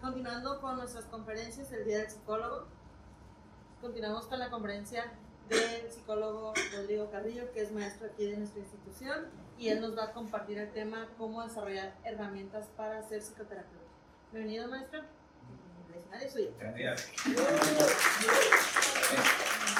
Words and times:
continuando 0.00 0.60
con 0.60 0.76
nuestras 0.76 1.04
conferencias 1.06 1.70
el 1.72 1.84
Día 1.84 1.98
del 1.98 2.10
Psicólogo, 2.10 2.66
continuamos 3.80 4.26
con 4.26 4.38
la 4.38 4.48
conferencia 4.48 5.12
del 5.48 5.90
psicólogo 5.90 6.54
Rodrigo 6.74 7.10
Carrillo, 7.10 7.52
que 7.52 7.62
es 7.62 7.72
maestro 7.72 8.06
aquí 8.06 8.30
de 8.30 8.38
nuestra 8.38 8.60
institución, 8.60 9.26
y 9.58 9.68
él 9.68 9.80
nos 9.80 9.96
va 9.96 10.04
a 10.04 10.12
compartir 10.12 10.58
el 10.58 10.72
tema 10.72 11.08
cómo 11.18 11.42
desarrollar 11.42 11.94
herramientas 12.04 12.68
para 12.76 13.02
ser 13.02 13.20
psicoterapeuta. 13.20 13.84
Bienvenido, 14.32 14.68
maestro. 14.68 15.02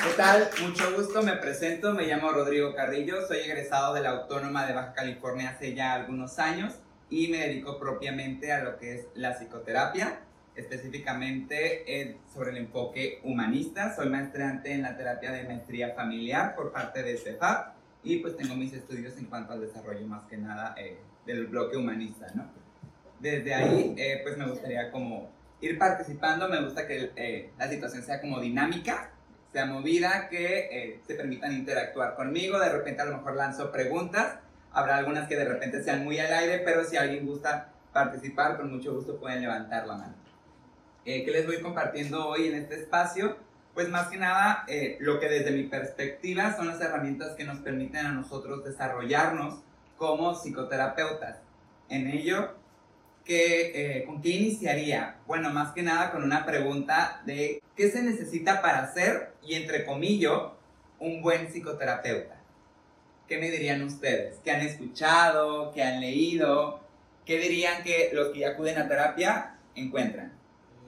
¿Qué 0.03 0.13
tal? 0.17 0.51
Mucho 0.61 0.97
gusto, 0.97 1.23
me 1.23 1.37
presento, 1.37 1.95
me 1.95 2.07
llamo 2.07 2.31
Rodrigo 2.33 2.75
Carrillo, 2.75 3.27
soy 3.27 3.39
egresado 3.39 3.95
de 3.95 4.03
la 4.03 4.11
Autónoma 4.11 4.67
de 4.67 4.75
Baja 4.75 4.93
California 4.93 5.51
hace 5.51 5.75
ya 5.75 5.95
algunos 5.95 6.39
años 6.39 6.75
y 7.11 7.29
me 7.29 7.39
dedico 7.39 7.79
propiamente 7.79 8.53
a 8.53 8.63
lo 8.63 8.79
que 8.79 8.95
es 8.95 9.07
la 9.15 9.35
psicoterapia, 9.35 10.21
específicamente 10.55 12.17
sobre 12.33 12.51
el 12.51 12.59
enfoque 12.59 13.21
humanista. 13.25 13.95
Soy 13.95 14.09
maestrante 14.09 14.73
en 14.73 14.83
la 14.83 14.97
terapia 14.97 15.33
de 15.33 15.45
maestría 15.45 15.95
familiar 15.95 16.55
por 16.55 16.73
parte 16.73 17.03
de 17.03 17.17
CEFAP 17.17 17.75
y 18.03 18.19
pues 18.19 18.37
tengo 18.37 18.55
mis 18.55 18.73
estudios 18.73 19.17
en 19.19 19.27
cuanto 19.27 19.53
al 19.53 19.61
desarrollo 19.61 20.07
más 20.07 20.25
que 20.25 20.37
nada 20.37 20.75
eh, 20.79 20.99
del 21.27 21.47
bloque 21.47 21.77
humanista, 21.77 22.27
¿no? 22.35 22.49
Desde 23.19 23.55
ahí, 23.55 23.95
eh, 23.99 24.21
pues 24.23 24.39
me 24.39 24.47
gustaría 24.49 24.91
como 24.91 25.31
ir 25.61 25.79
participando, 25.79 26.49
me 26.49 26.63
gusta 26.63 26.87
que 26.87 27.11
eh, 27.17 27.51
la 27.59 27.69
situación 27.69 28.03
sea 28.03 28.21
como 28.21 28.41
dinámica, 28.41 29.11
sea 29.53 29.67
movida, 29.67 30.29
que 30.31 31.01
se 31.07 31.15
permitan 31.17 31.53
interactuar 31.53 32.15
conmigo, 32.15 32.59
de 32.59 32.71
repente 32.71 33.03
a 33.03 33.07
lo 33.07 33.19
mejor 33.19 33.35
lanzo 33.35 33.73
preguntas 33.73 34.39
Habrá 34.73 34.97
algunas 34.97 35.29
que 35.29 35.37
de 35.37 35.45
repente 35.45 35.83
sean 35.83 36.05
muy 36.05 36.19
al 36.19 36.33
aire, 36.33 36.63
pero 36.65 36.85
si 36.85 36.97
alguien 36.97 37.27
gusta 37.27 37.73
participar, 37.93 38.57
con 38.57 38.71
mucho 38.71 38.95
gusto 38.95 39.19
pueden 39.19 39.43
levantar 39.43 39.87
la 39.87 39.97
mano. 39.97 40.15
Eh, 41.05 41.25
¿Qué 41.25 41.31
les 41.31 41.47
voy 41.47 41.61
compartiendo 41.61 42.29
hoy 42.29 42.49
en 42.49 42.55
este 42.55 42.77
espacio? 42.77 43.37
Pues 43.75 43.89
más 43.89 44.09
que 44.09 44.17
nada, 44.17 44.65
eh, 44.69 44.97
lo 45.01 45.19
que 45.19 45.29
desde 45.29 45.51
mi 45.53 45.65
perspectiva 45.65 46.55
son 46.57 46.69
las 46.69 46.81
herramientas 46.81 47.35
que 47.37 47.45
nos 47.45 47.59
permiten 47.59 48.07
a 48.07 48.13
nosotros 48.13 48.65
desarrollarnos 48.65 49.61
como 49.97 50.35
psicoterapeutas. 50.35 51.39
En 51.89 52.09
ello, 52.09 52.55
que, 53.25 54.01
eh, 54.01 54.05
¿con 54.05 54.21
qué 54.23 54.31
iniciaría? 54.31 55.17
Bueno, 55.27 55.51
más 55.51 55.73
que 55.73 55.83
nada 55.83 56.11
con 56.11 56.23
una 56.23 56.45
pregunta 56.45 57.23
de 57.25 57.63
qué 57.77 57.91
se 57.91 58.03
necesita 58.03 58.61
para 58.61 58.93
ser, 58.93 59.33
y 59.43 59.55
entre 59.55 59.85
comillas, 59.85 60.43
un 60.99 61.23
buen 61.23 61.49
psicoterapeuta. 61.49 62.40
¿Qué 63.31 63.39
me 63.39 63.49
dirían 63.49 63.81
ustedes? 63.85 64.41
¿Qué 64.43 64.51
han 64.51 64.61
escuchado? 64.63 65.71
¿Qué 65.73 65.85
han 65.85 66.01
leído? 66.01 66.81
¿Qué 67.25 67.39
dirían 67.39 67.85
que 67.85 68.11
los 68.13 68.31
que 68.31 68.45
acuden 68.45 68.77
a 68.77 68.89
terapia 68.89 69.55
encuentran? 69.77 70.33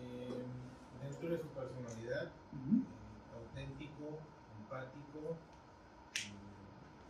Eh, 0.02 0.42
dentro 1.04 1.28
de 1.28 1.38
su 1.38 1.46
personalidad, 1.50 2.24
eh, 2.24 2.82
auténtico, 3.32 4.18
empático, 4.58 5.36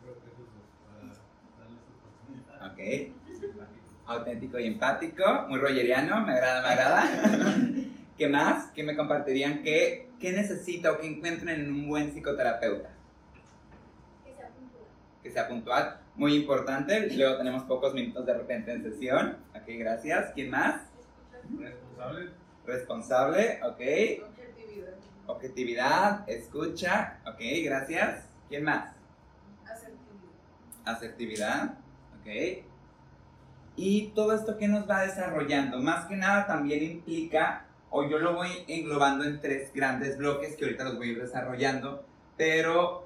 creo 0.02 0.14
que 0.20 0.28
eso 0.28 0.42
es 0.42 0.60
para 0.84 1.14
darle 1.58 1.78
su 1.80 1.92
personalidad. 2.04 2.70
Ok. 2.70 4.14
Auténtico 4.14 4.58
y 4.58 4.66
empático, 4.66 5.46
muy 5.48 5.58
rolleriano, 5.58 6.26
me 6.26 6.32
agrada, 6.34 6.60
me 6.60 6.68
agrada. 6.68 7.58
¿Qué 8.18 8.28
más? 8.28 8.66
¿Qué 8.74 8.82
me 8.82 8.94
compartirían? 8.94 9.62
¿Qué, 9.62 10.10
qué 10.20 10.32
necesita 10.32 10.92
o 10.92 10.98
qué 10.98 11.06
encuentran 11.06 11.58
en 11.58 11.72
un 11.72 11.88
buen 11.88 12.12
psicoterapeuta? 12.12 12.90
Que 15.22 15.30
sea 15.30 15.48
puntual, 15.48 16.00
muy 16.16 16.34
importante. 16.34 17.08
Luego 17.14 17.38
tenemos 17.38 17.62
pocos 17.64 17.94
minutos 17.94 18.26
de 18.26 18.34
repente 18.34 18.72
en 18.72 18.82
sesión. 18.82 19.38
Ok, 19.54 19.64
gracias. 19.68 20.32
¿Quién 20.34 20.50
más? 20.50 20.82
Responsable. 21.58 22.30
Responsable, 22.66 23.60
ok. 23.64 23.80
Objetividad. 24.28 24.94
Objetividad, 25.26 26.28
escucha, 26.28 27.20
ok, 27.26 27.40
gracias. 27.64 28.26
¿Quién 28.48 28.64
más? 28.64 28.94
Asertividad. 29.64 30.84
Asertividad, 30.84 31.74
ok. 32.20 32.64
Y 33.76 34.08
todo 34.08 34.34
esto 34.34 34.58
que 34.58 34.68
nos 34.68 34.88
va 34.88 35.02
desarrollando, 35.02 35.78
más 35.78 36.06
que 36.06 36.16
nada 36.16 36.46
también 36.46 36.82
implica, 36.82 37.66
o 37.90 38.08
yo 38.08 38.18
lo 38.18 38.34
voy 38.34 38.50
englobando 38.68 39.24
en 39.24 39.40
tres 39.40 39.72
grandes 39.72 40.18
bloques 40.18 40.56
que 40.56 40.64
ahorita 40.64 40.84
los 40.84 40.96
voy 40.96 41.08
a 41.08 41.12
ir 41.12 41.22
desarrollando, 41.22 42.04
pero 42.36 43.01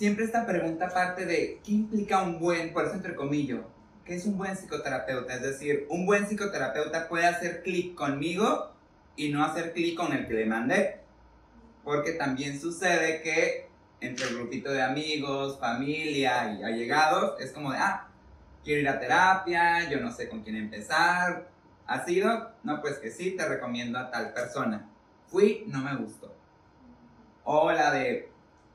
siempre 0.00 0.24
esta 0.24 0.46
pregunta 0.46 0.88
parte 0.88 1.26
de 1.26 1.60
qué 1.62 1.72
implica 1.72 2.22
un 2.22 2.40
buen, 2.40 2.72
por 2.72 2.86
eso 2.86 2.94
entre 2.94 3.14
comillas, 3.14 3.60
¿qué 4.06 4.14
es 4.14 4.24
un 4.24 4.38
buen 4.38 4.56
psicoterapeuta? 4.56 5.34
Es 5.34 5.42
decir, 5.42 5.84
un 5.90 6.06
buen 6.06 6.26
psicoterapeuta 6.26 7.06
puede 7.06 7.26
hacer 7.26 7.62
clic 7.62 7.94
conmigo 7.96 8.72
y 9.14 9.28
no 9.28 9.44
hacer 9.44 9.74
clic 9.74 9.98
con 9.98 10.14
el 10.14 10.26
que 10.26 10.32
le 10.32 10.46
mandé. 10.46 11.00
Porque 11.84 12.12
también 12.12 12.58
sucede 12.58 13.20
que 13.20 13.68
entre 14.00 14.28
el 14.28 14.36
grupito 14.36 14.72
de 14.72 14.80
amigos, 14.80 15.60
familia 15.60 16.50
y 16.50 16.62
allegados, 16.62 17.38
es 17.38 17.52
como 17.52 17.70
de, 17.70 17.76
ah, 17.76 18.08
quiero 18.64 18.80
ir 18.80 18.88
a 18.88 18.98
terapia, 18.98 19.90
yo 19.90 20.00
no 20.00 20.10
sé 20.10 20.30
con 20.30 20.42
quién 20.42 20.56
empezar. 20.56 21.46
¿Ha 21.86 22.06
sido? 22.06 22.52
No, 22.62 22.80
pues 22.80 22.96
que 23.00 23.10
sí, 23.10 23.32
te 23.32 23.46
recomiendo 23.46 23.98
a 23.98 24.10
tal 24.10 24.32
persona. 24.32 24.88
Fui, 25.26 25.64
no 25.66 25.80
me 25.80 25.94
gustó. 25.96 26.34
O 27.44 27.70
la 27.70 27.92
de, 27.92 28.29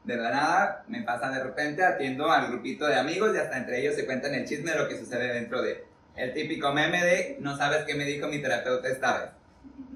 de 0.05 0.17
la 0.17 0.29
nada 0.29 0.85
me 0.88 1.01
pasa 1.01 1.29
de 1.29 1.43
repente, 1.43 1.83
atiendo 1.83 2.31
al 2.31 2.51
grupito 2.51 2.88
de 2.88 2.95
amigos 2.95 3.35
y 3.35 3.39
hasta 3.39 3.57
entre 3.57 3.81
ellos 3.81 3.95
se 3.95 4.05
cuentan 4.05 4.33
el 4.33 4.45
chisme 4.45 4.71
de 4.71 4.79
lo 4.79 4.88
que 4.88 4.99
sucede 4.99 5.33
dentro 5.33 5.61
de 5.61 5.83
el 6.16 6.33
típico 6.33 6.71
meme 6.71 7.03
de 7.03 7.38
no 7.41 7.57
sabes 7.57 7.83
qué 7.85 7.95
me 7.95 8.05
dijo 8.05 8.27
mi 8.27 8.41
terapeuta 8.41 8.88
esta 8.88 9.19
vez. 9.19 9.29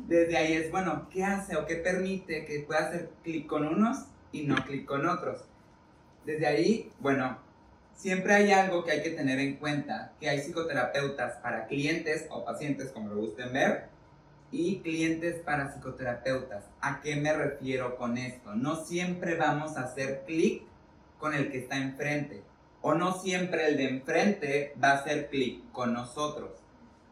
Desde 0.08 0.38
ahí 0.38 0.54
es, 0.54 0.72
bueno, 0.72 1.08
¿qué 1.12 1.24
hace 1.24 1.56
o 1.56 1.66
qué 1.66 1.76
permite 1.76 2.46
que 2.46 2.60
pueda 2.62 2.88
hacer 2.88 3.10
clic 3.24 3.48
con 3.48 3.66
unos 3.66 4.06
y 4.32 4.44
no 4.44 4.56
clic 4.66 4.86
con 4.86 5.08
otros? 5.08 5.44
Desde 6.26 6.48
ahí, 6.48 6.92
bueno, 7.00 7.40
siempre 7.96 8.34
hay 8.34 8.52
algo 8.52 8.84
que 8.84 8.92
hay 8.92 9.04
que 9.04 9.12
tener 9.12 9.40
en 9.40 9.58
cuenta, 9.58 10.14
que 10.20 10.30
hay 10.30 10.40
psicoterapeutas 10.40 11.38
para 11.38 11.68
clientes 11.68 12.26
o 12.32 12.44
pacientes, 12.44 12.92
como 12.92 13.14
lo 13.14 13.22
gusten 13.22 13.54
ver, 13.54 13.86
y 14.52 14.80
clientes 14.80 15.42
para 15.44 15.72
psicoterapeutas. 15.72 16.66
¿A 16.82 17.02
qué 17.02 17.16
me 17.16 17.34
refiero 17.34 17.98
con 17.98 18.18
esto? 18.18 18.56
No 18.56 18.76
siempre 18.76 19.36
vamos 19.36 19.78
a 19.78 19.84
hacer 19.84 20.24
clic 20.26 20.64
con 21.18 21.34
el 21.34 21.52
que 21.52 21.60
está 21.60 21.78
enfrente 21.78 22.44
o 22.82 22.94
no 22.94 23.14
siempre 23.14 23.68
el 23.68 23.78
de 23.78 23.90
enfrente 23.90 24.74
va 24.82 24.92
a 24.92 24.96
hacer 24.96 25.30
clic 25.30 25.72
con 25.72 25.94
nosotros. 25.94 26.52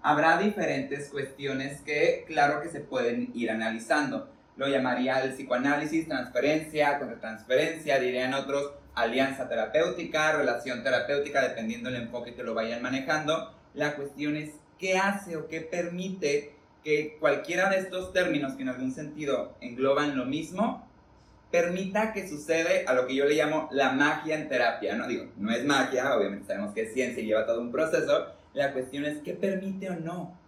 Habrá 0.02 0.38
diferentes 0.38 1.10
cuestiones 1.10 1.82
que 1.82 2.24
claro 2.28 2.62
que 2.62 2.70
se 2.70 2.80
pueden 2.80 3.32
ir 3.34 3.52
analizando. 3.52 4.30
Lo 4.56 4.68
llamaría 4.68 5.22
el 5.22 5.34
psicoanálisis, 5.34 6.08
transferencia, 6.08 6.98
contratransferencia, 7.00 8.00
dirían 8.00 8.34
otros 8.34 8.74
alianza 8.96 9.48
terapéutica, 9.48 10.38
relación 10.38 10.82
terapéutica, 10.82 11.42
dependiendo 11.42 11.92
del 11.92 12.04
enfoque 12.04 12.34
que 12.34 12.44
lo 12.44 12.56
vayan 12.56 12.82
manejando. 12.82 13.54
La 13.74 13.96
cuestión 13.96 14.36
es 14.36 14.54
qué 14.80 14.98
hace 14.98 15.38
o 15.38 15.48
qué 15.48 15.62
permite 15.62 16.56
que 16.88 17.18
cualquiera 17.20 17.70
de 17.70 17.80
estos 17.80 18.14
términos 18.14 18.54
que 18.54 18.62
en 18.62 18.70
algún 18.70 18.94
sentido 18.94 19.58
engloban 19.60 20.16
lo 20.16 20.24
mismo, 20.24 20.88
permita 21.52 22.14
que 22.14 22.30
sucede 22.30 22.86
a 22.88 22.94
lo 22.94 23.06
que 23.06 23.14
yo 23.14 23.26
le 23.26 23.36
llamo 23.36 23.68
la 23.74 23.92
magia 23.92 24.40
en 24.40 24.48
terapia, 24.48 24.96
¿no? 24.96 25.06
Digo, 25.06 25.26
no 25.36 25.52
es 25.52 25.66
magia, 25.66 26.16
obviamente 26.16 26.48
sabemos 26.48 26.74
que 26.74 26.84
es 26.84 26.94
ciencia 26.94 27.22
y 27.22 27.26
lleva 27.26 27.46
todo 27.46 27.60
un 27.60 27.74
proceso, 27.74 28.28
la 28.54 28.72
cuestión 28.72 29.04
es 29.04 29.18
qué 29.18 29.34
permite 29.34 29.90
o 29.90 30.00
no 30.00 30.40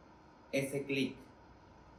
ese 0.54 0.84
clic. 0.84 1.14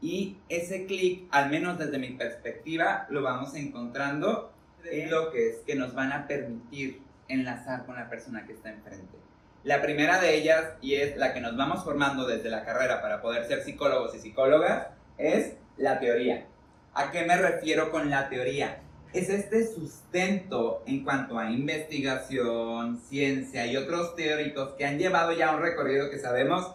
Y 0.00 0.38
ese 0.48 0.86
clic, 0.86 1.28
al 1.32 1.50
menos 1.50 1.78
desde 1.78 1.98
mi 1.98 2.12
perspectiva, 2.12 3.06
lo 3.10 3.20
vamos 3.20 3.54
encontrando 3.54 4.54
en 4.90 5.10
lo 5.10 5.32
que 5.32 5.50
es 5.50 5.56
que 5.66 5.74
nos 5.74 5.94
van 5.94 6.12
a 6.12 6.26
permitir 6.26 7.02
enlazar 7.28 7.84
con 7.84 7.94
la 7.94 8.08
persona 8.08 8.46
que 8.46 8.54
está 8.54 8.70
enfrente. 8.70 9.19
La 9.62 9.82
primera 9.82 10.18
de 10.18 10.36
ellas, 10.36 10.72
y 10.80 10.94
es 10.94 11.18
la 11.18 11.34
que 11.34 11.40
nos 11.42 11.54
vamos 11.54 11.84
formando 11.84 12.26
desde 12.26 12.48
la 12.48 12.64
carrera 12.64 13.02
para 13.02 13.20
poder 13.20 13.44
ser 13.44 13.62
psicólogos 13.62 14.14
y 14.14 14.18
psicólogas, 14.18 14.86
es 15.18 15.52
la 15.76 16.00
teoría. 16.00 16.46
¿A 16.94 17.10
qué 17.10 17.26
me 17.26 17.36
refiero 17.36 17.90
con 17.90 18.08
la 18.08 18.30
teoría? 18.30 18.80
Es 19.12 19.28
este 19.28 19.66
sustento 19.66 20.82
en 20.86 21.04
cuanto 21.04 21.38
a 21.38 21.50
investigación, 21.50 23.02
ciencia 23.02 23.66
y 23.66 23.76
otros 23.76 24.16
teóricos 24.16 24.72
que 24.78 24.86
han 24.86 24.98
llevado 24.98 25.32
ya 25.32 25.54
un 25.54 25.60
recorrido 25.60 26.08
que 26.08 26.18
sabemos 26.18 26.74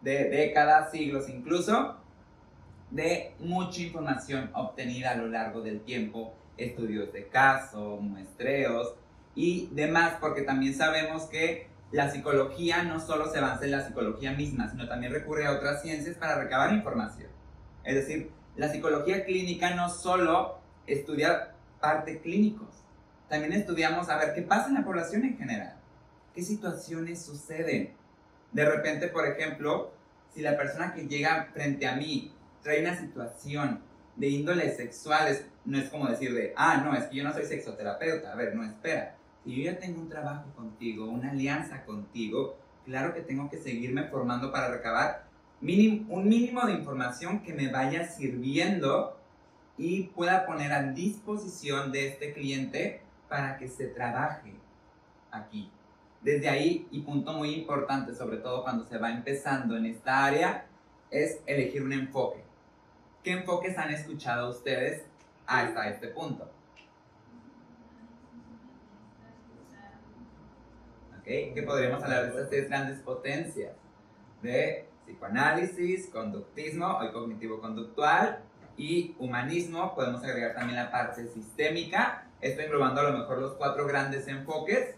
de 0.00 0.30
décadas, 0.30 0.92
siglos 0.92 1.28
incluso, 1.28 1.96
de 2.92 3.34
mucha 3.40 3.80
información 3.80 4.50
obtenida 4.54 5.10
a 5.10 5.16
lo 5.16 5.26
largo 5.26 5.62
del 5.62 5.80
tiempo, 5.80 6.32
estudios 6.56 7.12
de 7.12 7.26
caso, 7.26 7.96
muestreos 8.00 8.94
y 9.34 9.68
demás, 9.72 10.14
porque 10.20 10.42
también 10.42 10.74
sabemos 10.74 11.24
que 11.24 11.69
la 11.92 12.10
psicología 12.10 12.82
no 12.84 13.00
solo 13.00 13.30
se 13.30 13.38
avanza 13.38 13.64
en 13.64 13.72
la 13.72 13.86
psicología 13.86 14.32
misma, 14.32 14.70
sino 14.70 14.88
también 14.88 15.12
recurre 15.12 15.46
a 15.46 15.52
otras 15.52 15.82
ciencias 15.82 16.16
para 16.16 16.40
recabar 16.40 16.72
información. 16.72 17.28
Es 17.84 17.94
decir, 17.94 18.30
la 18.56 18.68
psicología 18.68 19.24
clínica 19.24 19.74
no 19.74 19.88
solo 19.88 20.60
estudia 20.86 21.52
parte 21.80 22.20
clínicos, 22.20 22.68
también 23.28 23.52
estudiamos 23.52 24.08
a 24.08 24.18
ver 24.18 24.34
qué 24.34 24.42
pasa 24.42 24.68
en 24.68 24.74
la 24.74 24.84
población 24.84 25.24
en 25.24 25.36
general, 25.36 25.76
qué 26.34 26.42
situaciones 26.42 27.22
suceden. 27.22 27.94
De 28.52 28.64
repente, 28.64 29.08
por 29.08 29.26
ejemplo, 29.26 29.92
si 30.34 30.42
la 30.42 30.56
persona 30.56 30.92
que 30.92 31.06
llega 31.06 31.48
frente 31.52 31.86
a 31.86 31.96
mí 31.96 32.32
trae 32.62 32.80
una 32.80 32.96
situación 32.96 33.82
de 34.16 34.28
índole 34.28 34.74
sexuales, 34.74 35.46
no 35.64 35.78
es 35.78 35.88
como 35.88 36.08
decir 36.08 36.34
de, 36.34 36.52
ah, 36.56 36.82
no, 36.84 36.94
es 36.94 37.04
que 37.04 37.16
yo 37.16 37.24
no 37.24 37.32
soy 37.32 37.44
sexoterapeuta. 37.44 38.32
A 38.32 38.36
ver, 38.36 38.54
no, 38.54 38.64
espera. 38.64 39.16
Si 39.44 39.56
yo 39.56 39.70
ya 39.70 39.78
tengo 39.78 40.00
un 40.00 40.08
trabajo 40.08 40.50
contigo, 40.54 41.06
una 41.06 41.30
alianza 41.30 41.84
contigo, 41.84 42.56
claro 42.84 43.14
que 43.14 43.22
tengo 43.22 43.48
que 43.48 43.58
seguirme 43.58 44.04
formando 44.04 44.52
para 44.52 44.68
recabar 44.68 45.24
un 45.62 46.28
mínimo 46.28 46.66
de 46.66 46.72
información 46.72 47.42
que 47.42 47.52
me 47.52 47.70
vaya 47.70 48.06
sirviendo 48.06 49.16
y 49.76 50.04
pueda 50.04 50.46
poner 50.46 50.72
a 50.72 50.82
disposición 50.82 51.92
de 51.92 52.08
este 52.08 52.32
cliente 52.32 53.02
para 53.28 53.58
que 53.58 53.68
se 53.68 53.86
trabaje 53.86 54.54
aquí. 55.30 55.70
Desde 56.22 56.48
ahí, 56.48 56.86
y 56.90 57.00
punto 57.00 57.32
muy 57.32 57.54
importante, 57.54 58.14
sobre 58.14 58.38
todo 58.38 58.62
cuando 58.62 58.84
se 58.84 58.98
va 58.98 59.10
empezando 59.10 59.76
en 59.76 59.86
esta 59.86 60.24
área, 60.26 60.66
es 61.10 61.40
elegir 61.46 61.82
un 61.82 61.92
enfoque. 61.92 62.44
¿Qué 63.24 63.32
enfoques 63.32 63.78
han 63.78 63.90
escuchado 63.90 64.50
ustedes 64.50 65.04
hasta 65.46 65.88
este 65.88 66.08
punto? 66.08 66.50
¿Okay? 71.30 71.52
¿Qué 71.54 71.62
podríamos 71.62 72.02
hablar 72.02 72.24
de 72.24 72.28
estas 72.30 72.50
tres 72.50 72.68
grandes 72.68 72.98
potencias? 73.02 73.70
De 74.42 74.86
psicoanálisis, 75.06 76.08
conductismo 76.08 76.88
o 76.88 77.12
cognitivo-conductual 77.12 78.40
y 78.76 79.14
humanismo. 79.16 79.94
Podemos 79.94 80.24
agregar 80.24 80.56
también 80.56 80.74
la 80.74 80.90
parte 80.90 81.28
sistémica, 81.28 82.26
esto 82.40 82.62
englobando 82.62 83.02
a 83.02 83.04
lo 83.12 83.18
mejor 83.18 83.38
los 83.38 83.52
cuatro 83.52 83.86
grandes 83.86 84.26
enfoques 84.26 84.96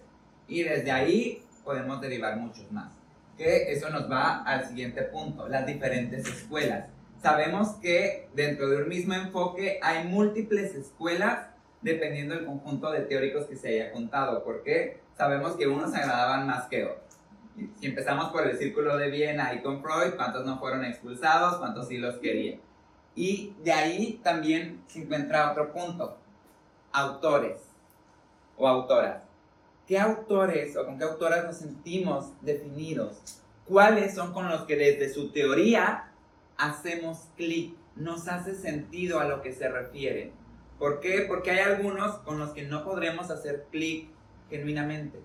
y 0.49 0.63
desde 0.63 0.91
ahí 0.91 1.45
podemos 1.65 2.01
derivar 2.01 2.39
muchos 2.39 2.73
más. 2.73 2.95
Que 3.37 3.71
eso 3.71 3.91
nos 3.91 4.11
va 4.11 4.43
al 4.43 4.67
siguiente 4.67 5.03
punto, 5.03 5.49
las 5.49 5.67
diferentes 5.67 6.27
escuelas. 6.27 6.87
Sabemos 7.21 7.73
que 7.83 8.31
dentro 8.35 8.71
de 8.71 8.79
un 8.79 8.89
mismo 8.89 9.13
enfoque 9.13 9.79
hay 9.83 10.09
múltiples 10.09 10.75
escuelas 10.77 11.49
dependiendo 11.83 12.35
del 12.35 12.47
conjunto 12.47 12.91
de 12.91 13.03
teóricos 13.03 13.45
que 13.45 13.57
se 13.57 13.69
haya 13.69 13.93
contado, 13.93 14.43
porque 14.45 15.02
sabemos 15.17 15.57
que 15.57 15.67
unos 15.67 15.95
agradaban 15.95 16.47
más 16.47 16.67
que 16.69 16.85
otros. 16.85 17.03
Si 17.79 17.87
empezamos 17.87 18.33
por 18.33 18.47
el 18.47 18.57
círculo 18.57 18.97
de 18.97 19.11
Viena 19.11 19.53
y 19.53 19.63
con 19.63 19.83
Freud, 19.83 20.15
¿cuántos 20.17 20.47
no 20.47 20.59
fueron 20.59 20.85
expulsados? 20.85 21.59
¿Cuántos 21.59 21.89
sí 21.89 21.99
los 21.99 22.17
querían? 22.17 22.61
Y 23.15 23.55
de 23.63 23.73
ahí 23.73 24.21
también 24.23 24.83
se 24.87 25.03
encuentra 25.03 25.51
otro 25.51 25.73
punto, 25.73 26.17
autores 26.93 27.59
o 28.57 28.67
autoras. 28.67 29.23
¿Qué 29.87 29.99
autores 29.99 30.77
o 30.77 30.87
con 30.87 30.97
qué 30.97 31.05
autoras 31.05 31.45
nos 31.45 31.57
sentimos 31.57 32.33
definidos? 32.41 33.21
¿Cuáles 33.67 34.15
son 34.15 34.33
con 34.33 34.49
los 34.49 34.63
que 34.63 34.77
desde 34.77 35.13
su 35.13 35.31
teoría 35.31 36.11
hacemos 36.57 37.29
clic? 37.37 37.77
Nos 37.97 38.29
hace 38.29 38.55
sentido 38.55 39.21
a 39.21 39.27
lo 39.27 39.43
que 39.43 39.53
se 39.53 39.69
refiere. 39.69 40.33
¿Por 40.79 41.01
qué? 41.01 41.27
Porque 41.29 41.51
hay 41.51 41.59
algunos 41.59 42.17
con 42.19 42.39
los 42.39 42.51
que 42.51 42.63
no 42.63 42.83
podremos 42.85 43.31
hacer 43.31 43.67
clic 43.71 44.09
genuinamente. 44.53 45.19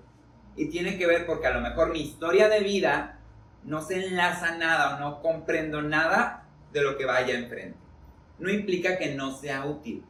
Y 0.55 0.69
tiene 0.69 0.97
que 0.97 1.05
ver 1.05 1.25
porque 1.25 1.47
a 1.47 1.53
lo 1.53 1.61
mejor 1.61 1.91
mi 1.91 2.01
historia 2.01 2.47
de 2.47 2.61
vida 2.61 3.19
no 3.63 3.81
se 3.81 4.07
enlaza 4.07 4.57
nada 4.57 4.95
o 4.95 4.99
no 4.99 5.21
comprendo 5.21 5.81
nada 5.81 6.45
de 6.71 6.81
lo 6.81 6.97
que 6.97 7.05
vaya 7.05 7.37
enfrente. 7.37 7.77
No 8.39 8.49
implica 8.49 8.97
que 8.97 9.13
no 9.13 9.35
sea 9.35 9.65
útil. 9.65 10.03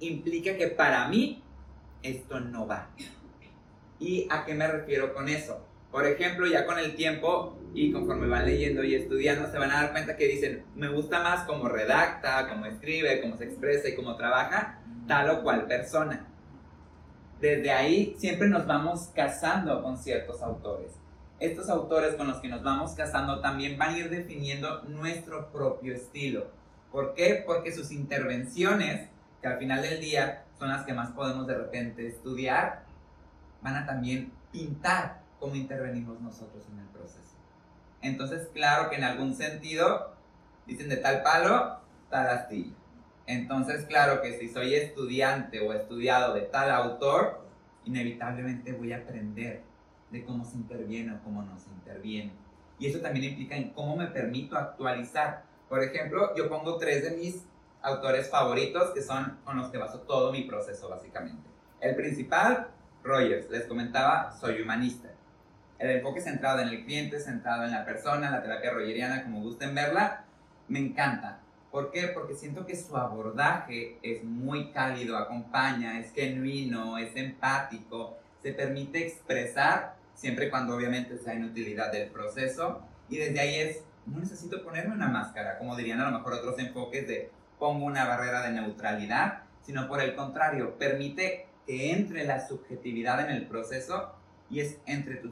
Implica 0.00 0.56
que 0.56 0.66
para 0.66 1.08
mí 1.08 1.42
esto 2.02 2.40
no 2.40 2.66
va. 2.66 2.90
¿Y 4.00 4.26
a 4.30 4.44
qué 4.44 4.54
me 4.54 4.66
refiero 4.66 5.14
con 5.14 5.28
eso? 5.28 5.66
Por 5.90 6.06
ejemplo, 6.06 6.46
ya 6.46 6.66
con 6.66 6.78
el 6.78 6.94
tiempo 6.94 7.58
y 7.74 7.92
conforme 7.92 8.26
van 8.26 8.46
leyendo 8.46 8.82
y 8.82 8.94
estudiando, 8.94 9.50
se 9.50 9.58
van 9.58 9.70
a 9.70 9.82
dar 9.82 9.92
cuenta 9.92 10.16
que 10.16 10.26
dicen, 10.26 10.64
me 10.74 10.88
gusta 10.88 11.22
más 11.22 11.44
cómo 11.44 11.68
redacta, 11.68 12.48
cómo 12.48 12.66
escribe, 12.66 13.20
cómo 13.20 13.36
se 13.36 13.44
expresa 13.44 13.88
y 13.88 13.94
cómo 13.94 14.16
trabaja 14.16 14.80
tal 15.06 15.30
o 15.30 15.42
cual 15.42 15.66
persona. 15.66 16.29
Desde 17.40 17.72
ahí 17.72 18.14
siempre 18.18 18.48
nos 18.48 18.66
vamos 18.66 19.10
casando 19.14 19.82
con 19.82 19.96
ciertos 19.96 20.42
autores. 20.42 20.92
Estos 21.38 21.70
autores 21.70 22.14
con 22.16 22.28
los 22.28 22.36
que 22.36 22.48
nos 22.48 22.62
vamos 22.62 22.92
casando 22.92 23.40
también 23.40 23.78
van 23.78 23.94
a 23.94 23.98
ir 23.98 24.10
definiendo 24.10 24.82
nuestro 24.82 25.50
propio 25.50 25.94
estilo. 25.94 26.48
¿Por 26.92 27.14
qué? 27.14 27.42
Porque 27.46 27.72
sus 27.72 27.92
intervenciones, 27.92 29.08
que 29.40 29.48
al 29.48 29.58
final 29.58 29.80
del 29.80 30.00
día 30.00 30.44
son 30.58 30.68
las 30.68 30.84
que 30.84 30.92
más 30.92 31.12
podemos 31.12 31.46
de 31.46 31.56
repente 31.56 32.06
estudiar, 32.06 32.82
van 33.62 33.76
a 33.76 33.86
también 33.86 34.32
pintar 34.52 35.22
cómo 35.38 35.54
intervenimos 35.54 36.20
nosotros 36.20 36.62
en 36.70 36.80
el 36.80 36.86
proceso. 36.88 37.36
Entonces, 38.02 38.48
claro 38.52 38.90
que 38.90 38.96
en 38.96 39.04
algún 39.04 39.34
sentido 39.34 40.14
dicen 40.66 40.90
de 40.90 40.98
tal 40.98 41.22
palo, 41.22 41.78
tal 42.10 42.28
astilla. 42.28 42.74
Entonces, 43.30 43.84
claro 43.86 44.22
que 44.22 44.36
si 44.40 44.48
soy 44.48 44.74
estudiante 44.74 45.60
o 45.60 45.72
estudiado 45.72 46.34
de 46.34 46.40
tal 46.40 46.68
autor, 46.68 47.46
inevitablemente 47.84 48.72
voy 48.72 48.92
a 48.92 48.96
aprender 48.96 49.62
de 50.10 50.24
cómo 50.24 50.44
se 50.44 50.56
interviene 50.56 51.14
o 51.14 51.22
cómo 51.22 51.40
no 51.44 51.56
se 51.56 51.70
interviene. 51.70 52.32
Y 52.80 52.88
eso 52.88 52.98
también 52.98 53.26
implica 53.26 53.54
en 53.54 53.70
cómo 53.70 53.94
me 53.94 54.08
permito 54.08 54.56
actualizar. 54.56 55.44
Por 55.68 55.80
ejemplo, 55.80 56.34
yo 56.34 56.48
pongo 56.48 56.76
tres 56.76 57.04
de 57.04 57.16
mis 57.16 57.44
autores 57.82 58.28
favoritos 58.28 58.90
que 58.90 59.00
son 59.00 59.38
con 59.44 59.56
los 59.56 59.68
que 59.68 59.78
baso 59.78 60.00
todo 60.00 60.32
mi 60.32 60.42
proceso 60.42 60.88
básicamente. 60.88 61.48
El 61.78 61.94
principal, 61.94 62.66
Rogers, 63.04 63.48
les 63.48 63.62
comentaba, 63.66 64.32
soy 64.32 64.60
humanista. 64.60 65.08
El 65.78 65.90
enfoque 65.90 66.20
centrado 66.20 66.58
en 66.58 66.68
el 66.70 66.84
cliente, 66.84 67.20
centrado 67.20 67.62
en 67.62 67.70
la 67.70 67.84
persona, 67.84 68.28
la 68.28 68.42
terapia 68.42 68.72
rogeriana, 68.72 69.22
como 69.22 69.40
gusten 69.40 69.72
verla, 69.72 70.24
me 70.66 70.80
encanta. 70.80 71.38
¿Por 71.70 71.92
qué? 71.92 72.08
Porque 72.08 72.34
siento 72.34 72.66
que 72.66 72.76
su 72.76 72.96
abordaje 72.96 73.98
es 74.02 74.24
muy 74.24 74.72
cálido, 74.72 75.16
acompaña, 75.16 76.00
es 76.00 76.12
genuino, 76.12 76.98
es 76.98 77.14
empático, 77.14 78.16
se 78.42 78.52
permite 78.52 79.06
expresar, 79.06 79.96
siempre 80.14 80.46
y 80.46 80.50
cuando 80.50 80.74
obviamente 80.74 81.16
sea 81.18 81.34
en 81.34 81.44
utilidad 81.44 81.92
del 81.92 82.10
proceso, 82.10 82.82
y 83.08 83.18
desde 83.18 83.40
ahí 83.40 83.54
es, 83.56 83.84
no 84.06 84.18
necesito 84.18 84.64
ponerme 84.64 84.94
una 84.94 85.08
máscara, 85.08 85.58
como 85.58 85.76
dirían 85.76 86.00
a 86.00 86.10
lo 86.10 86.18
mejor 86.18 86.34
otros 86.34 86.58
enfoques 86.58 87.06
de 87.06 87.30
pongo 87.58 87.84
una 87.84 88.06
barrera 88.06 88.42
de 88.42 88.52
neutralidad, 88.52 89.42
sino 89.62 89.86
por 89.86 90.00
el 90.00 90.16
contrario, 90.16 90.76
permite 90.78 91.46
que 91.66 91.92
entre 91.92 92.24
la 92.24 92.46
subjetividad 92.48 93.20
en 93.20 93.30
el 93.30 93.46
proceso 93.46 94.12
y 94.48 94.60
es 94.60 94.78
entre 94.86 95.16
tu, 95.16 95.30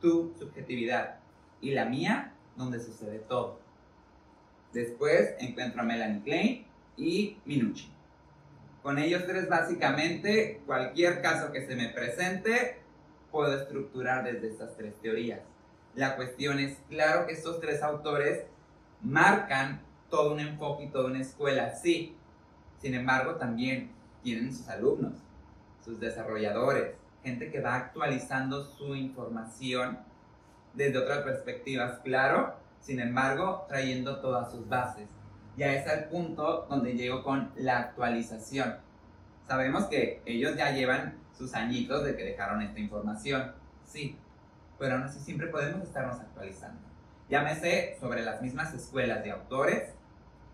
tu, 0.00 0.34
subjetividad 0.38 1.16
y 1.60 1.72
la 1.72 1.86
mía 1.86 2.34
donde 2.56 2.78
sucede 2.78 3.18
todo. 3.18 3.58
Después 4.72 5.34
encuentro 5.40 5.82
a 5.82 5.84
Melanie 5.84 6.22
Klein 6.22 6.66
y 6.96 7.36
Minucci. 7.44 7.90
Con 8.82 8.98
ellos 8.98 9.26
tres 9.26 9.48
básicamente 9.48 10.62
cualquier 10.64 11.20
caso 11.20 11.52
que 11.52 11.66
se 11.66 11.76
me 11.76 11.88
presente 11.88 12.78
puedo 13.30 13.60
estructurar 13.60 14.24
desde 14.24 14.48
estas 14.48 14.76
tres 14.76 14.94
teorías. 15.00 15.40
La 15.94 16.16
cuestión 16.16 16.58
es, 16.58 16.78
claro 16.88 17.26
que 17.26 17.32
estos 17.32 17.60
tres 17.60 17.82
autores 17.82 18.44
marcan 19.02 19.82
todo 20.08 20.32
un 20.34 20.40
enfoque 20.40 20.84
y 20.84 20.88
toda 20.88 21.06
una 21.06 21.20
escuela, 21.20 21.74
sí. 21.74 22.16
Sin 22.80 22.94
embargo, 22.94 23.36
también 23.36 23.90
tienen 24.22 24.54
sus 24.54 24.68
alumnos, 24.68 25.14
sus 25.84 26.00
desarrolladores, 26.00 26.94
gente 27.22 27.50
que 27.50 27.60
va 27.60 27.76
actualizando 27.76 28.64
su 28.64 28.94
información 28.94 29.98
desde 30.74 30.98
otras 30.98 31.18
perspectivas, 31.18 32.00
claro, 32.00 32.54
sin 32.80 33.00
embargo, 33.00 33.66
trayendo 33.68 34.20
todas 34.20 34.50
sus 34.50 34.68
bases. 34.68 35.08
Ya 35.56 35.72
es 35.72 35.86
el 35.86 36.04
punto 36.04 36.66
donde 36.68 36.94
llego 36.94 37.22
con 37.22 37.52
la 37.56 37.78
actualización. 37.78 38.76
Sabemos 39.46 39.84
que 39.86 40.22
ellos 40.24 40.56
ya 40.56 40.70
llevan 40.70 41.18
sus 41.36 41.54
añitos 41.54 42.04
de 42.04 42.16
que 42.16 42.24
dejaron 42.24 42.62
esta 42.62 42.80
información, 42.80 43.52
sí, 43.84 44.18
pero 44.78 44.94
aún 44.94 45.04
así 45.04 45.20
siempre 45.20 45.48
podemos 45.48 45.82
estarnos 45.82 46.20
actualizando. 46.20 46.80
Llámese 47.28 47.96
sobre 48.00 48.22
las 48.22 48.42
mismas 48.42 48.72
escuelas 48.74 49.22
de 49.22 49.30
autores 49.30 49.92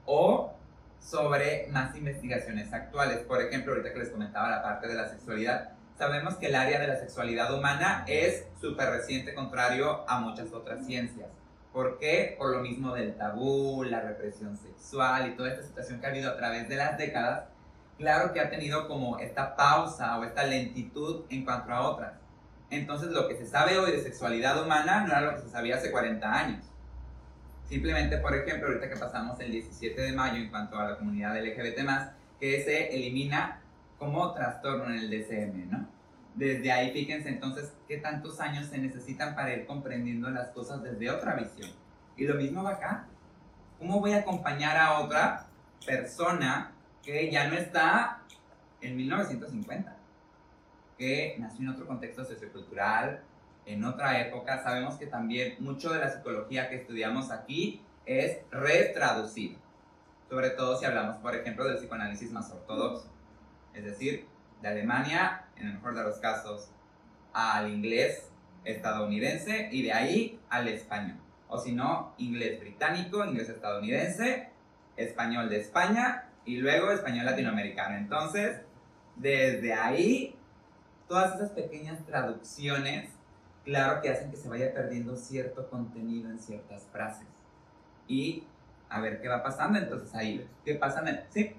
o 0.05 0.53
sobre 1.01 1.69
más 1.71 1.97
investigaciones 1.97 2.73
actuales. 2.73 3.19
Por 3.21 3.41
ejemplo, 3.41 3.73
ahorita 3.73 3.93
que 3.93 4.01
les 4.01 4.11
comentaba 4.11 4.51
la 4.51 4.63
parte 4.63 4.89
de 4.89 4.95
la 4.95 5.09
sexualidad, 5.09 5.73
sabemos 5.97 6.35
que 6.35 6.47
el 6.47 6.55
área 6.55 6.81
de 6.81 6.89
la 6.89 6.97
sexualidad 6.97 7.55
humana 7.55 8.05
es 8.07 8.45
súper 8.61 8.91
reciente, 8.91 9.35
contrario 9.35 10.09
a 10.09 10.21
muchas 10.21 10.53
otras 10.53 10.85
ciencias. 10.85 11.29
¿Por 11.77 11.99
qué? 11.99 12.35
Por 12.39 12.53
lo 12.53 12.63
mismo 12.63 12.95
del 12.95 13.19
tabú, 13.19 13.85
la 13.85 14.01
represión 14.01 14.57
sexual 14.57 15.29
y 15.29 15.37
toda 15.37 15.51
esta 15.51 15.63
situación 15.63 16.01
que 16.01 16.07
ha 16.07 16.09
habido 16.09 16.31
a 16.31 16.37
través 16.39 16.71
de 16.71 16.77
las 16.77 16.97
décadas, 16.97 17.49
claro 17.99 18.33
que 18.33 18.41
ha 18.41 18.49
tenido 18.49 18.89
como 18.89 19.19
esta 19.19 19.55
pausa 19.57 20.19
o 20.19 20.25
esta 20.25 20.45
lentitud 20.45 21.27
en 21.29 21.45
cuanto 21.45 21.71
a 21.73 21.83
otras. 21.83 22.15
Entonces 22.71 23.11
lo 23.11 23.29
que 23.29 23.37
se 23.37 23.45
sabe 23.45 23.77
hoy 23.77 23.93
de 23.93 24.01
sexualidad 24.01 24.65
humana 24.65 25.03
no 25.03 25.09
era 25.09 25.21
lo 25.21 25.35
que 25.35 25.43
se 25.43 25.51
sabía 25.51 25.77
hace 25.77 25.91
40 25.91 26.33
años. 26.33 26.65
Simplemente, 27.67 28.17
por 28.17 28.35
ejemplo, 28.35 28.69
ahorita 28.69 28.89
que 28.89 28.97
pasamos 28.97 29.39
el 29.41 29.53
17 29.53 30.01
de 30.01 30.13
mayo 30.13 30.37
en 30.37 30.49
cuanto 30.49 30.79
a 30.79 30.93
la 30.93 30.97
comunidad 30.97 31.39
LGBT, 31.39 31.79
que 32.41 32.65
se 32.65 32.97
elimina 32.97 33.61
como 33.99 34.33
trastorno 34.33 34.87
en 34.87 34.95
el 34.95 35.11
DCM, 35.11 35.71
¿no? 35.71 35.96
Desde 36.37 36.71
ahí, 36.71 36.93
fíjense 36.93 37.29
entonces 37.29 37.73
qué 37.89 37.99
tantos 37.99 38.41
años 38.41 38.67
se 38.67 38.79
necesitan 38.79 39.35
para 39.35 39.55
ir 39.55 39.67
comprendiendo 39.67 40.31
las 40.31 40.51
cosas 40.51 40.83
desde 40.83 41.11
otra 41.11 41.35
visión. 41.35 41.71
Y 42.17 42.25
lo 42.25 42.35
mismo 42.35 42.63
va 42.63 42.73
acá. 42.73 43.09
¿cómo 43.79 44.01
voy 44.01 44.13
a 44.13 44.19
acompañar 44.19 44.77
a 44.77 45.01
otra 45.01 45.47
persona 45.85 46.73
que 47.03 47.31
ya 47.31 47.49
no 47.49 47.57
está 47.57 48.23
en 48.81 48.97
1950? 48.97 49.97
Que 50.99 51.37
nació 51.39 51.65
en 51.65 51.69
otro 51.71 51.87
contexto 51.87 52.25
sociocultural, 52.25 53.23
en 53.67 53.85
otra 53.85 54.21
época. 54.21 54.63
Sabemos 54.63 54.97
que 54.97 55.07
también 55.07 55.57
mucho 55.61 55.93
de 55.93 56.01
la 56.01 56.11
psicología 56.11 56.69
que 56.69 56.77
estudiamos 56.77 57.31
aquí 57.31 57.83
es 58.07 58.39
retraducir. 58.51 59.59
Sobre 60.29 60.51
todo 60.51 60.79
si 60.79 60.87
hablamos, 60.87 61.17
por 61.19 61.35
ejemplo, 61.35 61.65
del 61.65 61.77
psicoanálisis 61.77 62.33
más 62.33 62.51
ortodoxo. 62.51 63.09
Es 63.75 63.85
decir, 63.85 64.27
de 64.63 64.69
Alemania, 64.69 65.45
en 65.59 65.69
el 65.69 65.75
mejor 65.75 65.95
de 65.95 66.05
los 66.05 66.19
casos, 66.19 66.71
al 67.33 67.71
inglés 67.71 68.31
estadounidense 68.65 69.69
y 69.71 69.83
de 69.83 69.93
ahí 69.93 70.41
al 70.49 70.69
español. 70.69 71.19
O 71.49 71.59
si 71.59 71.73
no, 71.73 72.15
inglés 72.19 72.61
británico, 72.61 73.25
inglés 73.25 73.49
estadounidense, 73.49 74.51
español 74.97 75.49
de 75.49 75.61
España 75.61 76.29
y 76.45 76.57
luego 76.57 76.91
español 76.91 77.27
latinoamericano. 77.27 77.97
Entonces, 77.97 78.61
desde 79.17 79.73
ahí, 79.73 80.35
todas 81.09 81.37
esas 81.37 81.51
pequeñas 81.51 82.05
traducciones, 82.07 83.11
claro 83.65 84.01
que 84.01 84.11
hacen 84.11 84.31
que 84.31 84.37
se 84.37 84.49
vaya 84.49 84.73
perdiendo 84.73 85.17
cierto 85.17 85.69
contenido 85.71 86.31
en 86.31 86.39
ciertas 86.39 86.87
frases. 86.93 87.27
Y 88.09 88.45
a 88.89 89.01
ver 89.01 89.21
qué 89.21 89.29
va 89.29 89.43
pasando. 89.43 89.79
Entonces 89.79 90.15
ahí, 90.15 90.49
¿qué 90.65 90.75
pasa. 90.75 91.05
Sí, 91.31 91.55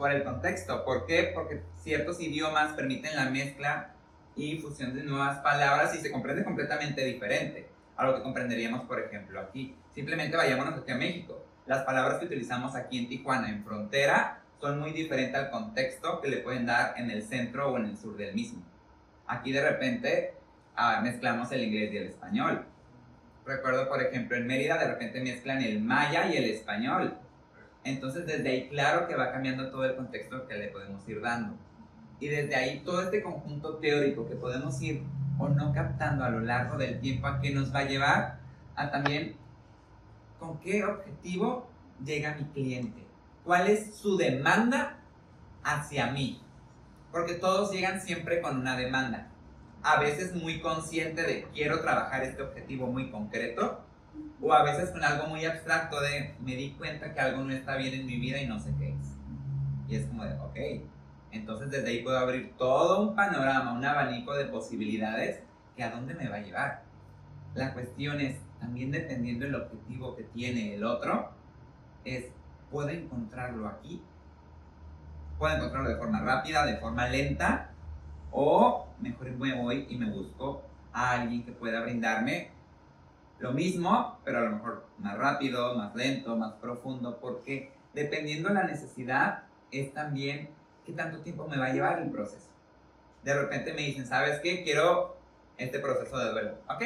Por 0.00 0.12
el 0.12 0.24
contexto. 0.24 0.82
por 0.82 0.82
el 0.82 0.82
contexto. 0.82 0.84
¿Por 0.84 1.06
qué? 1.06 1.30
Porque 1.34 1.62
ciertos 1.76 2.20
idiomas 2.20 2.72
permiten 2.72 3.14
la 3.14 3.26
mezcla 3.26 3.92
y 4.34 4.58
fusión 4.58 4.94
de 4.94 5.02
nuevas 5.02 5.40
palabras 5.40 5.94
y 5.94 5.98
se 5.98 6.10
comprende 6.10 6.42
completamente 6.42 7.04
diferente 7.04 7.68
a 7.98 8.06
lo 8.06 8.16
que 8.16 8.22
comprenderíamos, 8.22 8.86
por 8.86 8.98
ejemplo, 8.98 9.38
aquí. 9.38 9.76
Simplemente 9.94 10.38
vayámonos 10.38 10.80
aquí 10.80 10.90
a 10.90 10.96
México. 10.96 11.44
Las 11.66 11.84
palabras 11.84 12.18
que 12.18 12.24
utilizamos 12.24 12.74
aquí 12.74 12.98
en 12.98 13.08
Tijuana, 13.10 13.50
en 13.50 13.62
frontera, 13.62 14.40
son 14.58 14.80
muy 14.80 14.92
diferentes 14.92 15.34
al 15.34 15.50
contexto 15.50 16.22
que 16.22 16.28
le 16.28 16.38
pueden 16.38 16.64
dar 16.64 16.94
en 16.96 17.10
el 17.10 17.22
centro 17.22 17.70
o 17.70 17.76
en 17.76 17.84
el 17.84 17.98
sur 17.98 18.16
del 18.16 18.34
mismo. 18.34 18.62
Aquí 19.26 19.52
de 19.52 19.68
repente 19.68 20.34
ah, 20.76 21.00
mezclamos 21.02 21.52
el 21.52 21.62
inglés 21.62 21.92
y 21.92 21.98
el 21.98 22.06
español. 22.06 22.64
Recuerdo, 23.44 23.86
por 23.88 24.02
ejemplo, 24.02 24.36
en 24.36 24.46
Mérida 24.46 24.78
de 24.78 24.88
repente 24.88 25.20
mezclan 25.20 25.60
el 25.60 25.80
maya 25.80 26.26
y 26.32 26.38
el 26.38 26.44
español. 26.44 27.18
Entonces 27.84 28.26
desde 28.26 28.48
ahí 28.48 28.68
claro 28.68 29.08
que 29.08 29.14
va 29.14 29.32
cambiando 29.32 29.70
todo 29.70 29.84
el 29.84 29.96
contexto 29.96 30.46
que 30.46 30.54
le 30.56 30.68
podemos 30.68 31.06
ir 31.08 31.20
dando. 31.20 31.56
Y 32.18 32.28
desde 32.28 32.54
ahí 32.54 32.80
todo 32.84 33.02
este 33.02 33.22
conjunto 33.22 33.76
teórico 33.76 34.28
que 34.28 34.36
podemos 34.36 34.80
ir 34.82 35.02
o 35.38 35.48
no 35.48 35.72
captando 35.72 36.24
a 36.24 36.30
lo 36.30 36.40
largo 36.40 36.76
del 36.76 37.00
tiempo 37.00 37.26
a 37.26 37.40
qué 37.40 37.50
nos 37.50 37.74
va 37.74 37.80
a 37.80 37.88
llevar 37.88 38.38
a 38.76 38.90
también 38.90 39.36
con 40.38 40.58
qué 40.60 40.84
objetivo 40.84 41.70
llega 42.04 42.36
mi 42.36 42.44
cliente. 42.44 43.06
¿Cuál 43.44 43.68
es 43.68 43.96
su 43.96 44.16
demanda 44.16 44.98
hacia 45.64 46.10
mí? 46.10 46.42
Porque 47.10 47.34
todos 47.34 47.72
llegan 47.72 48.00
siempre 48.00 48.40
con 48.40 48.58
una 48.58 48.76
demanda. 48.76 49.28
A 49.82 49.98
veces 49.98 50.34
muy 50.34 50.60
consciente 50.60 51.22
de 51.22 51.44
quiero 51.54 51.80
trabajar 51.80 52.22
este 52.22 52.42
objetivo 52.42 52.86
muy 52.86 53.10
concreto 53.10 53.82
o 54.42 54.52
a 54.52 54.62
veces 54.62 54.90
con 54.90 55.04
algo 55.04 55.26
muy 55.26 55.44
abstracto 55.44 56.00
de 56.00 56.34
me 56.40 56.56
di 56.56 56.72
cuenta 56.72 57.12
que 57.12 57.20
algo 57.20 57.42
no 57.44 57.52
está 57.52 57.76
bien 57.76 57.94
en 57.94 58.06
mi 58.06 58.18
vida 58.18 58.40
y 58.40 58.46
no 58.46 58.58
sé 58.58 58.72
qué 58.78 58.90
es. 58.90 59.16
Y 59.88 59.96
es 59.96 60.06
como 60.06 60.24
de, 60.24 60.34
ok, 60.34 60.86
entonces 61.32 61.70
desde 61.70 61.88
ahí 61.88 62.02
puedo 62.02 62.18
abrir 62.18 62.54
todo 62.56 63.02
un 63.02 63.14
panorama, 63.14 63.72
un 63.72 63.84
abanico 63.84 64.34
de 64.34 64.46
posibilidades 64.46 65.42
que 65.76 65.82
a 65.82 65.90
dónde 65.90 66.14
me 66.14 66.28
va 66.28 66.36
a 66.36 66.40
llevar. 66.42 66.82
La 67.54 67.74
cuestión 67.74 68.20
es, 68.20 68.36
también 68.60 68.90
dependiendo 68.90 69.44
del 69.44 69.56
objetivo 69.56 70.16
que 70.16 70.22
tiene 70.24 70.74
el 70.74 70.84
otro, 70.84 71.30
es, 72.04 72.26
¿puedo 72.70 72.88
encontrarlo 72.88 73.68
aquí? 73.68 74.02
¿Puedo 75.38 75.56
encontrarlo 75.56 75.90
de 75.90 75.96
forma 75.96 76.20
rápida, 76.20 76.64
de 76.64 76.76
forma 76.76 77.08
lenta? 77.08 77.70
O 78.30 78.86
mejor 79.00 79.30
me 79.32 79.54
voy 79.54 79.86
y 79.88 79.96
me 79.96 80.10
busco 80.10 80.62
a 80.92 81.12
alguien 81.12 81.44
que 81.44 81.52
pueda 81.52 81.80
brindarme 81.80 82.50
lo 83.40 83.52
mismo, 83.52 84.20
pero 84.24 84.38
a 84.38 84.42
lo 84.42 84.50
mejor 84.50 84.86
más 84.98 85.16
rápido, 85.16 85.74
más 85.74 85.94
lento, 85.94 86.36
más 86.36 86.52
profundo, 86.54 87.18
porque 87.20 87.72
dependiendo 87.94 88.50
la 88.50 88.64
necesidad 88.64 89.44
es 89.70 89.92
también 89.92 90.50
qué 90.84 90.92
tanto 90.92 91.20
tiempo 91.20 91.48
me 91.48 91.58
va 91.58 91.66
a 91.66 91.72
llevar 91.72 92.00
el 92.00 92.10
proceso. 92.10 92.48
De 93.24 93.34
repente 93.34 93.72
me 93.72 93.82
dicen, 93.82 94.06
¿sabes 94.06 94.40
qué? 94.40 94.62
Quiero 94.62 95.16
este 95.56 95.78
proceso 95.78 96.18
de 96.18 96.30
duelo. 96.30 96.54
Ok, 96.68 96.82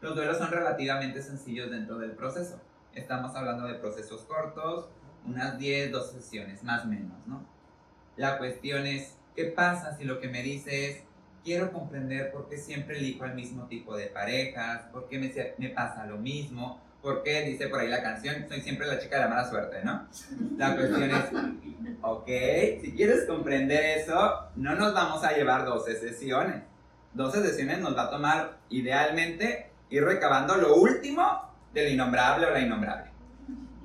los 0.00 0.14
duelos 0.14 0.38
son 0.38 0.50
relativamente 0.50 1.22
sencillos 1.22 1.70
dentro 1.70 1.98
del 1.98 2.12
proceso. 2.12 2.60
Estamos 2.94 3.34
hablando 3.36 3.66
de 3.66 3.74
procesos 3.74 4.22
cortos, 4.22 4.88
unas 5.26 5.58
10, 5.58 5.92
12 5.92 6.20
sesiones, 6.20 6.64
más 6.64 6.84
o 6.84 6.88
menos, 6.88 7.26
¿no? 7.26 7.44
La 8.16 8.38
cuestión 8.38 8.86
es, 8.86 9.16
¿qué 9.36 9.44
pasa 9.44 9.96
si 9.96 10.04
lo 10.04 10.18
que 10.18 10.28
me 10.28 10.42
dice 10.42 10.90
es, 10.90 11.04
quiero 11.44 11.72
comprender 11.72 12.32
por 12.32 12.48
qué 12.48 12.56
siempre 12.58 12.98
elijo 12.98 13.24
al 13.24 13.34
mismo 13.34 13.66
tipo 13.66 13.96
de 13.96 14.06
parejas, 14.06 14.82
por 14.92 15.08
qué 15.08 15.18
me, 15.18 15.32
me 15.58 15.74
pasa 15.74 16.06
lo 16.06 16.18
mismo, 16.18 16.80
por 17.02 17.22
qué, 17.22 17.42
dice 17.42 17.68
por 17.68 17.80
ahí 17.80 17.88
la 17.88 18.02
canción, 18.02 18.46
soy 18.48 18.60
siempre 18.60 18.86
la 18.86 18.98
chica 18.98 19.16
de 19.16 19.22
la 19.22 19.28
mala 19.28 19.48
suerte, 19.48 19.78
¿no? 19.84 20.06
La 20.56 20.76
cuestión 20.76 21.10
es, 21.10 21.24
ok, 22.02 22.28
si 22.82 22.92
quieres 22.94 23.24
comprender 23.24 23.98
eso, 23.98 24.50
no 24.56 24.74
nos 24.74 24.92
vamos 24.92 25.24
a 25.24 25.32
llevar 25.32 25.64
12 25.64 25.96
sesiones. 25.96 26.62
12 27.14 27.42
sesiones 27.42 27.78
nos 27.78 27.96
va 27.96 28.04
a 28.04 28.10
tomar 28.10 28.58
idealmente 28.68 29.70
ir 29.88 30.04
recabando 30.04 30.56
lo 30.56 30.76
último 30.76 31.50
del 31.72 31.92
innombrable 31.92 32.46
o 32.46 32.50
la 32.50 32.60
innombrable. 32.60 33.10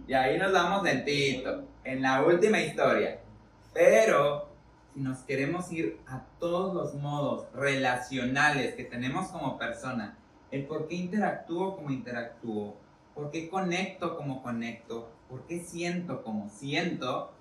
Y 0.08 0.14
ahí 0.14 0.38
nos 0.38 0.52
damos 0.52 0.84
lentito, 0.84 1.64
en 1.84 2.02
la 2.02 2.22
última 2.22 2.60
historia. 2.60 3.20
Pero 3.74 4.45
si 4.96 5.02
nos 5.02 5.20
queremos 5.20 5.72
ir 5.74 6.00
a 6.08 6.22
todos 6.40 6.74
los 6.74 6.94
modos 6.96 7.48
relacionales 7.54 8.76
que 8.76 8.86
tenemos 8.86 9.28
como 9.28 9.58
persona, 9.58 10.18
el 10.52 10.66
por 10.66 10.88
qué 10.88 10.96
interactúo 10.96 11.76
como 11.76 11.92
interactúo, 11.92 12.78
por 13.14 13.30
qué 13.30 13.50
conecto 13.50 14.16
como 14.16 14.42
conecto, 14.42 15.12
por 15.30 15.46
qué 15.48 15.60
siento 15.60 16.24
como 16.24 16.50
siento, 16.50 17.34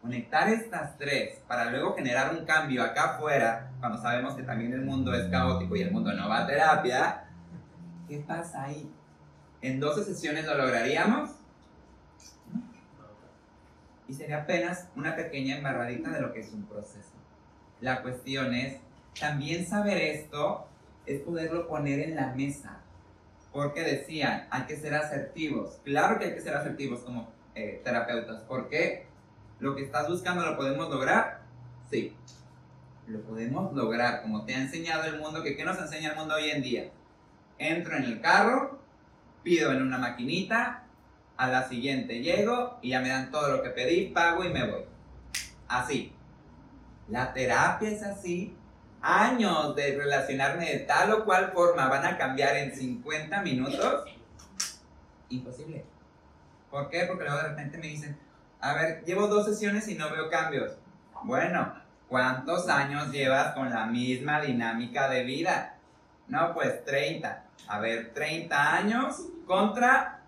conectar 0.00 0.48
estas 0.48 0.96
tres 0.96 1.42
para 1.46 1.70
luego 1.70 1.94
generar 1.94 2.34
un 2.34 2.46
cambio 2.46 2.82
acá 2.82 3.16
afuera, 3.16 3.70
cuando 3.78 4.00
sabemos 4.00 4.34
que 4.34 4.42
también 4.42 4.72
el 4.72 4.82
mundo 4.82 5.12
es 5.12 5.28
caótico 5.28 5.76
y 5.76 5.82
el 5.82 5.92
mundo 5.92 6.14
no 6.14 6.30
va 6.30 6.44
a 6.44 6.46
terapia, 6.46 7.24
¿qué 8.08 8.20
pasa 8.20 8.64
ahí? 8.64 8.90
¿En 9.60 9.78
12 9.78 10.02
sesiones 10.02 10.46
lo 10.46 10.56
lograríamos? 10.56 11.30
Y 14.12 14.14
sería 14.14 14.42
apenas 14.42 14.90
una 14.94 15.16
pequeña 15.16 15.56
embarradita 15.56 16.10
de 16.10 16.20
lo 16.20 16.34
que 16.34 16.40
es 16.40 16.52
un 16.52 16.66
proceso. 16.66 17.14
La 17.80 18.02
cuestión 18.02 18.52
es, 18.52 18.76
también 19.18 19.66
saber 19.66 19.96
esto 19.96 20.68
es 21.06 21.22
poderlo 21.22 21.66
poner 21.66 22.00
en 22.00 22.16
la 22.16 22.26
mesa. 22.34 22.82
Porque 23.54 23.80
decían, 23.80 24.48
hay 24.50 24.64
que 24.64 24.76
ser 24.76 24.94
asertivos. 24.94 25.80
Claro 25.82 26.18
que 26.18 26.26
hay 26.26 26.34
que 26.34 26.42
ser 26.42 26.54
asertivos 26.54 27.00
como 27.00 27.32
eh, 27.54 27.80
terapeutas. 27.82 28.42
¿Por 28.42 28.68
qué? 28.68 29.06
¿Lo 29.60 29.74
que 29.74 29.84
estás 29.84 30.06
buscando 30.10 30.44
lo 30.44 30.58
podemos 30.58 30.90
lograr? 30.90 31.40
Sí. 31.90 32.14
Lo 33.06 33.22
podemos 33.22 33.72
lograr, 33.72 34.20
como 34.20 34.44
te 34.44 34.54
ha 34.54 34.60
enseñado 34.60 35.04
el 35.04 35.20
mundo, 35.20 35.42
que 35.42 35.56
¿qué 35.56 35.64
nos 35.64 35.78
enseña 35.78 36.10
el 36.10 36.16
mundo 36.18 36.34
hoy 36.34 36.50
en 36.50 36.60
día? 36.60 36.90
Entro 37.56 37.96
en 37.96 38.04
el 38.04 38.20
carro, 38.20 38.78
pido 39.42 39.72
en 39.72 39.80
una 39.80 39.96
maquinita, 39.96 40.81
a 41.42 41.48
la 41.48 41.68
siguiente 41.68 42.20
llego 42.20 42.78
y 42.82 42.90
ya 42.90 43.00
me 43.00 43.08
dan 43.08 43.32
todo 43.32 43.56
lo 43.56 43.62
que 43.64 43.70
pedí, 43.70 44.06
pago 44.10 44.44
y 44.44 44.50
me 44.50 44.70
voy. 44.70 44.84
Así. 45.66 46.12
La 47.08 47.32
terapia 47.32 47.90
es 47.90 48.02
así. 48.04 48.56
Años 49.00 49.74
de 49.74 49.96
relacionarme 49.96 50.70
de 50.70 50.78
tal 50.80 51.12
o 51.12 51.24
cual 51.24 51.50
forma 51.52 51.88
van 51.88 52.06
a 52.06 52.16
cambiar 52.16 52.56
en 52.56 52.72
50 52.72 53.42
minutos. 53.42 54.04
Imposible. 55.30 55.84
¿Por 56.70 56.88
qué? 56.88 57.06
Porque 57.06 57.24
luego 57.24 57.38
de 57.38 57.48
repente 57.48 57.78
me 57.78 57.88
dicen, 57.88 58.16
a 58.60 58.74
ver, 58.74 59.04
llevo 59.04 59.26
dos 59.26 59.44
sesiones 59.44 59.88
y 59.88 59.96
no 59.96 60.10
veo 60.10 60.30
cambios. 60.30 60.76
Bueno, 61.24 61.74
¿cuántos 62.08 62.68
años 62.68 63.10
llevas 63.10 63.52
con 63.54 63.68
la 63.70 63.86
misma 63.86 64.40
dinámica 64.40 65.08
de 65.08 65.24
vida? 65.24 65.74
No, 66.28 66.54
pues 66.54 66.84
30. 66.84 67.44
A 67.66 67.80
ver, 67.80 68.14
30 68.14 68.74
años 68.74 69.26
contra, 69.44 70.21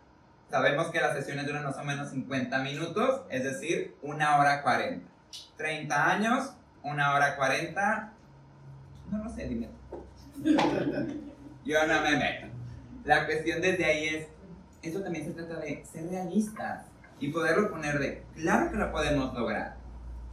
sabemos 0.54 0.86
que 0.92 1.00
las 1.00 1.16
sesiones 1.16 1.48
duran 1.48 1.64
más 1.64 1.76
o 1.78 1.82
menos 1.82 2.10
50 2.10 2.60
minutos, 2.60 3.22
es 3.28 3.42
decir, 3.42 3.96
una 4.02 4.38
hora 4.38 4.62
40. 4.62 5.04
30 5.56 6.12
años, 6.12 6.52
una 6.84 7.12
hora 7.12 7.34
40, 7.34 8.12
no 9.10 9.24
lo 9.24 9.30
sé, 9.30 9.48
dime. 9.48 9.68
Yo 11.64 11.86
no 11.88 12.02
me 12.02 12.16
meto. 12.16 12.46
La 13.04 13.26
cuestión 13.26 13.60
desde 13.60 13.84
ahí 13.84 14.06
es, 14.06 14.28
eso 14.82 15.02
también 15.02 15.24
se 15.24 15.32
trata 15.32 15.58
de 15.58 15.84
ser 15.84 16.08
realistas 16.08 16.86
y 17.18 17.32
poderlo 17.32 17.68
poner 17.68 17.98
de, 17.98 18.22
claro 18.36 18.70
que 18.70 18.76
lo 18.76 18.92
podemos 18.92 19.34
lograr, 19.34 19.74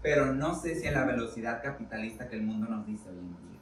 pero 0.04 0.28
no 0.28 0.54
sé 0.54 0.76
si 0.76 0.88
a 0.88 0.92
la 0.92 1.04
velocidad 1.04 1.64
capitalista 1.64 2.30
que 2.30 2.36
el 2.36 2.44
mundo 2.44 2.68
nos 2.68 2.86
dice 2.86 3.10
hoy 3.10 3.18
en 3.18 3.28
día. 3.30 3.60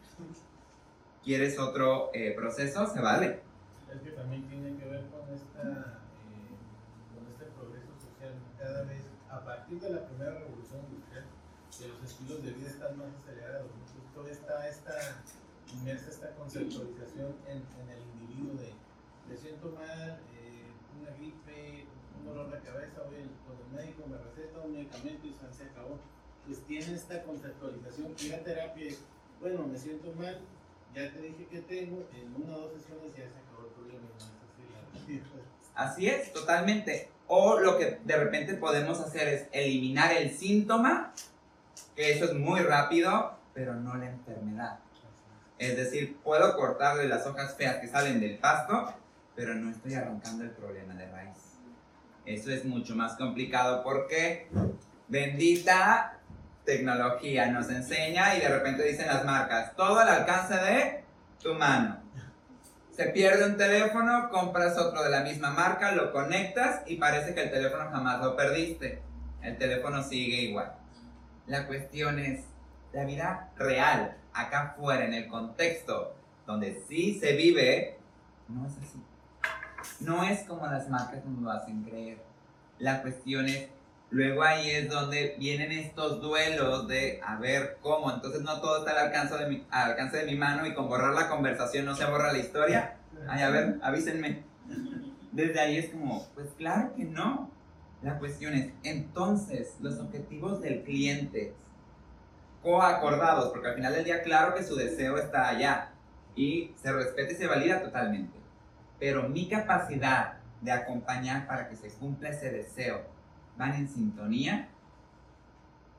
¿Quieres 1.23 1.57
otro 1.57 2.09
eh, 2.13 2.33
proceso? 2.35 2.85
Se 2.85 2.99
vale. 2.99 3.39
Es 3.93 4.01
que 4.01 4.11
también 4.11 4.43
tiene 4.49 4.77
que 4.77 4.85
ver 4.85 5.05
con, 5.07 5.33
esta, 5.33 5.61
eh, 5.61 6.49
con 7.15 7.27
este 7.31 7.45
progreso 7.57 7.89
de 9.77 9.89
la 9.91 10.05
primera 10.07 10.33
revolución 10.33 10.81
industrial, 10.89 11.25
que 11.77 11.87
los 11.87 12.01
estilos 12.01 12.41
de 12.41 12.51
vida 12.53 12.69
están 12.69 12.97
más 12.97 13.13
acelerados, 13.21 13.69
¿no? 13.69 13.85
Entonces, 13.85 14.41
toda 14.41 14.67
esta, 14.67 14.67
esta 14.67 15.21
inmersa 15.71 16.09
esta 16.09 16.33
conceptualización 16.33 17.35
en, 17.45 17.61
el 17.61 18.01
individuo 18.17 18.57
de 18.57 18.73
me 19.29 19.37
siento 19.37 19.69
mal, 19.69 20.17
eh, 20.33 20.65
una 20.99 21.11
gripe, 21.17 21.85
un 22.17 22.25
dolor 22.25 22.49
de 22.49 22.59
cabeza, 22.65 23.03
voy 23.05 23.29
con 23.45 23.53
el 23.61 23.69
médico, 23.77 24.07
me 24.09 24.17
receta 24.17 24.59
un 24.65 24.73
medicamento 24.73 25.27
y 25.27 25.35
se 25.53 25.63
acabó. 25.65 25.99
Pues 26.47 26.65
tiene 26.65 26.95
esta 26.95 27.21
conceptualización, 27.21 28.15
que 28.15 28.29
la 28.29 28.43
terapia 28.43 28.95
bueno, 29.39 29.67
me 29.67 29.77
siento 29.77 30.11
mal, 30.13 30.41
ya 30.95 31.13
te 31.13 31.21
dije 31.21 31.45
que 31.45 31.61
tengo, 31.61 32.07
en 32.11 32.43
una 32.43 32.57
o 32.57 32.61
dos 32.61 32.73
sesiones 32.73 33.15
ya 33.15 33.29
se 33.29 33.37
acabó 33.37 33.67
el 33.67 33.73
problema. 33.73 34.09
Así 35.79 36.09
es, 36.09 36.33
totalmente. 36.33 37.09
O 37.27 37.57
lo 37.57 37.77
que 37.77 37.99
de 38.03 38.17
repente 38.17 38.53
podemos 38.55 38.99
hacer 38.99 39.29
es 39.29 39.47
eliminar 39.53 40.11
el 40.11 40.29
síntoma, 40.29 41.13
que 41.95 42.11
eso 42.11 42.25
es 42.25 42.33
muy 42.33 42.59
rápido, 42.59 43.37
pero 43.53 43.75
no 43.75 43.95
la 43.95 44.07
enfermedad. 44.07 44.79
Es 45.57 45.77
decir, 45.77 46.17
puedo 46.21 46.57
cortarle 46.57 47.07
las 47.07 47.25
hojas 47.25 47.55
feas 47.55 47.77
que 47.77 47.87
salen 47.87 48.19
del 48.19 48.37
pasto, 48.39 48.93
pero 49.37 49.55
no 49.55 49.71
estoy 49.71 49.93
arrancando 49.93 50.43
el 50.43 50.49
problema 50.49 50.95
de 50.95 51.09
raíz. 51.09 51.37
Eso 52.25 52.51
es 52.51 52.65
mucho 52.65 52.93
más 52.93 53.15
complicado 53.15 53.81
porque 53.81 54.49
bendita 55.07 56.19
tecnología 56.65 57.47
nos 57.47 57.69
enseña 57.69 58.35
y 58.35 58.41
de 58.41 58.49
repente 58.49 58.83
dicen 58.83 59.07
las 59.07 59.23
marcas, 59.23 59.73
todo 59.77 59.97
al 59.97 60.09
alcance 60.09 60.55
de 60.55 61.03
tu 61.41 61.53
mano. 61.53 61.98
Se 62.99 63.05
pierde 63.11 63.45
un 63.45 63.55
teléfono, 63.55 64.29
compras 64.29 64.77
otro 64.77 65.01
de 65.01 65.09
la 65.09 65.21
misma 65.21 65.51
marca, 65.51 65.93
lo 65.93 66.11
conectas 66.11 66.81
y 66.85 66.97
parece 66.97 67.33
que 67.33 67.43
el 67.43 67.49
teléfono 67.49 67.89
jamás 67.89 68.21
lo 68.21 68.35
perdiste. 68.35 69.01
El 69.41 69.57
teléfono 69.57 70.03
sigue 70.03 70.41
igual. 70.41 70.73
La 71.47 71.65
cuestión 71.65 72.19
es, 72.19 72.43
la 72.91 73.05
vida 73.05 73.51
real, 73.55 74.17
acá 74.33 74.71
afuera, 74.71 75.05
en 75.05 75.13
el 75.13 75.29
contexto 75.29 76.13
donde 76.45 76.83
sí 76.89 77.17
se 77.17 77.37
vive, 77.37 77.97
no 78.49 78.67
es 78.67 78.73
así. 78.73 79.01
No 80.01 80.21
es 80.25 80.43
como 80.43 80.67
las 80.67 80.89
marcas 80.89 81.23
nos 81.23 81.41
lo 81.41 81.51
hacen 81.51 81.85
creer. 81.85 82.17
La 82.79 83.01
cuestión 83.01 83.47
es, 83.47 83.69
luego 84.11 84.43
ahí 84.43 84.69
es 84.71 84.89
donde 84.89 85.35
vienen 85.37 85.71
estos 85.71 86.21
duelos 86.21 86.87
de 86.87 87.19
a 87.23 87.37
ver 87.37 87.77
cómo, 87.81 88.11
entonces 88.11 88.41
no 88.41 88.59
todo 88.59 88.79
está 88.79 88.91
al 88.91 89.07
alcance 89.07 89.37
de 89.37 89.47
mi, 89.47 89.67
al 89.69 89.91
alcance 89.91 90.17
de 90.17 90.25
mi 90.25 90.35
mano 90.35 90.65
y 90.65 90.73
con 90.73 90.89
borrar 90.89 91.13
la 91.13 91.29
conversación 91.29 91.85
no 91.85 91.95
se 91.95 92.05
borra 92.05 92.31
la 92.31 92.39
historia. 92.39 92.97
Ay, 93.27 93.43
a 93.43 93.49
ver, 93.49 93.79
avísenme. 93.81 94.43
Desde 95.31 95.59
ahí 95.59 95.77
es 95.77 95.89
como, 95.89 96.27
pues 96.33 96.47
claro 96.57 96.93
que 96.95 97.03
no. 97.03 97.51
La 98.01 98.17
cuestión 98.17 98.53
es, 98.53 98.71
entonces, 98.83 99.75
los 99.81 99.99
objetivos 99.99 100.61
del 100.61 100.83
cliente 100.83 101.53
coacordados, 102.63 103.49
porque 103.49 103.67
al 103.67 103.75
final 103.75 103.93
del 103.93 104.05
día, 104.05 104.23
claro 104.23 104.55
que 104.55 104.63
su 104.63 104.75
deseo 104.75 105.17
está 105.17 105.49
allá 105.49 105.91
y 106.35 106.73
se 106.81 106.91
respeta 106.93 107.33
y 107.33 107.35
se 107.35 107.47
valida 107.47 107.81
totalmente. 107.81 108.37
Pero 108.99 109.27
mi 109.27 109.49
capacidad 109.49 110.39
de 110.61 110.71
acompañar 110.71 111.45
para 111.45 111.69
que 111.69 111.75
se 111.75 111.89
cumpla 111.89 112.29
ese 112.29 112.51
deseo 112.51 113.18
van 113.59 113.73
en 113.73 113.87
sintonía. 113.87 114.69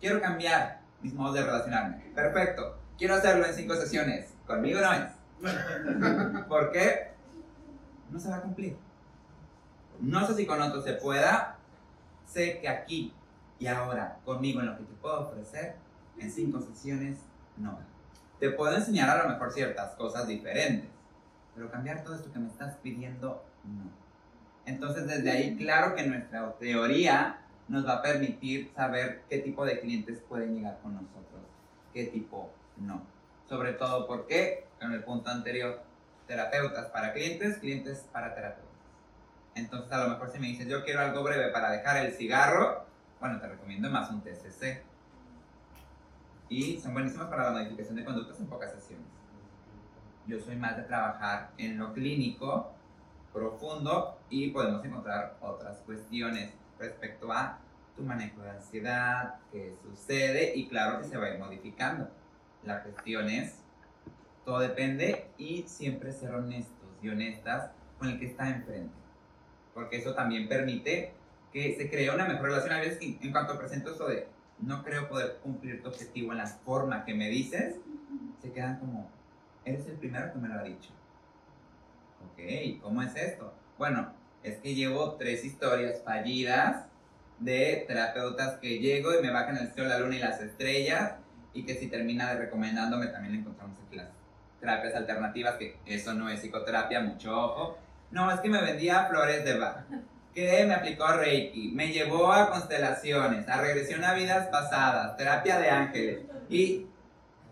Quiero 0.00 0.20
cambiar 0.20 0.80
mis 1.02 1.12
modos 1.12 1.34
de 1.34 1.44
relacionarme. 1.44 1.98
Perfecto. 2.14 2.78
Quiero 2.98 3.14
hacerlo 3.14 3.44
en 3.46 3.54
cinco 3.54 3.74
sesiones. 3.76 4.32
Conmigo 4.46 4.80
no 4.80 4.92
es. 4.94 6.44
¿Por 6.48 6.72
qué? 6.72 7.12
No 8.10 8.18
se 8.18 8.30
va 8.30 8.36
a 8.36 8.40
cumplir. 8.40 8.76
No 10.00 10.26
sé 10.26 10.34
si 10.34 10.46
con 10.46 10.60
otros 10.60 10.84
se 10.84 10.94
pueda. 10.94 11.58
Sé 12.24 12.60
que 12.60 12.68
aquí 12.68 13.12
y 13.58 13.66
ahora, 13.66 14.18
conmigo 14.24 14.60
en 14.60 14.66
lo 14.66 14.78
que 14.78 14.84
te 14.84 14.94
puedo 14.94 15.28
ofrecer, 15.28 15.76
en 16.18 16.32
cinco 16.32 16.62
sesiones, 16.62 17.18
no. 17.58 17.78
Te 18.38 18.50
puedo 18.50 18.74
enseñar 18.74 19.10
a 19.10 19.22
lo 19.22 19.28
mejor 19.28 19.52
ciertas 19.52 19.94
cosas 19.96 20.26
diferentes, 20.26 20.88
pero 21.54 21.70
cambiar 21.70 22.02
todo 22.02 22.14
esto 22.14 22.32
que 22.32 22.38
me 22.38 22.48
estás 22.48 22.76
pidiendo, 22.76 23.44
no. 23.64 23.90
Entonces, 24.64 25.06
desde 25.06 25.30
ahí, 25.30 25.56
claro 25.56 25.94
que 25.94 26.06
nuestra 26.06 26.52
teoría 26.54 27.40
nos 27.70 27.86
va 27.86 27.94
a 27.94 28.02
permitir 28.02 28.72
saber 28.74 29.22
qué 29.28 29.38
tipo 29.38 29.64
de 29.64 29.78
clientes 29.78 30.20
pueden 30.28 30.56
llegar 30.56 30.80
con 30.82 30.94
nosotros, 30.94 31.40
qué 31.94 32.06
tipo 32.06 32.50
no. 32.76 33.00
Sobre 33.48 33.74
todo 33.74 34.08
porque, 34.08 34.66
en 34.80 34.90
el 34.90 35.04
punto 35.04 35.30
anterior, 35.30 35.80
terapeutas 36.26 36.86
para 36.86 37.12
clientes, 37.12 37.58
clientes 37.58 38.08
para 38.12 38.34
terapeutas. 38.34 38.74
Entonces, 39.54 39.92
a 39.92 40.02
lo 40.02 40.10
mejor 40.10 40.30
si 40.30 40.40
me 40.40 40.48
dices, 40.48 40.66
yo 40.66 40.84
quiero 40.84 41.00
algo 41.00 41.22
breve 41.22 41.52
para 41.52 41.70
dejar 41.70 42.04
el 42.04 42.12
cigarro, 42.12 42.86
bueno, 43.20 43.40
te 43.40 43.46
recomiendo 43.46 43.88
más 43.88 44.10
un 44.10 44.20
TCC. 44.20 44.82
Y 46.48 46.80
son 46.80 46.92
buenísimos 46.92 47.28
para 47.28 47.44
la 47.44 47.50
modificación 47.52 47.94
de 47.94 48.04
conductas 48.04 48.40
en 48.40 48.46
pocas 48.48 48.72
sesiones. 48.72 49.06
Yo 50.26 50.40
soy 50.40 50.56
más 50.56 50.76
de 50.76 50.82
trabajar 50.82 51.50
en 51.56 51.78
lo 51.78 51.92
clínico, 51.92 52.72
profundo, 53.32 54.18
y 54.28 54.50
podemos 54.50 54.84
encontrar 54.84 55.36
otras 55.40 55.78
cuestiones 55.86 56.52
respecto 56.80 57.30
a 57.30 57.58
tu 57.96 58.02
manejo 58.02 58.42
de 58.42 58.50
ansiedad, 58.50 59.36
qué 59.52 59.74
sucede, 59.82 60.56
y 60.56 60.68
claro 60.68 61.00
que 61.00 61.04
se 61.04 61.16
va 61.16 61.26
a 61.26 61.34
ir 61.34 61.38
modificando. 61.38 62.08
La 62.64 62.82
cuestión 62.82 63.28
es, 63.28 63.58
todo 64.44 64.58
depende 64.58 65.28
y 65.38 65.62
siempre 65.68 66.12
ser 66.12 66.34
honestos 66.34 66.88
y 67.02 67.08
honestas 67.08 67.70
con 67.98 68.08
el 68.08 68.18
que 68.18 68.26
está 68.26 68.48
enfrente. 68.48 68.94
Porque 69.74 69.98
eso 69.98 70.14
también 70.14 70.48
permite 70.48 71.12
que 71.52 71.76
se 71.76 71.90
cree 71.90 72.12
una 72.12 72.26
mejor 72.26 72.46
relación. 72.46 72.72
A 72.72 72.80
veces, 72.80 72.98
en 73.00 73.32
cuanto 73.32 73.58
presento 73.58 73.90
esto 73.90 74.08
de 74.08 74.26
no 74.58 74.82
creo 74.82 75.08
poder 75.08 75.38
cumplir 75.42 75.82
tu 75.82 75.88
objetivo 75.88 76.32
en 76.32 76.38
la 76.38 76.46
forma 76.46 77.04
que 77.04 77.14
me 77.14 77.28
dices, 77.28 77.76
se 78.40 78.52
quedan 78.52 78.78
como, 78.78 79.10
eres 79.64 79.86
el 79.86 79.96
primero 79.96 80.32
que 80.32 80.38
me 80.38 80.48
lo 80.48 80.54
ha 80.54 80.62
dicho. 80.62 80.90
Ok, 82.32 82.82
¿cómo 82.82 83.02
es 83.02 83.14
esto? 83.16 83.52
Bueno, 83.78 84.12
es 84.42 84.58
que 84.58 84.74
llevo 84.74 85.14
tres 85.14 85.44
historias 85.44 86.02
fallidas 86.04 86.86
de 87.38 87.84
terapeutas 87.86 88.58
que 88.58 88.78
llego 88.78 89.18
y 89.18 89.22
me 89.22 89.30
bajan 89.30 89.56
el 89.56 89.72
cielo, 89.72 89.88
la 89.88 89.98
luna 89.98 90.16
y 90.16 90.20
las 90.20 90.40
estrellas 90.40 91.14
y 91.54 91.64
que 91.64 91.74
si 91.74 91.88
termina 91.88 92.32
de 92.32 92.40
recomendándome 92.40 93.06
también 93.06 93.34
encontramos 93.34 93.78
aquí 93.86 93.96
las 93.96 94.08
terapias 94.60 94.94
alternativas, 94.94 95.56
que 95.56 95.78
eso 95.86 96.12
no 96.14 96.28
es 96.28 96.40
psicoterapia, 96.40 97.00
mucho 97.00 97.36
ojo. 97.36 97.78
No, 98.10 98.30
es 98.30 98.40
que 98.40 98.48
me 98.48 98.60
vendía 98.60 99.06
flores 99.06 99.44
de 99.44 99.58
Bach 99.58 99.84
que 100.34 100.64
me 100.64 100.74
aplicó 100.74 101.08
Reiki, 101.08 101.72
me 101.72 101.88
llevó 101.88 102.32
a 102.32 102.50
constelaciones, 102.50 103.48
a 103.48 103.60
regresión 103.60 104.04
a 104.04 104.14
vidas 104.14 104.46
pasadas, 104.48 105.16
terapia 105.16 105.58
de 105.58 105.70
ángeles. 105.70 106.18
Y 106.48 106.86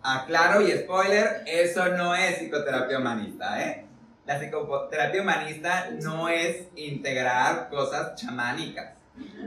aclaro 0.03 0.61
y 0.61 0.71
spoiler, 0.73 1.43
eso 1.47 1.89
no 1.89 2.15
es 2.15 2.37
psicoterapia 2.37 2.99
humanista, 2.99 3.63
¿eh? 3.63 3.85
La 4.29 4.39
psicoterapia 4.39 5.23
humanista 5.23 5.91
no 6.01 6.29
es 6.29 6.69
integrar 6.77 7.69
cosas 7.69 8.15
chamánicas. 8.15 8.95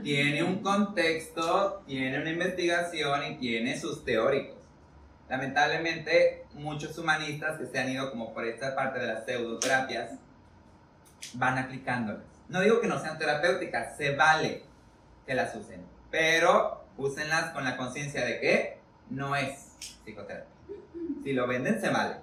Tiene 0.02 0.42
un 0.42 0.62
contexto, 0.62 1.82
tiene 1.86 2.20
una 2.20 2.30
investigación 2.30 3.32
y 3.32 3.36
tiene 3.36 3.78
sus 3.78 4.04
teóricos. 4.04 4.58
Lamentablemente, 5.30 6.44
muchos 6.52 6.98
humanistas 6.98 7.58
que 7.58 7.66
se 7.66 7.78
han 7.78 7.88
ido 7.88 8.10
como 8.10 8.34
por 8.34 8.44
esta 8.44 8.74
parte 8.74 8.98
de 8.98 9.06
las 9.06 9.24
pseudoterapias 9.24 10.10
van 11.34 11.56
aplicándolas 11.56 12.32
no 12.52 12.60
digo 12.60 12.80
que 12.80 12.86
no 12.86 13.00
sean 13.00 13.18
terapéuticas, 13.18 13.96
se 13.96 14.14
vale 14.14 14.62
que 15.26 15.34
las 15.34 15.54
usen, 15.56 15.82
pero 16.10 16.84
úsenlas 16.98 17.50
con 17.52 17.64
la 17.64 17.78
conciencia 17.78 18.24
de 18.26 18.40
que 18.40 18.78
no 19.08 19.34
es 19.34 19.76
psicoterapia. 20.04 20.52
Si 21.24 21.32
lo 21.32 21.46
venden, 21.46 21.80
se 21.80 21.88
vale, 21.88 22.16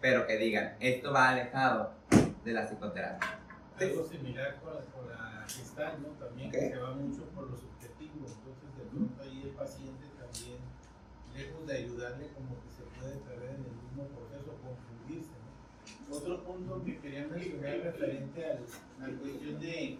pero 0.00 0.26
que 0.26 0.36
digan, 0.36 0.76
esto 0.80 1.12
va 1.12 1.30
alejado 1.30 1.92
de 2.44 2.52
la 2.52 2.66
psicoterapia. 2.66 3.38
Algo 3.80 4.04
similar 4.04 4.60
con 4.60 4.74
la, 4.74 4.80
con 4.80 5.08
la 5.08 5.44
gestal, 5.48 6.02
¿no? 6.02 6.08
También 6.24 6.50
que 6.50 6.70
se 6.70 6.76
va 6.76 6.94
mucho 6.94 7.24
por 7.34 7.50
los 7.50 7.60
objetivos, 7.62 8.32
entonces 8.32 8.76
de 8.76 8.84
pronto 8.90 9.22
ahí 9.22 9.42
el 9.44 9.50
paciente 9.50 10.06
también, 10.18 10.58
lejos 11.34 11.66
de 11.66 11.76
ayudarle, 11.76 12.28
como 12.34 12.60
que 12.62 12.70
se 12.70 12.82
puede 12.98 13.16
perder 13.18 13.50
en 13.50 13.64
el 13.64 13.76
mismo 13.82 14.04
proceso, 14.08 14.54
confundirse, 14.62 15.38
otro 16.10 16.42
punto 16.44 16.82
que 16.84 16.98
quería 16.98 17.26
mencionar 17.26 17.78
referente 17.80 18.44
al, 18.44 18.64
a 19.02 19.08
la 19.08 19.18
cuestión 19.18 19.60
de 19.60 19.98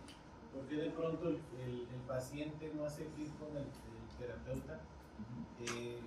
por 0.53 0.67
qué 0.67 0.77
de 0.77 0.91
pronto 0.91 1.29
el, 1.29 1.37
el, 1.37 1.87
paciente 2.07 2.73
no 2.75 2.87
hace 2.87 3.05
clic 3.15 3.31
con 3.39 3.57
el, 3.57 3.67
terapeuta. 4.19 4.81
Eh, 5.61 5.99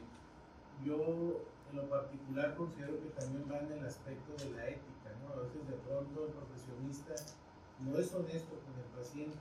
yo 0.84 1.46
en 1.72 1.78
lo 1.78 1.90
particular 1.90 2.56
considero 2.56 3.00
que 3.02 3.10
también 3.10 3.46
va 3.50 3.60
en 3.60 3.72
el 3.72 3.86
aspecto 3.86 4.34
de 4.44 4.52
la 4.52 4.68
ética, 4.68 5.10
¿no? 5.24 5.34
A 5.34 5.44
veces 5.44 5.68
de 5.68 5.76
pronto 5.88 6.28
el 6.28 6.34
profesionista 6.34 7.16
no 7.80 7.98
es 7.98 8.14
honesto 8.14 8.60
con 8.60 8.76
el 8.78 8.90
paciente 8.98 9.40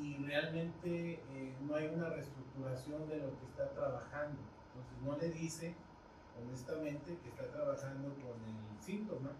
y 0.00 0.16
realmente 0.24 1.14
eh, 1.14 1.54
no 1.66 1.74
hay 1.74 1.88
una 1.88 2.10
reestructuración 2.10 3.08
de 3.08 3.18
lo 3.18 3.38
que 3.38 3.46
está 3.46 3.70
trabajando. 3.70 4.38
Entonces 4.68 5.02
no 5.04 5.16
le 5.16 5.30
dice 5.30 5.74
honestamente 6.40 7.18
que 7.22 7.28
está 7.28 7.50
trabajando 7.50 8.08
con 8.14 8.36
el 8.44 8.82
síntoma, 8.82 9.30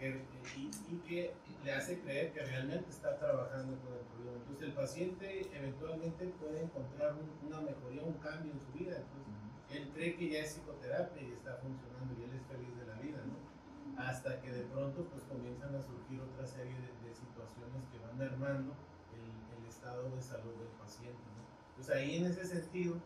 y, 0.00 0.96
que 1.08 1.34
le 1.64 1.72
hace 1.72 1.98
creer 2.00 2.32
que 2.32 2.40
realmente 2.40 2.88
está 2.90 3.18
trabajando 3.18 3.76
con 3.82 3.94
el 3.94 4.04
problema. 4.06 4.36
Entonces 4.38 4.68
el 4.68 4.74
paciente 4.74 5.50
eventualmente 5.52 6.26
puede 6.40 6.62
encontrar 6.62 7.14
una 7.46 7.60
mejoría, 7.60 8.02
un 8.04 8.14
cambio 8.14 8.52
en 8.52 8.60
su 8.60 8.72
vida. 8.72 8.96
Entonces 8.96 9.34
él 9.70 9.90
cree 9.94 10.16
que 10.16 10.30
ya 10.30 10.40
es 10.40 10.54
psicoterapia 10.54 11.22
y 11.22 11.32
está 11.32 11.56
funcionando 11.56 12.14
y 12.18 12.24
él 12.24 12.34
es 12.34 12.44
feliz 12.46 12.76
de 12.78 12.86
la 12.86 12.94
vida, 13.00 13.18
¿no? 13.26 13.36
Hasta 14.00 14.40
que 14.40 14.52
de 14.52 14.64
pronto 14.64 15.04
pues 15.10 15.24
comienzan 15.24 15.74
a 15.74 15.82
surgir 15.82 16.20
otra 16.20 16.46
serie 16.46 16.74
de, 16.74 16.98
situaciones 17.08 17.82
que 17.90 17.98
van 17.98 18.16
mermando 18.18 18.74
el, 19.16 19.58
el, 19.58 19.66
estado 19.66 20.14
de 20.14 20.22
salud 20.22 20.54
del 20.54 20.68
paciente, 20.78 21.18
¿no? 21.34 21.42
Entonces 21.70 21.96
ahí 21.96 22.16
en 22.16 22.26
ese 22.26 22.44
sentido 22.44 22.96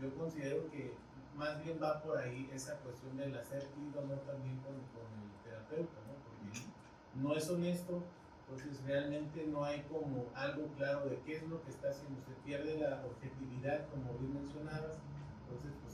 yo 0.00 0.14
considero 0.14 0.70
que 0.70 0.94
más 1.36 1.62
bien 1.62 1.78
va 1.82 2.02
por 2.02 2.18
ahí 2.18 2.48
esa 2.52 2.76
cuestión 2.78 3.16
del 3.16 3.36
hacer 3.36 3.66
clic 3.74 3.96
o 3.96 4.02
no 4.02 4.14
también 4.22 4.56
con, 4.58 4.74
con 4.94 5.06
el 5.22 5.30
terapeuta, 5.44 5.98
¿no? 6.06 6.14
Porque 6.22 6.66
no 7.14 7.36
es 7.36 7.48
honesto, 7.50 8.02
entonces 8.42 8.82
realmente 8.84 9.46
no 9.46 9.64
hay 9.64 9.82
como 9.82 10.26
algo 10.34 10.66
claro 10.76 11.08
de 11.08 11.18
qué 11.20 11.36
es 11.36 11.42
lo 11.48 11.62
que 11.62 11.70
está 11.70 11.90
haciendo, 11.90 12.20
se 12.22 12.32
pierde 12.44 12.78
la 12.78 13.04
objetividad 13.04 13.88
como 13.90 14.18
bien 14.18 14.34
mencionabas, 14.34 14.98
entonces 15.42 15.72
pues 15.82 15.87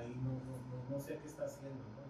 ahí 0.00 0.20
no, 0.22 0.30
no, 0.30 0.96
no 0.96 1.00
sé 1.00 1.18
qué 1.18 1.28
está 1.28 1.44
haciendo, 1.44 1.78
¿no? 1.78 2.00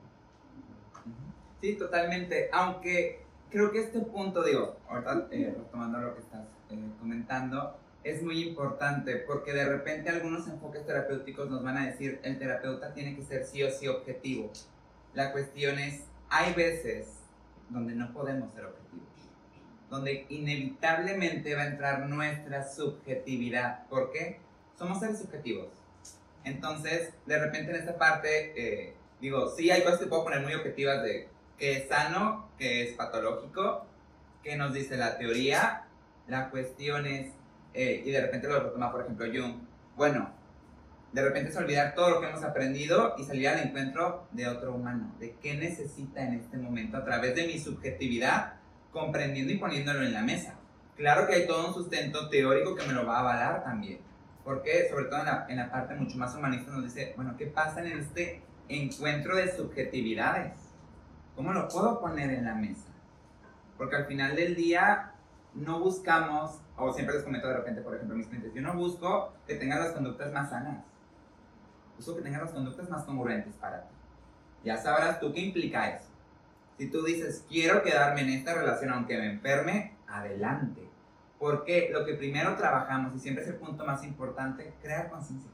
Sí, 1.60 1.76
totalmente, 1.76 2.48
aunque 2.52 3.22
creo 3.50 3.70
que 3.70 3.80
este 3.80 4.00
punto, 4.00 4.42
digo, 4.42 4.76
ahorita 4.88 5.28
eh, 5.30 5.54
retomando 5.56 5.98
lo 5.98 6.14
que 6.14 6.20
estás 6.20 6.46
eh, 6.70 6.90
comentando, 6.98 7.76
es 8.02 8.22
muy 8.22 8.42
importante 8.48 9.16
porque 9.16 9.52
de 9.52 9.66
repente 9.66 10.08
algunos 10.08 10.48
enfoques 10.48 10.86
terapéuticos 10.86 11.50
nos 11.50 11.62
van 11.62 11.76
a 11.76 11.86
decir 11.86 12.18
el 12.22 12.38
terapeuta 12.38 12.94
tiene 12.94 13.14
que 13.14 13.22
ser 13.22 13.44
sí 13.44 13.62
o 13.62 13.70
sí 13.70 13.88
objetivo. 13.88 14.50
La 15.12 15.32
cuestión 15.32 15.78
es, 15.78 16.04
hay 16.30 16.54
veces 16.54 17.18
donde 17.68 17.94
no 17.94 18.12
podemos 18.12 18.52
ser 18.54 18.64
objetivos, 18.64 19.08
donde 19.90 20.26
inevitablemente 20.30 21.54
va 21.54 21.62
a 21.62 21.66
entrar 21.66 22.08
nuestra 22.08 22.66
subjetividad. 22.66 23.86
¿Por 23.88 24.12
qué? 24.12 24.40
Somos 24.78 25.00
seres 25.00 25.18
subjetivos. 25.18 25.68
Entonces, 26.44 27.12
de 27.26 27.38
repente 27.38 27.70
en 27.70 27.76
esta 27.76 27.98
parte, 27.98 28.52
eh, 28.56 28.94
digo, 29.20 29.48
sí 29.48 29.70
hay 29.70 29.82
cosas 29.82 30.00
que 30.00 30.06
puedo 30.06 30.24
poner 30.24 30.40
muy 30.40 30.54
objetivas 30.54 31.02
de 31.02 31.28
qué 31.58 31.78
es 31.78 31.88
sano, 31.88 32.48
qué 32.58 32.82
es 32.84 32.94
patológico, 32.94 33.86
qué 34.42 34.56
nos 34.56 34.72
dice 34.72 34.96
la 34.96 35.18
teoría. 35.18 35.84
La 36.26 36.50
cuestión 36.50 37.06
es, 37.06 37.32
eh, 37.74 38.02
y 38.04 38.10
de 38.10 38.20
repente 38.20 38.48
lo 38.48 38.60
retoma, 38.60 38.90
por 38.90 39.02
ejemplo, 39.02 39.26
Jung, 39.26 39.56
bueno, 39.96 40.32
de 41.12 41.22
repente 41.22 41.50
es 41.50 41.56
olvidar 41.56 41.94
todo 41.94 42.10
lo 42.10 42.20
que 42.20 42.28
hemos 42.28 42.42
aprendido 42.44 43.14
y 43.18 43.24
salir 43.24 43.48
al 43.48 43.58
encuentro 43.58 44.28
de 44.30 44.46
otro 44.46 44.74
humano, 44.74 45.12
de 45.18 45.34
qué 45.42 45.54
necesita 45.54 46.22
en 46.22 46.34
este 46.34 46.56
momento 46.56 46.96
a 46.96 47.04
través 47.04 47.34
de 47.34 47.46
mi 47.46 47.58
subjetividad, 47.58 48.54
comprendiendo 48.92 49.52
y 49.52 49.58
poniéndolo 49.58 50.02
en 50.02 50.12
la 50.12 50.22
mesa. 50.22 50.54
Claro 50.96 51.26
que 51.26 51.34
hay 51.34 51.46
todo 51.46 51.68
un 51.68 51.74
sustento 51.74 52.28
teórico 52.28 52.74
que 52.74 52.86
me 52.86 52.92
lo 52.92 53.06
va 53.06 53.16
a 53.16 53.20
avalar 53.20 53.64
también, 53.64 53.98
porque 54.44 54.88
sobre 54.88 55.06
todo 55.06 55.20
en 55.20 55.26
la, 55.26 55.46
en 55.48 55.56
la 55.56 55.70
parte 55.70 55.94
mucho 55.94 56.16
más 56.16 56.34
humanista 56.34 56.70
nos 56.72 56.84
dice, 56.84 57.12
bueno, 57.16 57.36
¿qué 57.36 57.46
pasa 57.46 57.80
en 57.80 57.98
este 57.98 58.42
encuentro 58.68 59.36
de 59.36 59.54
subjetividades? 59.54 60.54
¿Cómo 61.36 61.52
lo 61.52 61.68
puedo 61.68 62.00
poner 62.00 62.30
en 62.30 62.44
la 62.44 62.54
mesa? 62.54 62.88
Porque 63.76 63.96
al 63.96 64.06
final 64.06 64.36
del 64.36 64.54
día 64.54 65.12
no 65.54 65.80
buscamos, 65.80 66.60
o 66.76 66.92
siempre 66.92 67.14
les 67.14 67.24
comento 67.24 67.48
de 67.48 67.56
repente, 67.56 67.80
por 67.80 67.94
ejemplo, 67.94 68.16
mis 68.16 68.26
clientes, 68.26 68.52
yo 68.54 68.62
no 68.62 68.74
busco 68.74 69.32
que 69.46 69.54
tengan 69.54 69.80
las 69.80 69.92
conductas 69.92 70.32
más 70.32 70.50
sanas, 70.50 70.84
busco 71.96 72.16
que 72.16 72.22
tengan 72.22 72.42
las 72.42 72.52
conductas 72.52 72.88
más 72.88 73.04
congruentes 73.04 73.54
para 73.54 73.82
ti. 73.82 73.94
Ya 74.64 74.76
sabrás 74.76 75.20
tú 75.20 75.32
qué 75.32 75.40
implica 75.40 75.96
eso. 75.96 76.08
Si 76.78 76.90
tú 76.90 77.02
dices, 77.02 77.44
quiero 77.48 77.82
quedarme 77.82 78.22
en 78.22 78.30
esta 78.30 78.54
relación 78.54 78.90
aunque 78.90 79.18
me 79.18 79.30
enferme, 79.32 79.96
adelante. 80.06 80.89
Porque 81.40 81.88
lo 81.90 82.04
que 82.06 82.14
primero 82.14 82.54
trabajamos, 82.54 83.16
y 83.16 83.18
siempre 83.18 83.42
es 83.42 83.50
el 83.50 83.56
punto 83.56 83.84
más 83.84 84.04
importante, 84.04 84.72
crear 84.80 85.10
conciencia. 85.10 85.50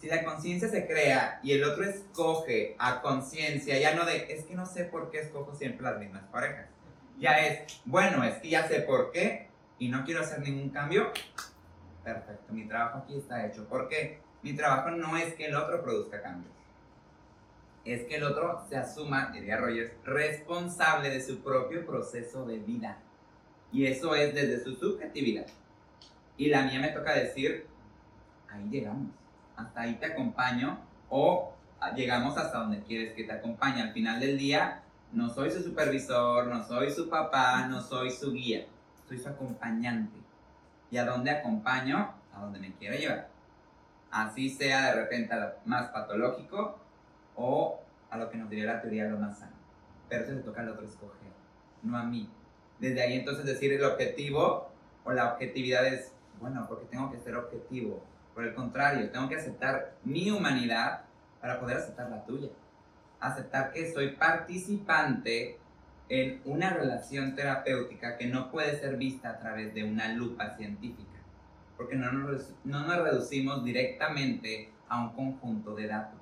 Si 0.00 0.06
la 0.06 0.24
conciencia 0.24 0.68
se 0.68 0.86
crea 0.86 1.40
y 1.42 1.52
el 1.52 1.64
otro 1.64 1.84
escoge 1.84 2.74
a 2.78 3.02
conciencia, 3.02 3.78
ya 3.78 3.94
no 3.94 4.06
de, 4.06 4.32
es 4.32 4.44
que 4.44 4.54
no 4.54 4.64
sé 4.64 4.84
por 4.84 5.10
qué 5.10 5.20
escojo 5.20 5.54
siempre 5.54 5.82
las 5.82 5.98
mismas 5.98 6.22
parejas 6.30 6.68
ya 7.18 7.46
es, 7.46 7.80
bueno, 7.84 8.24
es 8.24 8.36
que 8.36 8.50
ya 8.50 8.66
sé 8.66 8.80
por 8.80 9.10
qué 9.12 9.48
y 9.78 9.88
no 9.88 10.04
quiero 10.04 10.20
hacer 10.20 10.40
ningún 10.40 10.70
cambio. 10.70 11.10
Perfecto, 12.02 12.52
mi 12.52 12.66
trabajo 12.66 12.98
aquí 12.98 13.16
está 13.16 13.46
hecho. 13.46 13.66
¿Por 13.68 13.88
qué? 13.88 14.20
Mi 14.42 14.54
trabajo 14.54 14.90
no 14.90 15.16
es 15.16 15.34
que 15.34 15.46
el 15.46 15.54
otro 15.54 15.82
produzca 15.82 16.20
cambios. 16.22 16.52
Es 17.84 18.04
que 18.04 18.16
el 18.16 18.24
otro 18.24 18.64
se 18.68 18.76
asuma, 18.76 19.30
diría 19.32 19.58
Rogers, 19.58 19.92
responsable 20.04 21.10
de 21.10 21.22
su 21.22 21.42
propio 21.42 21.86
proceso 21.86 22.44
de 22.46 22.58
vida. 22.58 22.98
Y 23.74 23.86
eso 23.86 24.14
es 24.14 24.32
desde 24.32 24.62
su 24.62 24.76
subjetividad. 24.76 25.46
Y 26.36 26.46
la 26.48 26.62
mía 26.62 26.78
me 26.78 26.90
toca 26.90 27.12
decir, 27.12 27.66
ahí 28.48 28.68
llegamos. 28.70 29.10
Hasta 29.56 29.80
ahí 29.80 29.94
te 29.96 30.06
acompaño 30.06 30.78
o 31.10 31.52
llegamos 31.96 32.38
hasta 32.38 32.58
donde 32.58 32.82
quieres 32.82 33.14
que 33.14 33.24
te 33.24 33.32
acompañe. 33.32 33.82
Al 33.82 33.92
final 33.92 34.20
del 34.20 34.38
día, 34.38 34.80
no 35.12 35.28
soy 35.28 35.50
su 35.50 35.60
supervisor, 35.60 36.46
no 36.46 36.64
soy 36.64 36.92
su 36.92 37.08
papá, 37.08 37.66
no 37.66 37.82
soy 37.82 38.12
su 38.12 38.32
guía. 38.32 38.64
Soy 39.08 39.18
su 39.18 39.28
acompañante. 39.28 40.20
¿Y 40.92 40.96
a 40.96 41.04
dónde 41.04 41.32
acompaño? 41.32 42.14
A 42.32 42.42
donde 42.42 42.60
me 42.60 42.72
quiera 42.74 42.94
llevar. 42.94 43.28
Así 44.12 44.50
sea 44.50 44.94
de 44.94 45.02
repente 45.02 45.34
más 45.64 45.88
patológico 45.88 46.78
o 47.34 47.80
a 48.08 48.16
lo 48.16 48.30
que 48.30 48.38
nos 48.38 48.48
diría 48.48 48.66
la 48.66 48.80
teoría 48.80 49.08
lo 49.08 49.18
más 49.18 49.40
sano. 49.40 49.56
Pero 50.08 50.22
eso 50.22 50.32
le 50.32 50.42
toca 50.42 50.60
al 50.60 50.68
otro 50.68 50.86
escoger, 50.86 51.32
no 51.82 51.98
a 51.98 52.04
mí. 52.04 52.30
Desde 52.78 53.02
ahí 53.02 53.14
entonces 53.14 53.44
decir 53.44 53.72
el 53.72 53.84
objetivo 53.84 54.68
o 55.04 55.12
la 55.12 55.32
objetividad 55.32 55.86
es, 55.86 56.12
bueno, 56.40 56.66
porque 56.68 56.86
tengo 56.86 57.10
que 57.10 57.18
ser 57.18 57.36
objetivo. 57.36 58.04
Por 58.34 58.44
el 58.44 58.54
contrario, 58.54 59.10
tengo 59.10 59.28
que 59.28 59.36
aceptar 59.36 59.94
mi 60.04 60.30
humanidad 60.30 61.02
para 61.40 61.60
poder 61.60 61.76
aceptar 61.76 62.10
la 62.10 62.24
tuya 62.24 62.48
aceptar 63.24 63.72
que 63.72 63.92
soy 63.92 64.12
participante 64.12 65.58
en 66.08 66.42
una 66.44 66.70
relación 66.70 67.34
terapéutica 67.34 68.18
que 68.18 68.26
no 68.26 68.50
puede 68.50 68.78
ser 68.78 68.96
vista 68.96 69.30
a 69.30 69.38
través 69.38 69.72
de 69.74 69.84
una 69.84 70.12
lupa 70.12 70.56
científica, 70.56 71.18
porque 71.76 71.96
no 71.96 72.12
nos, 72.12 72.52
no 72.64 72.86
nos 72.86 73.02
reducimos 73.02 73.64
directamente 73.64 74.70
a 74.88 75.02
un 75.02 75.14
conjunto 75.14 75.74
de 75.74 75.86
datos. 75.86 76.20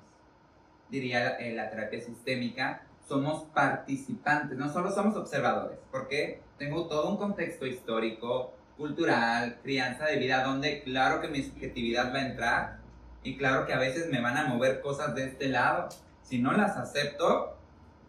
Diría 0.89 1.37
la 1.53 1.69
terapia 1.69 1.99
sistémica, 1.99 2.83
somos 3.07 3.43
participantes, 3.53 4.57
no 4.57 4.71
solo 4.71 4.89
somos 4.89 5.17
observadores, 5.17 5.79
porque 5.91 6.39
tengo 6.57 6.87
todo 6.87 7.09
un 7.09 7.17
contexto 7.17 7.65
histórico, 7.65 8.53
cultural, 8.77 9.59
crianza 9.61 10.05
de 10.05 10.17
vida, 10.17 10.43
donde 10.43 10.83
claro 10.83 11.21
que 11.21 11.27
mi 11.27 11.43
subjetividad 11.43 12.13
va 12.13 12.19
a 12.19 12.25
entrar 12.27 12.79
y 13.23 13.37
claro 13.37 13.65
que 13.65 13.73
a 13.73 13.79
veces 13.79 14.09
me 14.09 14.21
van 14.21 14.37
a 14.37 14.45
mover 14.45 14.81
cosas 14.81 15.15
de 15.15 15.25
este 15.25 15.47
lado, 15.47 15.89
si 16.21 16.39
no 16.39 16.51
las 16.51 16.75
acepto, 16.77 17.57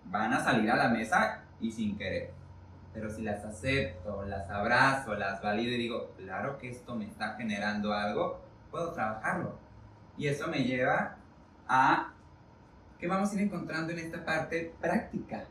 van 0.07 0.33
a 0.33 0.43
salir 0.43 0.71
a 0.71 0.77
la 0.77 0.89
mesa 0.89 1.43
y 1.61 1.71
sin 1.71 1.97
querer. 1.97 2.33
Pero 2.93 3.11
si 3.11 3.23
las 3.23 3.45
acepto, 3.45 4.25
las 4.25 4.49
abrazo, 4.51 5.15
las 5.15 5.43
valido 5.43 5.73
y 5.73 5.79
digo, 5.79 6.15
claro 6.17 6.59
que 6.59 6.69
esto 6.69 6.95
me 6.95 7.07
está 7.07 7.35
generando 7.35 7.93
algo, 7.93 8.41
puedo 8.71 8.93
trabajarlo. 8.93 9.59
Y 10.17 10.29
eso 10.29 10.49
me 10.49 10.63
lleva 10.63 11.17
a 11.69 12.13
qué 12.99 13.09
vamos 13.09 13.33
a 13.33 13.35
ir 13.35 13.43
encontrando 13.43 13.93
en 13.93 13.99
esta 13.99 14.25
parte 14.25 14.73
práctica. 14.81 15.45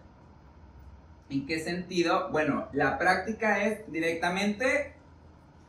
¿En 1.34 1.48
qué 1.48 1.60
sentido? 1.60 2.30
Bueno, 2.30 2.70
la 2.74 3.00
práctica 3.00 3.64
es 3.64 3.92
directamente 3.92 4.94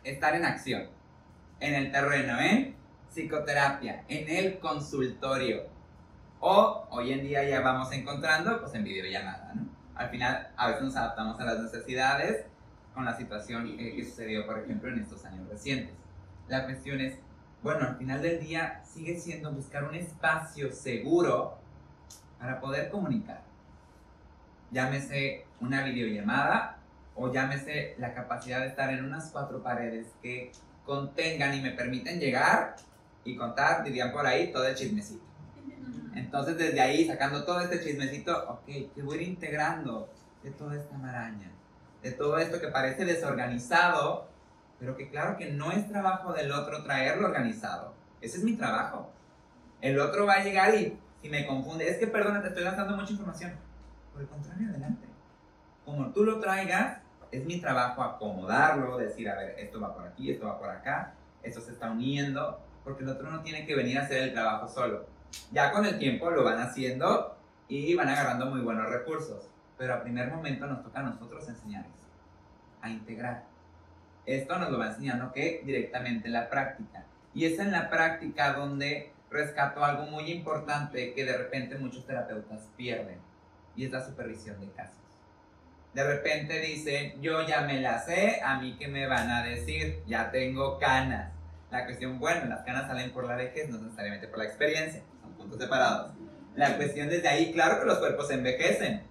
estar 0.03 0.35
en 0.35 0.45
acción, 0.45 0.91
en 1.59 1.75
el 1.75 1.91
terreno, 1.91 2.39
en 2.39 2.77
psicoterapia, 3.09 4.05
en 4.09 4.29
el 4.29 4.59
consultorio, 4.59 5.63
o 6.41 6.87
hoy 6.91 7.15
en 7.15 7.23
día 7.23 7.49
ya 7.49 7.63
vamos 7.63 7.91
encontrando 7.93 8.61
pues 8.61 8.75
en 8.75 8.85
videollamada, 8.85 9.55
¿no? 9.55 9.67
Al 9.95 10.11
final 10.11 10.53
a 10.55 10.67
veces 10.67 10.83
nos 10.83 10.97
adaptamos 10.97 11.41
a 11.41 11.45
las 11.45 11.59
necesidades 11.61 12.45
con 12.93 13.07
la 13.07 13.17
situación 13.17 13.67
eh, 13.79 13.95
que 13.97 14.05
sucedió, 14.05 14.45
por 14.45 14.59
ejemplo, 14.59 14.91
en 14.91 14.99
estos 14.99 15.25
años 15.25 15.49
recientes. 15.49 15.95
La 16.47 16.65
cuestión 16.67 17.01
es, 17.01 17.15
bueno, 17.63 17.87
al 17.87 17.97
final 17.97 18.21
del 18.21 18.39
día 18.39 18.83
sigue 18.85 19.19
siendo 19.19 19.51
buscar 19.51 19.85
un 19.85 19.95
espacio 19.95 20.71
seguro 20.73 21.57
para 22.39 22.61
poder 22.61 22.91
comunicar. 22.91 23.43
Llámese 24.71 25.47
una 25.61 25.83
videollamada 25.85 26.79
o 27.15 27.33
llámese 27.33 27.95
la 27.99 28.13
capacidad 28.15 28.61
de 28.61 28.69
estar 28.69 28.93
en 28.93 29.05
unas 29.05 29.31
cuatro 29.31 29.63
paredes 29.63 30.09
que 30.23 30.53
contengan 30.85 31.55
y 31.55 31.61
me 31.61 31.71
permiten 31.71 32.19
llegar 32.19 32.77
y 33.25 33.37
contar, 33.37 33.85
dirían 33.85 34.13
por 34.13 34.27
ahí, 34.27 34.53
todo 34.53 34.67
el 34.67 34.75
chismecito. 34.75 35.25
Entonces, 36.15 36.57
desde 36.57 36.81
ahí, 36.81 37.07
sacando 37.07 37.45
todo 37.45 37.61
este 37.61 37.83
chismecito, 37.83 38.45
ok, 38.49 38.67
¿qué 38.67 39.03
voy 39.03 39.19
a 39.19 39.23
ir 39.23 39.29
integrando 39.29 40.09
de 40.43 40.51
toda 40.51 40.77
esta 40.77 40.97
maraña? 40.99 41.51
De 42.03 42.13
todo 42.13 42.39
esto 42.39 42.61
que 42.61 42.69
parece 42.69 43.05
desorganizado, 43.05 44.29
pero 44.79 44.97
que 44.97 45.09
claro 45.09 45.37
que 45.37 45.51
no 45.51 45.73
es 45.73 45.89
trabajo 45.89 46.33
del 46.33 46.53
otro 46.53 46.85
traerlo 46.85 47.29
organizado. 47.29 47.95
Ese 48.21 48.39
es 48.39 48.45
mi 48.45 48.57
trabajo. 48.57 49.11
El 49.81 49.99
otro 49.99 50.27
va 50.27 50.35
a 50.35 50.45
llegar 50.45 50.75
y 50.75 50.99
si 51.21 51.29
me 51.29 51.47
confunde, 51.47 51.89
es 51.89 51.97
que 51.99 52.07
perdona, 52.07 52.43
te 52.43 52.49
estoy 52.49 52.65
lanzando 52.65 52.97
mucha 52.97 53.13
información. 53.13 53.53
Por 54.13 54.23
el 54.23 54.29
contrario, 54.29 54.69
adelante. 54.69 55.14
Como 55.85 56.13
tú 56.13 56.25
lo 56.25 56.41
traigas, 56.41 56.99
es 57.31 57.45
mi 57.45 57.61
trabajo 57.61 58.03
acomodarlo, 58.03 58.97
decir, 58.97 59.29
a 59.29 59.37
ver, 59.37 59.57
esto 59.59 59.81
va 59.81 59.95
por 59.95 60.07
aquí, 60.07 60.31
esto 60.31 60.47
va 60.47 60.59
por 60.59 60.71
acá, 60.71 61.15
esto 61.43 61.61
se 61.61 61.73
está 61.73 61.91
uniendo, 61.91 62.61
porque 62.85 63.03
el 63.03 63.11
otro 63.11 63.31
no 63.31 63.43
tiene 63.43 63.67
que 63.67 63.75
venir 63.75 63.99
a 63.99 64.03
hacer 64.03 64.23
el 64.23 64.33
trabajo 64.33 64.69
solo. 64.69 65.07
Ya 65.51 65.73
con 65.73 65.85
el 65.85 65.99
tiempo 65.99 66.31
lo 66.31 66.45
van 66.45 66.61
haciendo 66.61 67.37
y 67.69 67.95
van 67.95 68.09
agarrando 68.09 68.47
muy 68.47 68.61
buenos 68.61 68.89
recursos, 68.89 69.49
pero 69.77 69.95
a 69.95 70.03
primer 70.03 70.31
momento 70.31 70.67
nos 70.67 70.83
toca 70.83 71.01
a 71.01 71.05
nosotros 71.05 71.49
enseñarles 71.49 71.93
a 72.81 72.91
integrar. 72.91 73.45
Esto 74.27 74.59
nos 74.59 74.71
lo 74.71 74.79
va 74.79 74.89
enseñando 74.89 75.33
que 75.33 75.63
directamente 75.65 76.29
en 76.29 76.35
la 76.35 76.49
práctica. 76.49 77.05
Y 77.35 77.47
es 77.47 77.59
en 77.59 77.73
la 77.73 77.91
práctica 77.91 78.53
donde 78.53 79.13
rescato 79.31 79.85
algo 79.85 80.05
muy 80.05 80.31
importante 80.31 81.13
que 81.15 81.25
de 81.25 81.37
repente 81.37 81.77
muchos 81.77 82.07
terapeutas 82.07 82.69
pierden, 82.77 83.19
y 83.75 83.87
es 83.87 83.91
la 83.91 84.05
supervisión 84.05 84.61
de 84.61 84.71
casos. 84.71 85.04
De 85.95 86.03
repente 86.03 86.61
dicen, 86.61 87.21
yo 87.23 87.47
ya 87.47 87.63
me 87.63 87.81
la 87.81 88.01
sé, 88.01 88.41
a 88.43 88.59
mí 88.59 88.77
qué 88.79 88.89
me 88.89 89.07
van 89.07 89.31
a 89.31 89.45
decir, 89.45 90.03
ya 90.07 90.31
tengo 90.31 90.79
canas. 90.79 91.33
La 91.71 91.85
cuestión, 91.85 92.19
bueno, 92.19 92.47
las 92.47 92.65
canas 92.65 92.89
salen 92.89 93.13
por 93.13 93.25
la 93.25 93.37
vejez, 93.37 93.69
no 93.69 93.79
necesariamente 93.79 94.27
por 94.29 94.39
la 94.39 94.45
experiencia, 94.45 95.03
son 95.23 95.33
puntos 95.35 95.61
separados. 95.61 96.13
La 96.57 96.77
cuestión 96.77 97.09
desde 97.09 97.29
ahí, 97.29 97.53
claro 97.53 97.81
que 97.81 97.87
los 97.87 97.99
cuerpos 97.99 98.31
envejecen. 98.31 99.03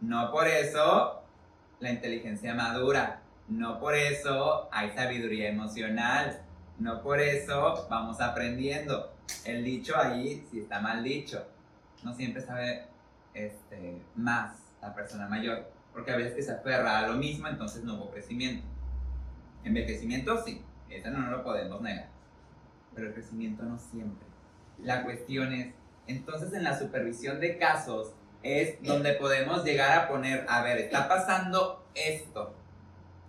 No 0.00 0.30
por 0.30 0.46
eso 0.46 1.22
la 1.78 1.90
inteligencia 1.90 2.54
madura. 2.54 3.20
No 3.48 3.80
por 3.80 3.94
eso 3.94 4.68
hay 4.72 4.90
sabiduría 4.92 5.48
emocional. 5.48 6.42
No 6.78 7.02
por 7.02 7.20
eso 7.20 7.86
vamos 7.90 8.20
aprendiendo. 8.20 9.12
El 9.44 9.64
dicho 9.64 9.94
ahí 9.96 10.46
sí 10.50 10.60
está 10.60 10.80
mal 10.80 11.02
dicho. 11.02 11.46
No 12.02 12.14
siempre 12.14 12.40
sabe 12.40 12.86
este, 13.34 14.00
más 14.16 14.56
la 14.80 14.94
persona 14.94 15.28
mayor. 15.28 15.70
Porque 15.92 16.12
a 16.12 16.16
veces 16.16 16.34
que 16.34 16.42
se 16.42 16.52
aferra 16.52 16.98
a 16.98 17.06
lo 17.08 17.14
mismo, 17.14 17.48
entonces 17.48 17.84
no 17.84 17.94
hubo 17.94 18.10
crecimiento. 18.10 18.66
Envejecimiento 19.64 20.42
sí, 20.44 20.62
eso 20.88 21.10
no 21.10 21.30
lo 21.30 21.42
podemos 21.42 21.80
negar. 21.80 22.08
Pero 22.94 23.08
el 23.08 23.14
crecimiento 23.14 23.62
no 23.62 23.78
siempre. 23.78 24.26
La 24.78 25.04
cuestión 25.04 25.52
es, 25.52 25.74
entonces 26.06 26.52
en 26.52 26.64
la 26.64 26.78
supervisión 26.78 27.40
de 27.40 27.58
casos 27.58 28.14
es 28.42 28.82
donde 28.82 29.14
podemos 29.14 29.64
llegar 29.64 29.98
a 29.98 30.08
poner, 30.08 30.46
a 30.48 30.62
ver, 30.62 30.78
está 30.78 31.08
pasando 31.08 31.84
esto. 31.94 32.54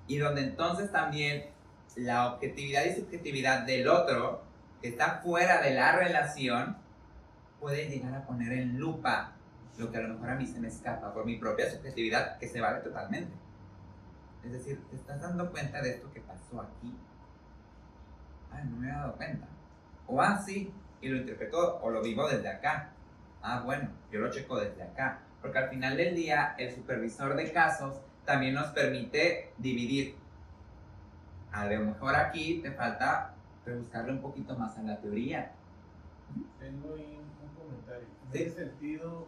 Y 0.07 0.17
donde 0.17 0.41
entonces 0.41 0.91
también 0.91 1.47
la 1.95 2.33
objetividad 2.33 2.85
y 2.85 2.95
subjetividad 2.95 3.65
del 3.65 3.87
otro, 3.87 4.43
que 4.81 4.87
está 4.87 5.21
fuera 5.23 5.61
de 5.61 5.73
la 5.73 5.95
relación, 5.95 6.77
puede 7.59 7.89
llegar 7.89 8.13
a 8.15 8.25
poner 8.25 8.53
en 8.53 8.79
lupa 8.79 9.33
lo 9.81 9.91
que 9.91 9.97
a 9.97 10.01
lo 10.01 10.13
mejor 10.13 10.29
a 10.29 10.35
mí 10.35 10.45
se 10.45 10.59
me 10.59 10.67
escapa 10.67 11.13
por 11.13 11.25
mi 11.25 11.37
propia 11.37 11.69
subjetividad, 11.69 12.37
que 12.37 12.47
se 12.47 12.61
vale 12.61 12.81
totalmente. 12.81 13.33
Es 14.43 14.51
decir, 14.51 14.81
¿te 14.89 14.95
estás 14.95 15.21
dando 15.21 15.51
cuenta 15.51 15.81
de 15.81 15.91
esto 15.91 16.11
que 16.13 16.21
pasó 16.21 16.61
aquí? 16.61 16.95
Ay, 18.51 18.65
no 18.69 18.77
me 18.77 18.87
he 18.87 18.91
dado 18.91 19.15
cuenta. 19.15 19.47
O 20.07 20.21
así, 20.21 20.71
ah, 20.71 20.97
y 21.01 21.09
lo 21.09 21.17
interpreto 21.17 21.79
o 21.81 21.89
lo 21.89 22.01
vivo 22.01 22.27
desde 22.27 22.47
acá. 22.47 22.91
Ah, 23.41 23.61
bueno, 23.65 23.89
yo 24.11 24.19
lo 24.19 24.31
checo 24.31 24.59
desde 24.59 24.83
acá. 24.83 25.19
Porque 25.41 25.57
al 25.57 25.69
final 25.69 25.97
del 25.97 26.15
día, 26.15 26.55
el 26.57 26.73
supervisor 26.73 27.35
de 27.35 27.51
casos 27.51 28.01
también 28.25 28.53
nos 28.53 28.67
permite 28.67 29.53
dividir. 29.57 30.15
A 31.51 31.65
lo 31.65 31.79
mejor 31.81 32.15
aquí 32.15 32.61
te 32.61 32.71
falta 32.71 33.33
buscarle 33.65 34.11
un 34.11 34.21
poquito 34.21 34.55
más 34.57 34.77
a 34.77 34.83
la 34.83 34.99
teoría. 34.99 35.51
Tengo 36.59 36.93
un 36.93 37.55
comentario. 37.57 38.07
En 38.33 38.41
ese 38.41 38.55
sentido, 38.55 39.27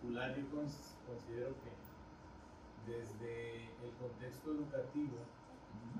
particular, 0.00 0.34
yo 0.34 0.48
considero 1.06 1.52
que 1.60 1.70
desde 2.88 3.68
el 3.84 3.92
contexto 4.00 4.52
educativo, 4.52 5.28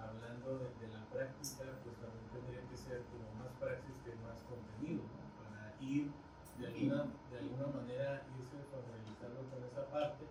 hablando 0.01 0.57
de, 0.81 0.89
la 0.89 1.05
práctica, 1.13 1.69
pues 1.85 1.97
también 2.01 2.25
tendría 2.33 2.65
que 2.65 2.77
ser 2.77 3.05
como 3.13 3.29
más 3.37 3.53
praxis 3.61 3.93
que 4.01 4.17
más 4.25 4.41
contenido, 4.49 5.05
para 5.37 5.77
ir 5.85 6.09
de 6.57 6.67
alguna, 6.67 7.13
de 7.29 7.39
alguna 7.45 7.67
manera 7.77 8.25
irse 8.41 8.57
familiarizando 8.73 9.45
con 9.53 9.61
esa 9.69 9.85
parte 9.93 10.25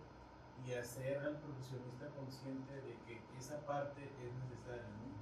y 0.65 0.73
hacer 0.73 1.19
al 1.19 1.37
profesionista 1.37 2.09
consciente 2.17 2.73
de 2.73 2.97
que 3.05 3.21
esa 3.37 3.61
parte 3.69 4.01
es 4.01 4.33
necesaria, 4.49 4.89
¿no? 4.97 5.13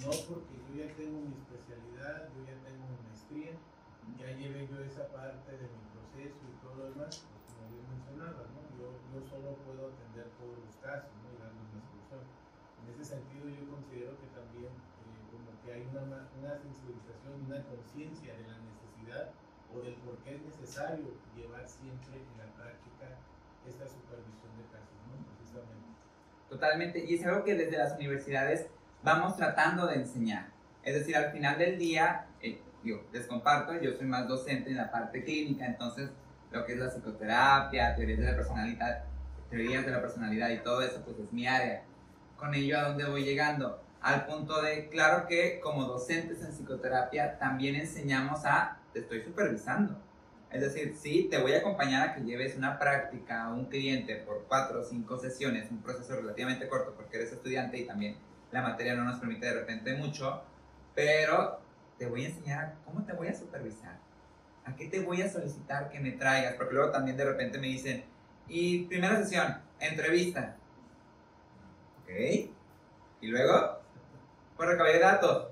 No 0.00 0.10
porque 0.32 0.56
yo 0.64 0.72
ya 0.80 0.88
tengo 0.96 1.20
mi 1.20 1.36
especialidad, 1.36 2.32
yo 2.32 2.40
ya 2.48 2.56
tengo 2.64 2.88
mi 2.88 2.98
maestría, 3.04 3.52
ya 4.16 4.32
lleve 4.32 4.66
yo 4.66 4.80
esa 4.80 5.06
parte 5.12 5.52
de 5.52 5.68
mi 5.68 5.84
proceso 5.92 6.40
y 6.48 6.56
todo 6.64 6.74
lo 6.76 6.84
demás, 6.90 7.24
pues 8.30 8.38
como 8.38 8.38
bien 8.38 8.38
mencionaba, 8.38 8.46
¿no? 8.54 8.62
Yo, 8.78 8.86
yo 9.10 9.18
solo 9.26 9.58
puedo 9.66 9.90
atender 9.90 10.26
todos 10.38 10.56
los 10.62 10.74
casos, 10.78 11.10
¿no? 11.22 11.34
Y 11.34 11.36
darles 11.42 11.66
la 11.74 11.82
solución. 11.82 12.22
En 12.22 12.84
ese 12.94 13.04
sentido 13.04 13.50
yo 13.50 13.62
considero 13.66 14.14
que 14.22 14.28
también 14.30 14.70
eh, 14.70 15.22
como 15.34 15.50
que 15.62 15.68
hay 15.74 15.82
una, 15.90 16.30
una 16.38 16.52
sensibilización, 16.54 17.50
una 17.50 17.60
conciencia 17.66 18.30
de 18.38 18.44
la 18.46 18.58
necesidad 18.62 19.34
o 19.74 19.82
del 19.82 19.94
por 20.06 20.18
qué 20.22 20.36
es 20.38 20.42
necesario 20.42 21.18
llevar 21.34 21.66
siempre 21.66 22.22
en 22.22 22.34
la 22.38 22.46
práctica 22.54 23.18
esta 23.66 23.86
supervisión 23.90 24.54
de 24.54 24.64
casos, 24.70 24.98
¿no? 25.10 25.18
Precisamente. 25.34 25.90
Totalmente, 26.48 26.96
y 27.02 27.14
es 27.14 27.26
algo 27.26 27.42
que 27.42 27.54
desde 27.54 27.78
las 27.78 27.96
universidades 27.96 28.66
vamos 29.02 29.36
tratando 29.36 29.86
de 29.86 29.96
enseñar. 29.96 30.50
Es 30.82 30.94
decir, 30.94 31.16
al 31.16 31.30
final 31.30 31.58
del 31.58 31.78
día, 31.78 32.26
eh, 32.40 32.60
yo 32.82 33.02
les 33.12 33.26
comparto, 33.26 33.80
yo 33.80 33.92
soy 33.94 34.06
más 34.06 34.26
docente 34.26 34.70
en 34.70 34.76
la 34.76 34.90
parte 34.90 35.24
clínica, 35.24 35.64
entonces 35.64 36.10
lo 36.52 36.64
que 36.64 36.74
es 36.74 36.78
la 36.78 36.88
psicoterapia, 36.88 37.94
teorías 37.94 38.18
de 38.18 38.26
la 38.26 38.36
personalidad, 38.36 39.04
teorías 39.50 39.84
de 39.84 39.90
la 39.90 40.00
personalidad 40.00 40.50
y 40.50 40.58
todo 40.58 40.82
eso, 40.82 41.02
pues 41.04 41.18
es 41.18 41.32
mi 41.32 41.46
área. 41.46 41.84
Con 42.36 42.54
ello, 42.54 42.78
¿a 42.78 42.88
dónde 42.88 43.04
voy 43.04 43.24
llegando? 43.24 43.82
Al 44.00 44.26
punto 44.26 44.60
de, 44.60 44.88
claro 44.88 45.26
que 45.26 45.60
como 45.60 45.84
docentes 45.84 46.42
en 46.42 46.52
psicoterapia 46.52 47.38
también 47.38 47.76
enseñamos 47.76 48.44
a, 48.44 48.78
te 48.92 49.00
estoy 49.00 49.22
supervisando. 49.22 49.96
Es 50.50 50.60
decir, 50.60 50.94
sí, 51.00 51.28
te 51.30 51.40
voy 51.40 51.54
a 51.54 51.58
acompañar 51.58 52.08
a 52.08 52.14
que 52.14 52.20
lleves 52.20 52.56
una 52.56 52.78
práctica 52.78 53.44
a 53.44 53.52
un 53.52 53.66
cliente 53.66 54.16
por 54.16 54.44
cuatro 54.48 54.80
o 54.80 54.84
cinco 54.84 55.18
sesiones, 55.18 55.70
un 55.70 55.82
proceso 55.82 56.14
relativamente 56.16 56.68
corto 56.68 56.92
porque 56.94 57.16
eres 57.16 57.32
estudiante 57.32 57.78
y 57.78 57.86
también 57.86 58.16
la 58.50 58.60
materia 58.60 58.94
no 58.94 59.04
nos 59.04 59.18
permite 59.18 59.46
de 59.46 59.54
repente 59.54 59.94
mucho, 59.94 60.42
pero 60.94 61.60
te 61.96 62.06
voy 62.06 62.24
a 62.24 62.28
enseñar 62.28 62.74
cómo 62.84 63.02
te 63.04 63.14
voy 63.14 63.28
a 63.28 63.34
supervisar, 63.34 63.98
qué 64.76 64.88
te 64.88 65.00
voy 65.00 65.22
a 65.22 65.30
solicitar 65.30 65.88
que 65.90 66.00
me 66.00 66.12
traigas, 66.12 66.54
porque 66.54 66.74
luego 66.74 66.90
también 66.90 67.16
de 67.16 67.24
repente 67.24 67.58
me 67.58 67.68
dicen, 67.68 68.04
y 68.48 68.84
primera 68.84 69.16
sesión, 69.16 69.58
entrevista. 69.80 70.56
¿Ok? 72.02 72.10
Y 73.20 73.28
luego, 73.28 73.80
pues 74.56 74.68
recabar 74.68 75.00
datos. 75.00 75.48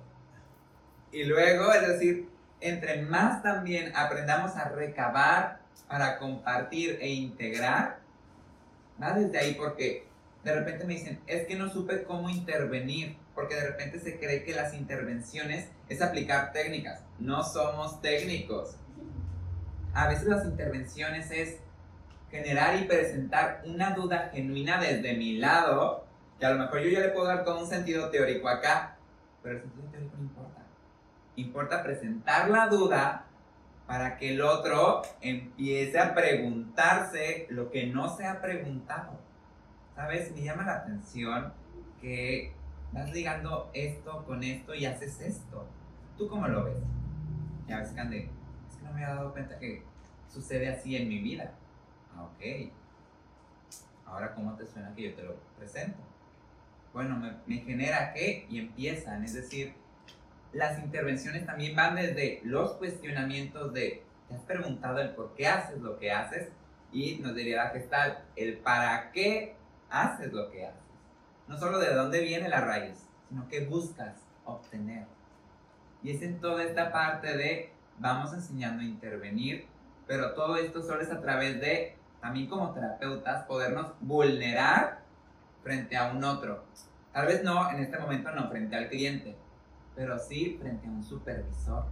Y 1.13 1.25
luego, 1.25 1.73
es 1.73 1.89
decir, 1.89 2.29
entre 2.61 3.03
más 3.03 3.43
también 3.43 3.93
aprendamos 3.97 4.57
a 4.57 4.69
recabar 4.69 5.61
para 5.89 6.19
compartir 6.19 6.99
e 7.01 7.09
integrar, 7.09 8.01
va 9.03 9.13
desde 9.13 9.39
ahí 9.39 9.55
porque 9.55 10.07
de 10.45 10.55
repente 10.55 10.85
me 10.85 10.95
dicen, 10.95 11.21
es 11.27 11.47
que 11.47 11.55
no 11.55 11.71
supe 11.71 12.05
cómo 12.05 12.31
intervenir, 12.31 13.17
porque 13.35 13.55
de 13.55 13.67
repente 13.67 13.99
se 14.01 14.19
cree 14.19 14.45
que 14.45 14.55
las 14.55 14.75
intervenciones 14.75 15.69
es 15.89 16.03
aplicar 16.03 16.53
técnicas. 16.53 17.03
No 17.19 17.43
somos 17.43 18.01
técnicos. 18.01 18.77
A 19.93 20.09
veces 20.09 20.27
las 20.27 20.45
intervenciones 20.45 21.31
es 21.31 21.59
generar 22.31 22.81
y 22.81 22.85
presentar 22.85 23.63
una 23.65 23.91
duda 23.91 24.31
genuina 24.33 24.81
desde 24.81 25.17
mi 25.17 25.39
lado, 25.39 26.05
que 26.39 26.47
a 26.47 26.51
lo 26.51 26.59
mejor 26.59 26.81
yo 26.81 26.91
ya 26.91 27.01
le 27.01 27.09
puedo 27.09 27.27
dar 27.27 27.45
todo 27.45 27.61
un 27.61 27.67
sentido 27.67 28.11
teórico 28.11 28.49
acá, 28.49 28.97
pero 29.43 29.57
el 29.57 29.63
sentido 29.63 29.89
teórico 29.91 30.17
no 30.17 30.23
importa. 30.25 30.63
Importa 31.37 31.83
presentar 31.83 32.49
la 32.51 32.69
duda 32.69 33.25
para 33.87 34.17
que 34.17 34.35
el 34.35 34.41
otro 34.43 35.03
empiece 35.21 35.99
a 35.99 36.15
preguntarse 36.15 37.47
lo 37.51 37.71
que 37.71 37.87
no 37.87 38.17
se 38.17 38.27
ha 38.27 38.41
preguntado. 38.41 39.19
¿sabes? 40.01 40.33
Me 40.35 40.43
llama 40.43 40.65
la 40.65 40.77
atención 40.77 41.53
que 42.01 42.55
vas 42.93 43.11
ligando 43.13 43.71
esto 43.75 44.25
con 44.25 44.43
esto 44.43 44.75
y 44.75 44.87
haces 44.87 45.21
esto. 45.21 45.67
¿Tú 46.17 46.27
cómo 46.27 46.49
lo 46.49 46.65
ves? 46.65 46.79
Ya 47.69 47.79
ves, 47.79 47.91
Cande, 47.91 48.31
me 48.93 49.05
había 49.05 49.17
dado 49.17 49.33
cuenta 49.33 49.59
que 49.59 49.83
sucede 50.29 50.69
así 50.69 50.97
en 50.97 51.09
mi 51.09 51.19
vida. 51.19 51.53
Ah, 52.15 52.25
ok. 52.25 52.71
Ahora, 54.07 54.35
¿cómo 54.35 54.57
te 54.57 54.67
suena 54.67 54.95
que 54.95 55.11
yo 55.11 55.15
te 55.15 55.23
lo 55.23 55.37
presento? 55.57 55.99
Bueno, 56.93 57.17
me, 57.17 57.37
me 57.47 57.63
genera 57.63 58.13
qué 58.13 58.47
y 58.51 58.59
empiezan. 58.59 59.25
Es 59.25 59.35
decir, 59.35 59.75
las 60.53 60.79
intervenciones 60.81 61.47
también 61.47 61.77
van 61.77 61.95
desde 61.95 62.41
los 62.45 62.73
cuestionamientos 62.73 63.73
de, 63.73 64.03
¿te 64.29 64.35
has 64.35 64.43
preguntado 64.43 64.99
el 64.99 65.11
por 65.11 65.35
qué 65.35 65.47
haces 65.47 65.79
lo 65.81 65.99
que 65.99 66.11
haces? 66.13 66.49
Y 66.93 67.17
nos 67.17 67.35
diría 67.35 67.65
la 67.65 67.71
gestal, 67.71 68.25
el 68.35 68.59
para 68.59 69.13
qué 69.13 69.55
haces 69.91 70.33
lo 70.33 70.51
que 70.51 70.67
haces. 70.67 70.81
No 71.47 71.57
solo 71.57 71.79
de 71.79 71.95
dónde 71.95 72.21
viene 72.21 72.49
la 72.49 72.61
raíz, 72.61 73.07
sino 73.29 73.49
que 73.49 73.65
buscas 73.65 74.17
obtener. 74.45 75.07
Y 76.03 76.11
es 76.11 76.23
en 76.23 76.41
toda 76.41 76.65
esta 76.65 76.91
parte 76.91 77.37
de 77.37 77.73
vamos 78.01 78.33
enseñando 78.33 78.83
a 78.83 78.87
intervenir, 78.87 79.67
pero 80.07 80.33
todo 80.33 80.57
esto 80.57 80.83
solo 80.83 81.03
es 81.03 81.11
a 81.13 81.21
través 81.21 81.61
de 81.61 81.97
también 82.21 82.49
como 82.49 82.73
terapeutas, 82.73 83.45
podernos 83.45 83.93
vulnerar 84.01 85.01
frente 85.63 85.97
a 85.97 86.11
un 86.11 86.23
otro. 86.25 86.65
Tal 87.13 87.27
vez 87.27 87.43
no, 87.43 87.71
en 87.71 87.79
este 87.79 87.99
momento 87.99 88.31
no 88.33 88.49
frente 88.49 88.77
al 88.77 88.89
cliente, 88.89 89.37
pero 89.95 90.19
sí 90.19 90.59
frente 90.61 90.87
a 90.87 90.91
un 90.91 91.03
supervisor. 91.03 91.85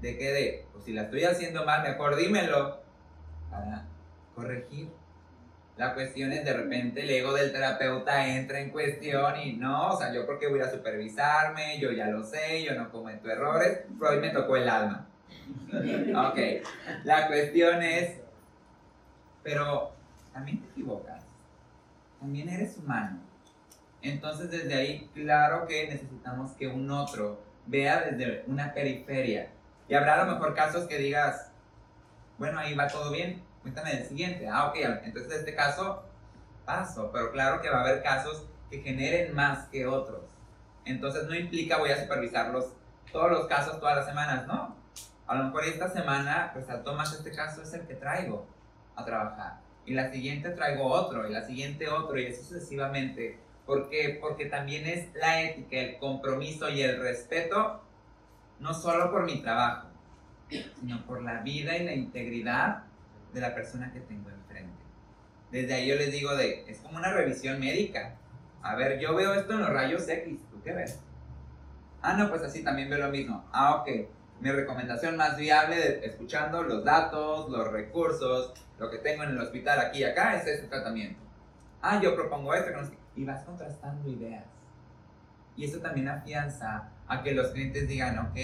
¿De 0.00 0.18
qué 0.18 0.32
de? 0.32 0.66
Pues 0.72 0.84
si 0.84 0.92
la 0.92 1.02
estoy 1.02 1.24
haciendo 1.24 1.64
mal, 1.64 1.82
mejor 1.82 2.16
dímelo 2.16 2.80
para 3.50 3.84
corregir. 4.34 4.90
La 5.76 5.94
cuestión 5.94 6.32
es 6.32 6.44
de 6.44 6.52
repente 6.52 7.02
el 7.02 7.10
ego 7.10 7.32
del 7.32 7.50
terapeuta 7.50 8.28
entra 8.28 8.60
en 8.60 8.70
cuestión 8.70 9.40
y 9.40 9.54
no, 9.54 9.92
o 9.92 9.96
sea, 9.96 10.12
yo 10.12 10.26
porque 10.26 10.46
voy 10.46 10.60
a 10.60 10.70
supervisarme, 10.70 11.78
yo 11.80 11.90
ya 11.92 12.08
lo 12.08 12.22
sé, 12.22 12.62
yo 12.62 12.74
no 12.74 12.90
cometo 12.90 13.30
errores, 13.30 13.80
hoy 14.00 14.18
me 14.20 14.30
tocó 14.30 14.56
el 14.56 14.68
alma. 14.68 15.06
Ok, 15.72 16.38
la 17.04 17.26
cuestión 17.26 17.82
es, 17.82 18.18
pero 19.42 19.92
también 20.32 20.60
te 20.60 20.68
equivocas, 20.68 21.24
también 22.20 22.48
eres 22.50 22.76
humano. 22.76 23.18
Entonces 24.02 24.50
desde 24.50 24.74
ahí, 24.74 25.10
claro 25.14 25.66
que 25.66 25.88
necesitamos 25.88 26.52
que 26.52 26.68
un 26.68 26.90
otro 26.90 27.40
vea 27.66 28.10
desde 28.10 28.44
una 28.46 28.74
periferia. 28.74 29.48
Y 29.88 29.94
habrá 29.94 30.20
a 30.20 30.24
lo 30.24 30.32
mejor 30.32 30.54
casos 30.54 30.86
que 30.86 30.98
digas, 30.98 31.51
bueno, 32.38 32.58
ahí 32.58 32.74
va 32.74 32.88
todo 32.88 33.10
bien, 33.10 33.42
cuéntame 33.62 33.94
del 33.94 34.06
siguiente. 34.06 34.48
Ah, 34.48 34.68
ok, 34.68 34.76
entonces 35.04 35.32
en 35.32 35.38
este 35.38 35.54
caso 35.54 36.04
paso, 36.64 37.10
pero 37.12 37.32
claro 37.32 37.60
que 37.60 37.70
va 37.70 37.78
a 37.78 37.80
haber 37.82 38.02
casos 38.02 38.46
que 38.70 38.80
generen 38.80 39.34
más 39.34 39.68
que 39.68 39.86
otros. 39.86 40.22
Entonces 40.84 41.24
no 41.24 41.34
implica 41.34 41.78
voy 41.78 41.90
a 41.90 42.00
supervisarlos 42.00 42.72
todos 43.12 43.30
los 43.30 43.46
casos 43.46 43.78
todas 43.78 43.96
las 43.96 44.06
semanas, 44.06 44.46
¿no? 44.46 44.76
A 45.26 45.34
lo 45.36 45.44
mejor 45.44 45.64
esta 45.64 45.88
semana 45.88 46.52
resaltó 46.54 46.94
más 46.94 47.12
este 47.12 47.30
caso, 47.32 47.62
es 47.62 47.72
el 47.74 47.86
que 47.86 47.94
traigo 47.94 48.46
a 48.96 49.04
trabajar. 49.04 49.60
Y 49.84 49.94
la 49.94 50.10
siguiente 50.10 50.50
traigo 50.50 50.86
otro, 50.86 51.28
y 51.28 51.32
la 51.32 51.42
siguiente 51.42 51.88
otro, 51.88 52.18
y 52.18 52.26
así 52.26 52.42
sucesivamente. 52.42 53.38
¿Por 53.66 53.88
qué? 53.88 54.18
Porque 54.20 54.46
también 54.46 54.86
es 54.86 55.14
la 55.14 55.42
ética, 55.42 55.76
el 55.76 55.98
compromiso 55.98 56.68
y 56.68 56.82
el 56.82 57.00
respeto, 57.00 57.82
no 58.58 58.74
solo 58.74 59.10
por 59.10 59.24
mi 59.24 59.42
trabajo, 59.42 59.88
sino 60.80 61.04
por 61.06 61.22
la 61.22 61.40
vida 61.40 61.76
y 61.76 61.84
la 61.84 61.92
integridad 61.92 62.84
de 63.32 63.40
la 63.40 63.54
persona 63.54 63.92
que 63.92 64.00
tengo 64.00 64.30
enfrente. 64.30 64.82
Desde 65.50 65.74
ahí 65.74 65.88
yo 65.88 65.96
les 65.96 66.12
digo 66.12 66.34
de, 66.36 66.64
es 66.70 66.78
como 66.78 66.98
una 66.98 67.12
revisión 67.12 67.60
médica. 67.60 68.14
A 68.62 68.74
ver, 68.76 68.98
yo 69.00 69.14
veo 69.14 69.34
esto 69.34 69.54
en 69.54 69.60
los 69.60 69.70
rayos 69.70 70.08
X, 70.08 70.40
¿tú 70.50 70.62
qué 70.62 70.72
ves? 70.72 71.00
Ah, 72.00 72.14
no, 72.14 72.28
pues 72.30 72.42
así 72.42 72.62
también 72.64 72.90
veo 72.90 72.98
lo 72.98 73.10
mismo. 73.10 73.44
Ah, 73.52 73.76
ok. 73.76 73.88
Mi 74.40 74.50
recomendación 74.50 75.16
más 75.16 75.36
viable, 75.36 75.76
de, 75.76 76.06
escuchando 76.06 76.62
los 76.62 76.84
datos, 76.84 77.48
los 77.48 77.70
recursos, 77.70 78.52
lo 78.78 78.90
que 78.90 78.98
tengo 78.98 79.22
en 79.22 79.30
el 79.30 79.38
hospital 79.38 79.78
aquí 79.78 80.00
y 80.00 80.04
acá, 80.04 80.36
es 80.36 80.46
este 80.46 80.66
tratamiento. 80.66 81.20
Ah, 81.80 82.00
yo 82.00 82.14
propongo 82.14 82.54
esto, 82.54 82.70
y 83.14 83.24
vas 83.24 83.44
contrastando 83.44 84.08
ideas. 84.08 84.44
Y 85.56 85.64
eso 85.64 85.78
también 85.80 86.08
afianza 86.08 86.88
a 87.06 87.22
que 87.22 87.32
los 87.32 87.48
clientes 87.48 87.86
digan, 87.86 88.18
ok, 88.18 88.36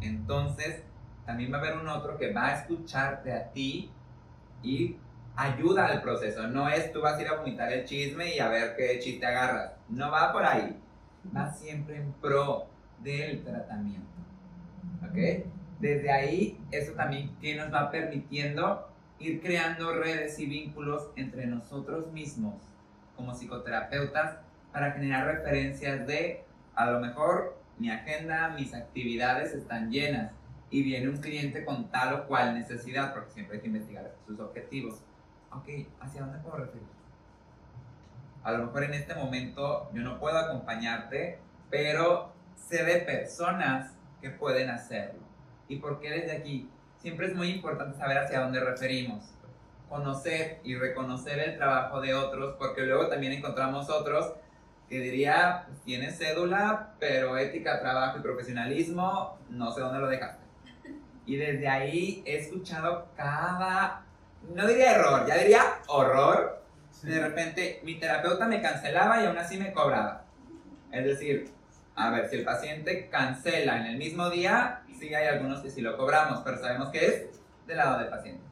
entonces 0.00 0.82
también 1.26 1.52
va 1.52 1.58
a 1.58 1.60
haber 1.60 1.76
un 1.76 1.88
otro 1.88 2.18
que 2.18 2.32
va 2.32 2.48
a 2.48 2.54
escucharte 2.54 3.32
a 3.32 3.50
ti 3.50 3.90
y 4.62 4.96
ayuda 5.36 5.86
al 5.86 6.02
proceso. 6.02 6.46
No 6.46 6.68
es 6.68 6.92
tú 6.92 7.00
vas 7.00 7.18
a 7.18 7.22
ir 7.22 7.28
a 7.28 7.36
vomitar 7.36 7.72
el 7.72 7.84
chisme 7.84 8.34
y 8.34 8.38
a 8.38 8.48
ver 8.48 8.74
qué 8.76 8.98
chiste 8.98 9.24
agarras. 9.24 9.72
No 9.88 10.10
va 10.10 10.32
por 10.32 10.44
ahí. 10.44 10.76
Va 11.34 11.50
siempre 11.50 11.96
en 11.96 12.12
pro 12.14 12.66
del 12.98 13.42
tratamiento. 13.44 14.06
¿Ok? 15.02 15.46
Desde 15.78 16.12
ahí, 16.12 16.58
eso 16.70 16.92
también 16.92 17.34
que 17.40 17.54
nos 17.56 17.72
va 17.72 17.90
permitiendo 17.90 18.86
ir 19.18 19.40
creando 19.40 19.94
redes 19.94 20.38
y 20.38 20.46
vínculos 20.46 21.10
entre 21.16 21.46
nosotros 21.46 22.10
mismos 22.12 22.54
como 23.16 23.34
psicoterapeutas 23.34 24.36
para 24.72 24.92
generar 24.92 25.26
referencias 25.26 26.06
de, 26.06 26.44
a 26.74 26.90
lo 26.90 27.00
mejor, 27.00 27.58
mi 27.78 27.90
agenda, 27.90 28.48
mis 28.48 28.74
actividades 28.74 29.52
están 29.52 29.90
llenas 29.90 30.32
y 30.70 30.82
viene 30.82 31.08
un 31.08 31.16
cliente 31.16 31.64
con 31.64 31.90
tal 31.90 32.14
o 32.14 32.26
cual 32.26 32.54
necesidad, 32.54 33.12
porque 33.12 33.30
siempre 33.30 33.56
hay 33.56 33.60
que 33.60 33.66
investigar 33.66 34.14
sus 34.26 34.38
objetivos. 34.38 35.02
Ok, 35.52 35.68
¿hacia 36.00 36.22
dónde 36.22 36.38
puedo 36.38 36.58
referir? 36.58 36.86
A 38.42 38.52
lo 38.52 38.66
mejor 38.66 38.84
en 38.84 38.94
este 38.94 39.14
momento 39.14 39.90
yo 39.92 40.02
no 40.02 40.18
puedo 40.18 40.38
acompañarte, 40.38 41.38
pero 41.68 42.32
sé 42.54 42.84
de 42.84 43.00
personas 43.00 43.92
que 44.20 44.30
pueden 44.30 44.70
hacerlo. 44.70 45.20
¿Y 45.68 45.76
por 45.76 46.00
qué 46.00 46.10
desde 46.10 46.32
aquí? 46.32 46.70
Siempre 46.98 47.26
es 47.26 47.34
muy 47.34 47.48
importante 47.50 47.98
saber 47.98 48.18
hacia 48.18 48.40
dónde 48.40 48.60
referimos. 48.60 49.24
Conocer 49.88 50.60
y 50.62 50.76
reconocer 50.76 51.40
el 51.40 51.56
trabajo 51.56 52.00
de 52.00 52.14
otros, 52.14 52.54
porque 52.58 52.82
luego 52.82 53.08
también 53.08 53.32
encontramos 53.32 53.90
otros 53.90 54.34
que 54.88 55.00
diría, 55.00 55.64
pues, 55.66 55.80
tienes 55.82 56.18
cédula, 56.18 56.94
pero 56.98 57.36
ética, 57.38 57.80
trabajo 57.80 58.18
y 58.18 58.22
profesionalismo, 58.22 59.38
no 59.48 59.70
sé 59.72 59.80
dónde 59.80 60.00
lo 60.00 60.08
dejaste. 60.08 60.39
Y 61.26 61.36
desde 61.36 61.68
ahí 61.68 62.22
he 62.26 62.38
escuchado 62.38 63.08
cada, 63.16 64.02
no 64.54 64.66
diría 64.66 64.96
error, 64.96 65.26
ya 65.26 65.36
diría 65.36 65.62
horror. 65.86 66.62
De 67.02 67.20
repente 67.20 67.80
mi 67.84 67.98
terapeuta 67.98 68.46
me 68.46 68.60
cancelaba 68.60 69.22
y 69.22 69.26
aún 69.26 69.38
así 69.38 69.58
me 69.58 69.72
cobraba. 69.72 70.24
Es 70.90 71.04
decir, 71.04 71.50
a 71.94 72.10
ver, 72.10 72.28
si 72.28 72.36
el 72.36 72.44
paciente 72.44 73.08
cancela 73.08 73.78
en 73.78 73.86
el 73.86 73.96
mismo 73.96 74.28
día, 74.30 74.82
sí 74.98 75.14
hay 75.14 75.26
algunos 75.26 75.60
que 75.60 75.70
sí 75.70 75.80
lo 75.80 75.96
cobramos, 75.96 76.40
pero 76.44 76.58
sabemos 76.58 76.90
que 76.90 77.06
es 77.06 77.40
del 77.66 77.76
lado 77.78 77.98
del 77.98 78.08
paciente. 78.08 78.42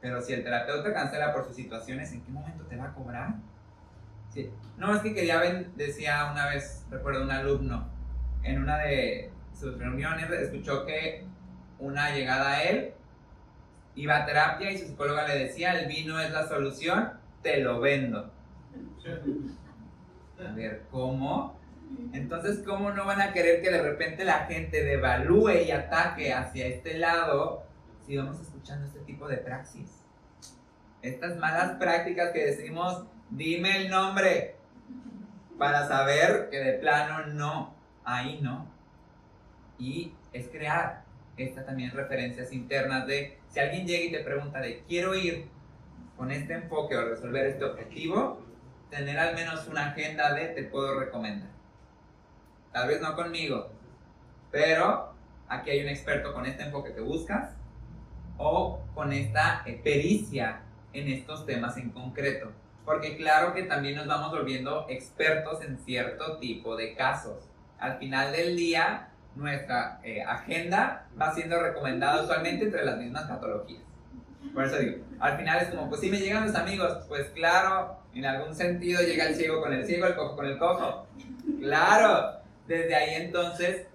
Pero 0.00 0.20
si 0.20 0.32
el 0.32 0.42
terapeuta 0.42 0.92
cancela 0.92 1.32
por 1.32 1.44
sus 1.44 1.54
situaciones, 1.54 2.12
¿en 2.12 2.22
qué 2.22 2.30
momento 2.30 2.64
te 2.64 2.76
va 2.76 2.86
a 2.86 2.94
cobrar? 2.94 3.34
Sí. 4.30 4.50
No, 4.78 4.94
es 4.94 5.02
que 5.02 5.14
quería 5.14 5.38
ver, 5.38 5.70
decía 5.72 6.30
una 6.32 6.48
vez, 6.48 6.86
recuerdo 6.90 7.22
un 7.22 7.30
alumno, 7.30 7.88
en 8.42 8.62
una 8.62 8.78
de 8.78 9.30
sus 9.52 9.78
reuniones 9.78 10.30
escuchó 10.30 10.84
que 10.86 11.24
una 11.82 12.14
llegada 12.14 12.52
a 12.52 12.62
él, 12.62 12.94
iba 13.96 14.16
a 14.16 14.24
terapia 14.24 14.70
y 14.70 14.78
su 14.78 14.86
psicóloga 14.86 15.26
le 15.26 15.36
decía, 15.36 15.78
el 15.78 15.88
vino 15.88 16.20
es 16.20 16.30
la 16.30 16.46
solución, 16.46 17.12
te 17.42 17.58
lo 17.58 17.80
vendo. 17.80 18.30
A 20.38 20.52
ver, 20.52 20.84
¿cómo? 20.90 21.58
Entonces, 22.12 22.62
¿cómo 22.64 22.92
no 22.92 23.04
van 23.04 23.20
a 23.20 23.32
querer 23.32 23.60
que 23.62 23.70
de 23.70 23.82
repente 23.82 24.24
la 24.24 24.46
gente 24.46 24.84
devalúe 24.84 25.64
y 25.66 25.70
ataque 25.72 26.32
hacia 26.32 26.66
este 26.66 26.98
lado 26.98 27.64
si 28.06 28.16
vamos 28.16 28.40
escuchando 28.40 28.86
este 28.86 29.00
tipo 29.00 29.26
de 29.26 29.38
praxis? 29.38 30.04
Estas 31.02 31.36
malas 31.36 31.72
prácticas 31.72 32.30
que 32.30 32.46
decimos, 32.46 33.04
dime 33.28 33.76
el 33.76 33.90
nombre, 33.90 34.54
para 35.58 35.88
saber 35.88 36.48
que 36.48 36.58
de 36.58 36.72
plano 36.74 37.26
no, 37.26 37.74
ahí 38.04 38.38
no. 38.40 38.70
Y 39.78 40.14
es 40.32 40.48
crear 40.48 41.01
esta 41.36 41.64
también 41.64 41.90
referencias 41.92 42.52
internas 42.52 43.06
de 43.06 43.38
si 43.48 43.60
alguien 43.60 43.86
llega 43.86 44.04
y 44.04 44.12
te 44.12 44.24
pregunta 44.24 44.60
de 44.60 44.82
quiero 44.86 45.14
ir 45.14 45.48
con 46.16 46.30
este 46.30 46.54
enfoque 46.54 46.96
o 46.96 47.04
resolver 47.08 47.46
este 47.46 47.64
objetivo, 47.64 48.40
tener 48.90 49.18
al 49.18 49.34
menos 49.34 49.66
una 49.66 49.88
agenda 49.88 50.34
de 50.34 50.48
te 50.48 50.64
puedo 50.64 50.98
recomendar. 51.00 51.50
Tal 52.72 52.88
vez 52.88 53.00
no 53.00 53.14
conmigo, 53.14 53.70
pero 54.50 55.14
aquí 55.48 55.70
hay 55.70 55.82
un 55.82 55.88
experto 55.88 56.32
con 56.32 56.46
este 56.46 56.64
enfoque 56.64 56.94
que 56.94 57.00
buscas 57.00 57.56
o 58.38 58.80
con 58.94 59.12
esta 59.12 59.64
pericia 59.82 60.62
en 60.92 61.08
estos 61.08 61.46
temas 61.46 61.76
en 61.76 61.90
concreto. 61.90 62.52
Porque 62.84 63.16
claro 63.16 63.54
que 63.54 63.62
también 63.62 63.96
nos 63.96 64.06
vamos 64.06 64.30
volviendo 64.30 64.86
expertos 64.88 65.62
en 65.62 65.78
cierto 65.78 66.38
tipo 66.38 66.76
de 66.76 66.94
casos. 66.94 67.48
Al 67.78 67.98
final 67.98 68.32
del 68.32 68.56
día, 68.56 69.11
nuestra 69.34 70.00
eh, 70.02 70.22
agenda 70.22 71.06
va 71.20 71.34
siendo 71.34 71.60
recomendada 71.60 72.22
usualmente 72.22 72.66
entre 72.66 72.84
las 72.84 72.98
mismas 72.98 73.24
patologías. 73.24 73.82
Por 74.54 74.64
eso 74.64 74.78
digo, 74.78 75.04
al 75.20 75.36
final 75.38 75.62
es 75.62 75.68
como, 75.68 75.88
pues 75.88 76.00
si 76.00 76.10
me 76.10 76.18
llegan 76.18 76.46
los 76.46 76.54
amigos, 76.54 77.04
pues 77.08 77.28
claro, 77.30 77.98
en 78.14 78.26
algún 78.26 78.54
sentido 78.54 79.00
llega 79.00 79.28
el 79.28 79.34
ciego 79.34 79.62
con 79.62 79.72
el 79.72 79.86
ciego, 79.86 80.06
el 80.06 80.14
cojo 80.14 80.36
con 80.36 80.46
el 80.46 80.58
cojo. 80.58 81.06
Claro, 81.60 82.40
desde 82.66 82.94
ahí 82.94 83.14
entonces, 83.14 83.86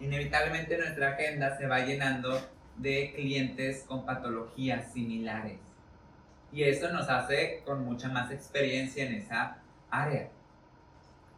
inevitablemente 0.00 0.78
nuestra 0.78 1.10
agenda 1.10 1.58
se 1.58 1.66
va 1.66 1.80
llenando 1.80 2.40
de 2.76 3.12
clientes 3.14 3.84
con 3.86 4.06
patologías 4.06 4.92
similares. 4.92 5.58
Y 6.52 6.62
eso 6.62 6.90
nos 6.90 7.08
hace 7.10 7.62
con 7.66 7.84
mucha 7.84 8.08
más 8.08 8.30
experiencia 8.30 9.04
en 9.04 9.14
esa 9.14 9.58
área. 9.90 10.30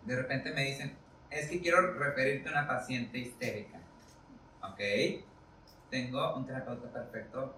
De 0.04 0.16
repente 0.16 0.52
me 0.52 0.64
dicen, 0.64 0.96
es 1.30 1.48
que 1.48 1.60
quiero 1.60 1.94
referirte 1.94 2.48
a 2.48 2.52
una 2.52 2.66
paciente 2.66 3.18
histérica. 3.18 3.78
¿Ok? 4.62 4.80
Tengo 5.90 6.36
un 6.36 6.46
terapeuta 6.46 6.88
perfecto 6.92 7.54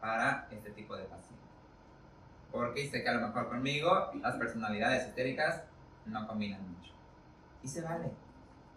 para 0.00 0.48
este 0.50 0.70
tipo 0.70 0.96
de 0.96 1.04
paciente. 1.04 1.42
Porque 2.50 2.90
sé 2.90 3.02
que 3.02 3.08
a 3.08 3.14
lo 3.14 3.28
mejor 3.28 3.48
conmigo 3.48 4.10
las 4.20 4.36
personalidades 4.36 5.06
histéricas 5.06 5.62
no 6.06 6.26
combinan 6.26 6.60
mucho. 6.68 6.92
Y 7.62 7.68
se 7.68 7.80
vale. 7.80 8.10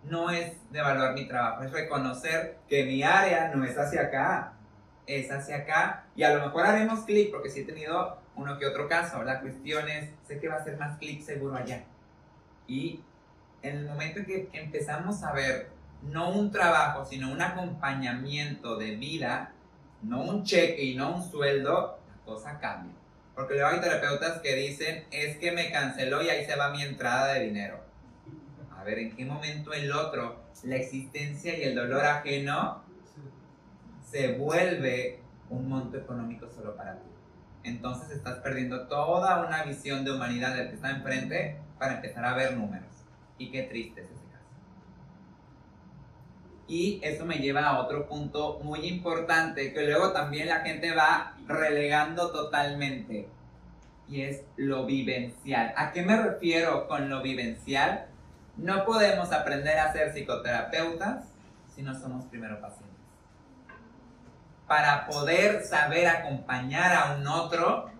No 0.04 0.30
es 0.30 0.54
devaluar 0.72 1.14
mi 1.14 1.28
trabajo, 1.28 1.64
es 1.64 1.72
reconocer 1.72 2.60
que 2.70 2.86
mi 2.86 3.02
área 3.02 3.54
no 3.54 3.66
es 3.66 3.78
hacia 3.78 4.02
acá. 4.04 4.54
es 5.08 5.32
hacia 5.32 5.58
acá 5.58 6.06
y 6.16 6.24
a 6.24 6.34
lo 6.34 6.46
mejor 6.46 6.66
haremos 6.66 7.02
clic 7.02 7.32
porque 7.32 7.50
sí 7.50 7.60
he 7.62 7.64
tenido 7.64 8.18
uno 8.36 8.58
que 8.58 8.66
otro 8.66 8.88
caso. 8.88 9.24
La 9.24 9.42
cuestión 9.42 9.88
es, 9.90 10.10
sé 10.28 10.40
que 10.40 10.48
va 10.48 10.56
a 10.56 10.64
ser 10.64 10.78
más 10.78 10.98
clic 10.98 11.22
seguro 11.22 11.56
allá. 11.56 11.84
Y 12.68 13.04
en 13.70 13.78
el 13.78 13.86
momento 13.86 14.20
en 14.20 14.26
que 14.26 14.50
empezamos 14.54 15.24
a 15.24 15.34
ver 15.34 15.70
no 16.04 16.30
un 16.30 16.52
trabajo, 16.52 17.06
sino 17.06 17.32
un 17.32 17.42
acompañamiento 17.42 18.78
de 18.78 18.96
vida, 18.96 19.54
no 20.02 20.22
un 20.22 20.44
cheque 20.44 20.84
y 20.84 20.96
no 20.96 21.16
un 21.16 21.24
sueldo, 21.24 22.00
la 22.08 22.24
cosa 22.24 22.60
cambia. 22.60 22.94
Porque 23.34 23.56
luego 23.56 23.70
hay 23.70 23.82
terapeutas 23.82 24.40
que 24.40 24.56
dicen, 24.56 25.06
es 25.12 25.38
que 25.38 25.52
me 25.52 25.72
canceló 25.72 26.22
y 26.22 26.30
ahí 26.30 26.46
se 26.46 26.56
va 26.56 26.70
mi 26.70 26.84
entrada 26.84 27.34
de 27.34 27.46
dinero. 27.46 27.84
A 28.78 28.84
ver, 28.84 29.00
¿en 29.00 29.16
qué 29.16 29.26
momento 29.26 29.74
el 29.74 29.92
otro, 29.92 30.44
la 30.64 30.76
existencia 30.76 31.58
y 31.58 31.64
el 31.64 31.76
dolor 31.76 32.06
ajeno, 32.06 32.84
se 34.10 34.34
vuelve 34.34 35.20
un 35.50 35.68
monto 35.68 35.98
económico 35.98 36.48
solo 36.50 36.76
para 36.76 36.94
ti? 36.94 37.10
Entonces 37.64 38.12
estás 38.12 38.38
perdiendo 38.40 38.88
toda 38.88 39.46
una 39.46 39.64
visión 39.64 40.06
de 40.06 40.12
humanidad 40.12 40.56
del 40.56 40.70
que 40.70 40.76
está 40.76 40.92
enfrente 40.92 41.58
para 41.80 41.96
empezar 41.96 42.24
a 42.24 42.36
ver 42.36 42.56
números. 42.56 42.95
Y 43.38 43.52
qué 43.52 43.64
triste 43.64 44.02
es 44.02 44.08
ese 44.08 44.26
caso. 44.32 44.46
Y 46.68 47.00
eso 47.04 47.26
me 47.26 47.36
lleva 47.36 47.68
a 47.68 47.80
otro 47.80 48.08
punto 48.08 48.60
muy 48.64 48.88
importante 48.88 49.74
que 49.74 49.86
luego 49.86 50.14
también 50.14 50.48
la 50.48 50.62
gente 50.62 50.96
va 50.96 51.36
relegando 51.48 52.32
totalmente. 52.32 53.28
Y 54.08 54.22
es 54.22 54.44
lo 54.56 54.86
vivencial. 54.86 55.74
¿A 55.76 55.92
qué 55.92 56.04
me 56.04 56.16
refiero 56.16 56.88
con 56.88 57.10
lo 57.10 57.22
vivencial? 57.22 58.08
No 58.56 58.86
podemos 58.86 59.32
aprender 59.32 59.80
a 59.80 59.92
ser 59.92 60.14
psicoterapeutas 60.14 61.26
si 61.76 61.82
no 61.82 62.00
somos 62.00 62.26
primero 62.26 62.62
pacientes. 62.62 62.96
Para 64.68 65.08
poder 65.08 65.64
saber 65.64 66.08
acompañar 66.08 66.94
a 66.94 67.16
un 67.16 67.28
otro, 67.28 67.92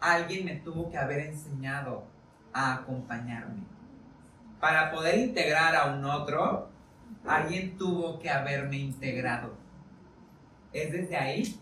alguien 0.00 0.44
me 0.44 0.56
tuvo 0.56 0.90
que 0.90 0.98
haber 0.98 1.20
enseñado 1.20 2.04
a 2.52 2.74
acompañarme 2.74 3.77
para 4.60 4.90
poder 4.90 5.18
integrar 5.18 5.74
a 5.76 5.86
un 5.86 6.04
otro, 6.04 6.70
alguien 7.26 7.76
tuvo 7.76 8.18
que 8.18 8.30
haberme 8.30 8.78
integrado. 8.78 9.56
Es 10.72 10.92
desde 10.92 11.16
ahí. 11.16 11.60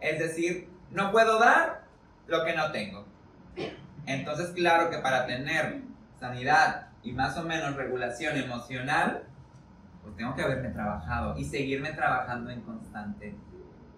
Es 0.00 0.18
decir, 0.18 0.68
no 0.90 1.10
puedo 1.10 1.38
dar 1.38 1.84
lo 2.26 2.44
que 2.44 2.54
no 2.54 2.70
tengo. 2.72 3.04
Entonces, 4.06 4.50
claro 4.50 4.90
que 4.90 4.98
para 4.98 5.26
tener 5.26 5.82
sanidad 6.18 6.88
y 7.02 7.12
más 7.12 7.36
o 7.36 7.42
menos 7.42 7.76
regulación 7.76 8.36
emocional, 8.36 9.24
pues 10.02 10.16
tengo 10.16 10.34
que 10.34 10.42
haberme 10.42 10.70
trabajado 10.70 11.36
y 11.36 11.44
seguirme 11.44 11.92
trabajando 11.92 12.50
en 12.50 12.62
constante 12.62 13.34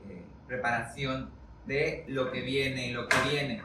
eh, 0.08 0.24
preparación 0.46 1.30
de 1.66 2.04
lo 2.08 2.32
que 2.32 2.42
viene 2.42 2.88
y 2.88 2.92
lo 2.92 3.08
que 3.08 3.16
viene. 3.30 3.62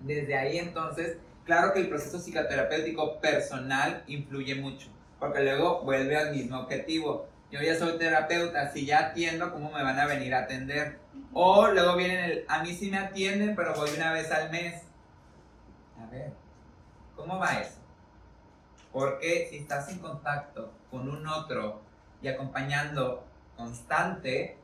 Desde 0.00 0.36
ahí 0.36 0.58
entonces 0.58 1.18
Claro 1.44 1.72
que 1.72 1.80
el 1.80 1.88
proceso 1.88 2.18
psicoterapéutico 2.18 3.20
personal 3.20 4.04
influye 4.06 4.54
mucho, 4.54 4.88
porque 5.18 5.42
luego 5.42 5.82
vuelve 5.82 6.16
al 6.16 6.30
mismo 6.30 6.60
objetivo. 6.60 7.26
Yo 7.50 7.60
ya 7.60 7.76
soy 7.76 7.98
terapeuta, 7.98 8.70
si 8.70 8.86
ya 8.86 9.08
atiendo, 9.08 9.52
¿cómo 9.52 9.72
me 9.72 9.82
van 9.82 9.98
a 9.98 10.06
venir 10.06 10.34
a 10.34 10.44
atender? 10.44 10.98
O 11.32 11.66
luego 11.68 11.96
vienen 11.96 12.24
el, 12.24 12.44
a 12.48 12.62
mí 12.62 12.72
sí 12.72 12.90
me 12.90 12.98
atienden, 12.98 13.56
pero 13.56 13.74
voy 13.74 13.90
una 13.96 14.12
vez 14.12 14.30
al 14.30 14.50
mes. 14.50 14.82
A 16.00 16.06
ver, 16.10 16.32
¿cómo 17.16 17.38
va 17.38 17.60
eso? 17.60 17.80
Porque 18.92 19.48
si 19.50 19.56
estás 19.56 19.88
en 19.88 19.98
contacto 19.98 20.72
con 20.90 21.08
un 21.08 21.26
otro 21.26 21.82
y 22.22 22.28
acompañando 22.28 23.26
constante, 23.56 24.58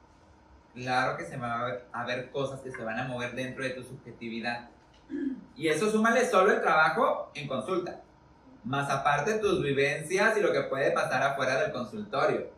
claro 0.74 1.16
que 1.16 1.24
se 1.24 1.37
van 1.37 1.51
a 1.51 1.64
ver, 1.64 1.87
a 1.93 2.05
ver 2.05 2.31
cosas 2.31 2.61
que 2.61 2.70
se 2.70 2.85
van 2.85 3.01
a 3.01 3.05
mover 3.05 3.35
dentro 3.35 3.64
de 3.64 3.70
tu 3.70 3.83
subjetividad 3.83 4.70
y 5.57 5.69
eso 5.69 5.91
súmale 5.91 6.25
solo 6.25 6.53
el 6.53 6.61
trabajo 6.61 7.31
en 7.35 7.49
consulta. 7.49 8.01
Más 8.65 8.89
aparte 8.91 9.39
tus 9.39 9.63
vivencias 9.63 10.37
y 10.37 10.41
lo 10.41 10.53
que 10.53 10.63
puede 10.63 10.93
pasar 10.93 11.23
afuera 11.23 11.61
del 11.61 11.73
consultorio. 11.73 12.51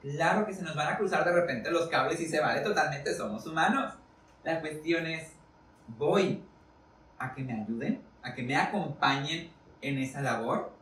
Claro 0.00 0.46
que 0.46 0.52
se 0.52 0.62
nos 0.62 0.74
van 0.74 0.92
a 0.92 0.96
cruzar 0.96 1.24
de 1.24 1.32
repente 1.32 1.70
los 1.70 1.88
cables 1.88 2.20
y 2.20 2.26
se 2.26 2.40
vale 2.40 2.60
totalmente, 2.60 3.14
somos 3.14 3.46
humanos. 3.46 3.94
La 4.44 4.60
cuestión 4.60 5.06
es, 5.06 5.32
voy 5.88 6.44
a 7.18 7.34
que 7.34 7.42
me 7.42 7.60
ayuden, 7.60 8.02
a 8.22 8.34
que 8.34 8.42
me 8.42 8.56
acompañen 8.56 9.50
en 9.80 9.98
esa 9.98 10.20
labor. 10.22 10.72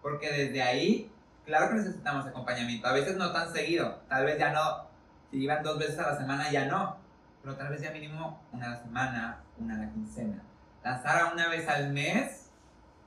Porque 0.00 0.30
desde 0.30 0.62
ahí, 0.62 1.10
claro 1.44 1.68
que 1.68 1.74
necesitamos 1.76 2.26
acompañamiento. 2.26 2.86
A 2.88 2.92
veces 2.92 3.16
no 3.16 3.32
tan 3.32 3.52
seguido, 3.52 4.00
tal 4.08 4.24
vez 4.24 4.38
ya 4.38 4.52
no, 4.52 4.88
si 5.30 5.42
iban 5.42 5.62
dos 5.62 5.78
veces 5.78 5.98
a 5.98 6.12
la 6.12 6.18
semana 6.18 6.50
ya 6.50 6.66
no, 6.66 7.01
pero 7.42 7.56
tal 7.56 7.68
vez 7.70 7.82
ya 7.82 7.90
mínimo 7.90 8.40
una 8.52 8.80
semana, 8.80 9.42
una 9.58 9.74
a 9.74 9.78
la 9.78 9.92
quincena. 9.92 10.42
Lanzar 10.84 11.22
a 11.22 11.32
una 11.32 11.48
vez 11.48 11.68
al 11.68 11.92
mes, 11.92 12.50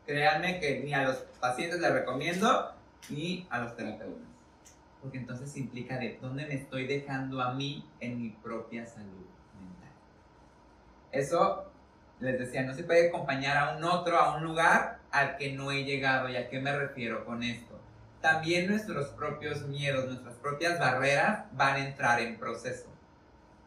créanme 0.05 0.59
que 0.59 0.81
ni 0.81 0.93
a 0.93 1.03
los 1.03 1.17
pacientes 1.39 1.79
les 1.79 1.91
recomiendo, 1.91 2.73
ni 3.09 3.47
a 3.49 3.59
los 3.59 3.75
terapeutas. 3.75 4.27
Porque 5.01 5.19
entonces 5.19 5.55
implica 5.55 5.97
de 5.97 6.19
dónde 6.21 6.45
me 6.47 6.55
estoy 6.55 6.87
dejando 6.87 7.41
a 7.41 7.53
mí 7.53 7.87
en 7.99 8.21
mi 8.21 8.29
propia 8.29 8.85
salud 8.85 9.25
mental. 9.59 9.91
Eso, 11.11 11.71
les 12.19 12.39
decía, 12.39 12.63
no 12.63 12.73
se 12.73 12.83
puede 12.83 13.09
acompañar 13.09 13.57
a 13.57 13.77
un 13.77 13.83
otro, 13.83 14.17
a 14.17 14.35
un 14.35 14.43
lugar 14.43 14.99
al 15.11 15.37
que 15.37 15.53
no 15.53 15.71
he 15.71 15.83
llegado. 15.85 16.27
¿Y 16.27 16.35
a 16.35 16.49
qué 16.49 16.59
me 16.59 16.75
refiero 16.75 17.23
con 17.25 17.43
esto? 17.43 17.79
También 18.21 18.67
nuestros 18.67 19.09
propios 19.09 19.61
miedos, 19.67 20.07
nuestras 20.07 20.35
propias 20.35 20.79
barreras 20.79 21.45
van 21.53 21.75
a 21.75 21.87
entrar 21.87 22.19
en 22.19 22.37
proceso. 22.37 22.94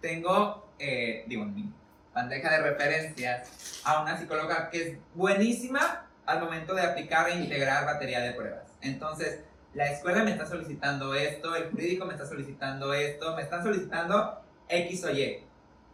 Tengo, 0.00 0.72
eh, 0.78 1.24
digo, 1.26 1.44
mi 1.44 1.72
bandeja 2.14 2.50
de 2.50 2.62
referencias 2.62 3.80
a 3.84 4.02
una 4.02 4.16
psicóloga 4.18 4.70
que 4.70 4.82
es 4.82 4.98
buenísima 5.14 6.06
al 6.26 6.40
momento 6.40 6.74
de 6.74 6.82
aplicar 6.82 7.28
e 7.30 7.36
integrar 7.36 7.86
batería 7.86 8.20
de 8.20 8.32
pruebas. 8.32 8.64
Entonces, 8.80 9.40
la 9.74 9.90
escuela 9.90 10.24
me 10.24 10.32
está 10.32 10.46
solicitando 10.46 11.14
esto, 11.14 11.54
el 11.54 11.70
jurídico 11.70 12.06
me 12.06 12.14
está 12.14 12.26
solicitando 12.26 12.92
esto, 12.94 13.36
me 13.36 13.42
están 13.42 13.62
solicitando 13.62 14.42
X 14.68 15.04
o 15.04 15.10
Y. 15.10 15.44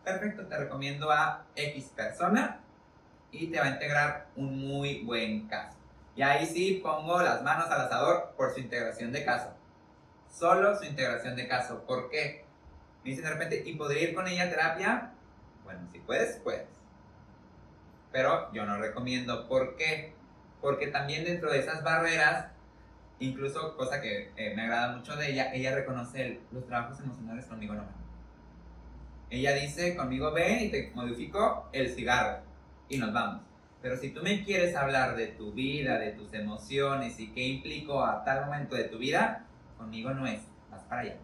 Perfecto, 0.04 0.46
te 0.46 0.56
recomiendo 0.56 1.10
a 1.10 1.44
X 1.56 1.92
persona 1.94 2.60
y 3.30 3.48
te 3.48 3.58
va 3.58 3.66
a 3.66 3.70
integrar 3.70 4.26
un 4.36 4.58
muy 4.58 5.02
buen 5.02 5.48
caso. 5.48 5.76
Y 6.16 6.22
ahí 6.22 6.46
sí 6.46 6.80
pongo 6.82 7.20
las 7.20 7.42
manos 7.42 7.66
al 7.70 7.82
asador 7.82 8.32
por 8.36 8.54
su 8.54 8.60
integración 8.60 9.12
de 9.12 9.24
caso. 9.24 9.52
Solo 10.30 10.76
su 10.76 10.84
integración 10.84 11.34
de 11.36 11.48
caso. 11.48 11.84
¿Por 11.86 12.10
qué? 12.10 12.43
Me 13.04 13.10
dicen 13.10 13.24
de 13.24 13.30
repente, 13.30 13.62
¿y 13.66 13.74
podría 13.74 14.02
ir 14.02 14.14
con 14.14 14.26
ella 14.26 14.44
a 14.44 14.50
terapia? 14.50 15.10
Bueno, 15.62 15.80
si 15.92 15.98
puedes, 15.98 16.36
puedes. 16.38 16.66
Pero 18.10 18.50
yo 18.54 18.64
no 18.64 18.78
recomiendo. 18.78 19.46
¿Por 19.46 19.76
qué? 19.76 20.14
Porque 20.62 20.86
también 20.86 21.24
dentro 21.24 21.52
de 21.52 21.58
esas 21.58 21.84
barreras, 21.84 22.46
incluso 23.18 23.76
cosa 23.76 24.00
que 24.00 24.32
eh, 24.36 24.54
me 24.56 24.62
agrada 24.62 24.96
mucho 24.96 25.16
de 25.16 25.32
ella, 25.32 25.52
ella 25.52 25.74
reconoce 25.74 26.40
los 26.50 26.66
trabajos 26.66 26.98
emocionales 27.00 27.44
conmigo 27.44 27.74
no. 27.74 27.84
Ella 29.28 29.52
dice, 29.52 29.94
conmigo 29.96 30.32
ven 30.32 30.64
y 30.64 30.70
te 30.70 30.90
modifico 30.94 31.68
el 31.72 31.90
cigarro 31.90 32.38
y 32.88 32.96
nos 32.96 33.12
vamos. 33.12 33.42
Pero 33.82 33.98
si 33.98 34.10
tú 34.10 34.22
me 34.22 34.42
quieres 34.44 34.74
hablar 34.76 35.14
de 35.14 35.26
tu 35.26 35.52
vida, 35.52 35.98
de 35.98 36.12
tus 36.12 36.32
emociones 36.32 37.20
y 37.20 37.32
qué 37.32 37.42
implicó 37.42 38.02
a 38.02 38.24
tal 38.24 38.46
momento 38.46 38.76
de 38.76 38.84
tu 38.84 38.96
vida, 38.96 39.44
conmigo 39.76 40.10
no 40.14 40.26
es, 40.26 40.40
vas 40.70 40.82
para 40.84 41.02
allá. 41.02 41.16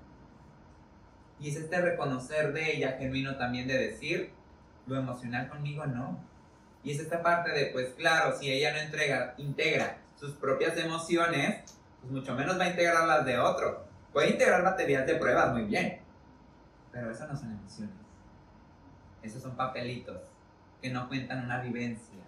Y 1.40 1.48
es 1.48 1.56
este 1.56 1.80
reconocer 1.80 2.52
de 2.52 2.76
ella 2.76 2.96
genuino 2.98 3.36
también 3.36 3.66
de 3.66 3.78
decir, 3.78 4.30
lo 4.86 4.96
emocional 4.96 5.48
conmigo 5.48 5.86
no. 5.86 6.18
Y 6.82 6.92
es 6.92 7.00
esta 7.00 7.22
parte 7.22 7.50
de, 7.50 7.66
pues 7.66 7.94
claro, 7.94 8.36
si 8.38 8.50
ella 8.50 8.72
no 8.72 8.78
entrega, 8.78 9.34
integra 9.38 9.98
sus 10.16 10.32
propias 10.32 10.76
emociones, 10.76 11.62
pues 12.00 12.12
mucho 12.12 12.34
menos 12.34 12.58
va 12.58 12.64
a 12.64 12.70
integrar 12.70 13.06
las 13.06 13.24
de 13.24 13.38
otro. 13.38 13.84
Puede 14.12 14.30
integrar 14.30 14.62
baterías 14.62 15.06
de 15.06 15.14
pruebas 15.14 15.52
muy 15.52 15.64
bien, 15.64 16.00
pero 16.92 17.10
eso 17.10 17.26
no 17.26 17.36
son 17.36 17.52
emociones. 17.52 17.94
Esos 19.22 19.42
son 19.42 19.56
papelitos 19.56 20.18
que 20.82 20.90
no 20.90 21.08
cuentan 21.08 21.44
una 21.44 21.60
vivencia 21.60 22.20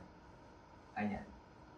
allá. 0.94 1.24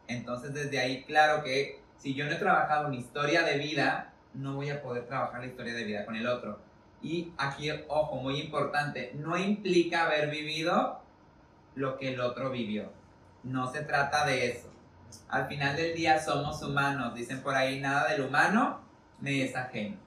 Entonces 0.07 0.53
desde 0.53 0.79
ahí, 0.79 1.05
claro 1.05 1.43
que 1.43 1.81
si 1.97 2.15
yo 2.15 2.27
no 2.27 2.33
he 2.33 2.37
trabajado 2.37 2.89
mi 2.89 2.99
historia 2.99 3.43
de 3.43 3.59
vida, 3.59 4.13
no 4.35 4.55
voy 4.55 4.71
a 4.71 4.83
poder 4.83 5.07
trabajar 5.07 5.41
la 5.41 5.47
historia 5.47 5.75
de 5.75 5.85
vida 5.85 6.05
con 6.05 6.17
el 6.17 6.27
otro. 6.27 6.59
Y 7.05 7.35
aquí, 7.37 7.71
ojo, 7.89 8.17
muy 8.17 8.41
importante, 8.41 9.13
no 9.15 9.37
implica 9.37 10.07
haber 10.07 10.31
vivido 10.31 11.03
lo 11.75 11.99
que 11.99 12.15
el 12.15 12.21
otro 12.21 12.51
vivió. 12.51 12.91
No 13.43 13.71
se 13.71 13.83
trata 13.83 14.25
de 14.25 14.51
eso. 14.51 14.71
Al 15.29 15.47
final 15.47 15.77
del 15.77 15.95
día 15.95 16.19
somos 16.19 16.63
humanos. 16.63 17.15
Dicen 17.15 17.43
por 17.43 17.55
ahí, 17.55 17.79
nada 17.79 18.09
del 18.09 18.23
humano 18.23 18.81
me 19.21 19.45
es 19.45 19.55
ajeno. 19.55 19.99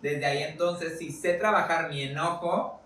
Desde 0.00 0.24
ahí 0.24 0.42
entonces, 0.44 0.98
si 0.98 1.12
sé 1.12 1.34
trabajar 1.34 1.90
mi 1.90 2.04
enojo, 2.04 2.80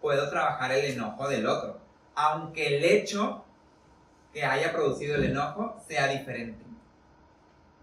puedo 0.00 0.30
trabajar 0.30 0.72
el 0.72 0.92
enojo 0.92 1.28
del 1.28 1.46
otro. 1.46 1.80
Aunque 2.14 2.78
el 2.78 2.82
hecho 2.82 3.44
que 4.32 4.42
haya 4.42 4.72
producido 4.72 5.16
el 5.16 5.24
enojo 5.24 5.76
sea 5.86 6.08
diferente. 6.08 6.64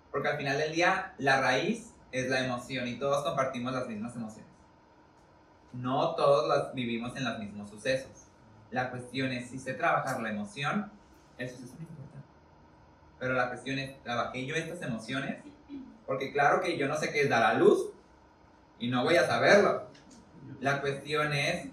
Porque 0.09 0.29
al 0.29 0.37
final 0.37 0.57
del 0.57 0.73
día, 0.73 1.13
la 1.19 1.39
raíz 1.39 1.93
es 2.11 2.29
la 2.29 2.43
emoción 2.43 2.87
y 2.87 2.97
todos 2.97 3.23
compartimos 3.23 3.73
las 3.73 3.85
mismas 3.85 4.15
emociones. 4.15 4.49
No 5.73 6.15
todos 6.15 6.47
las 6.47 6.73
vivimos 6.73 7.15
en 7.15 7.25
los 7.25 7.39
mismos 7.39 7.69
sucesos. 7.69 8.11
La 8.71 8.91
cuestión 8.91 9.31
es, 9.31 9.49
si 9.49 9.59
sé 9.59 9.73
trabajar 9.73 10.21
la 10.21 10.29
emoción, 10.29 10.91
el 11.37 11.49
suceso 11.49 11.73
no 11.79 11.87
importa. 11.87 12.19
Pero 13.19 13.33
la 13.33 13.49
cuestión 13.49 13.79
es, 13.79 14.01
¿trabajé 14.03 14.45
yo 14.45 14.55
estas 14.55 14.81
emociones? 14.81 15.43
Porque 16.05 16.31
claro 16.31 16.61
que 16.61 16.77
yo 16.77 16.87
no 16.87 16.95
sé 16.95 17.11
qué 17.11 17.21
es 17.21 17.29
dar 17.29 17.43
a 17.43 17.53
luz 17.53 17.89
y 18.79 18.87
no 18.87 19.03
voy 19.03 19.15
a 19.17 19.27
saberlo. 19.27 19.87
La 20.59 20.81
cuestión 20.81 21.33
es, 21.33 21.67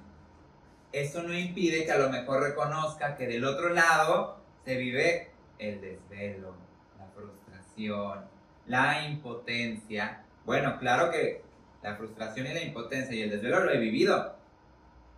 eso 0.92 1.22
no 1.22 1.32
impide 1.32 1.84
que 1.84 1.92
a 1.92 1.98
lo 1.98 2.10
mejor 2.10 2.42
reconozca 2.42 3.16
que 3.16 3.26
del 3.26 3.44
otro 3.44 3.70
lado 3.70 4.38
se 4.64 4.76
vive 4.76 5.30
el 5.58 5.80
desvelo, 5.80 6.54
la 6.98 7.06
frustración, 7.14 8.24
la 8.66 9.06
impotencia. 9.06 10.22
Bueno, 10.44 10.78
claro 10.78 11.10
que 11.10 11.45
la 11.86 11.94
frustración 11.94 12.48
y 12.48 12.52
la 12.52 12.62
impotencia 12.62 13.14
y 13.14 13.22
el 13.22 13.30
desvelo 13.30 13.64
lo 13.64 13.70
he 13.70 13.78
vivido. 13.78 14.34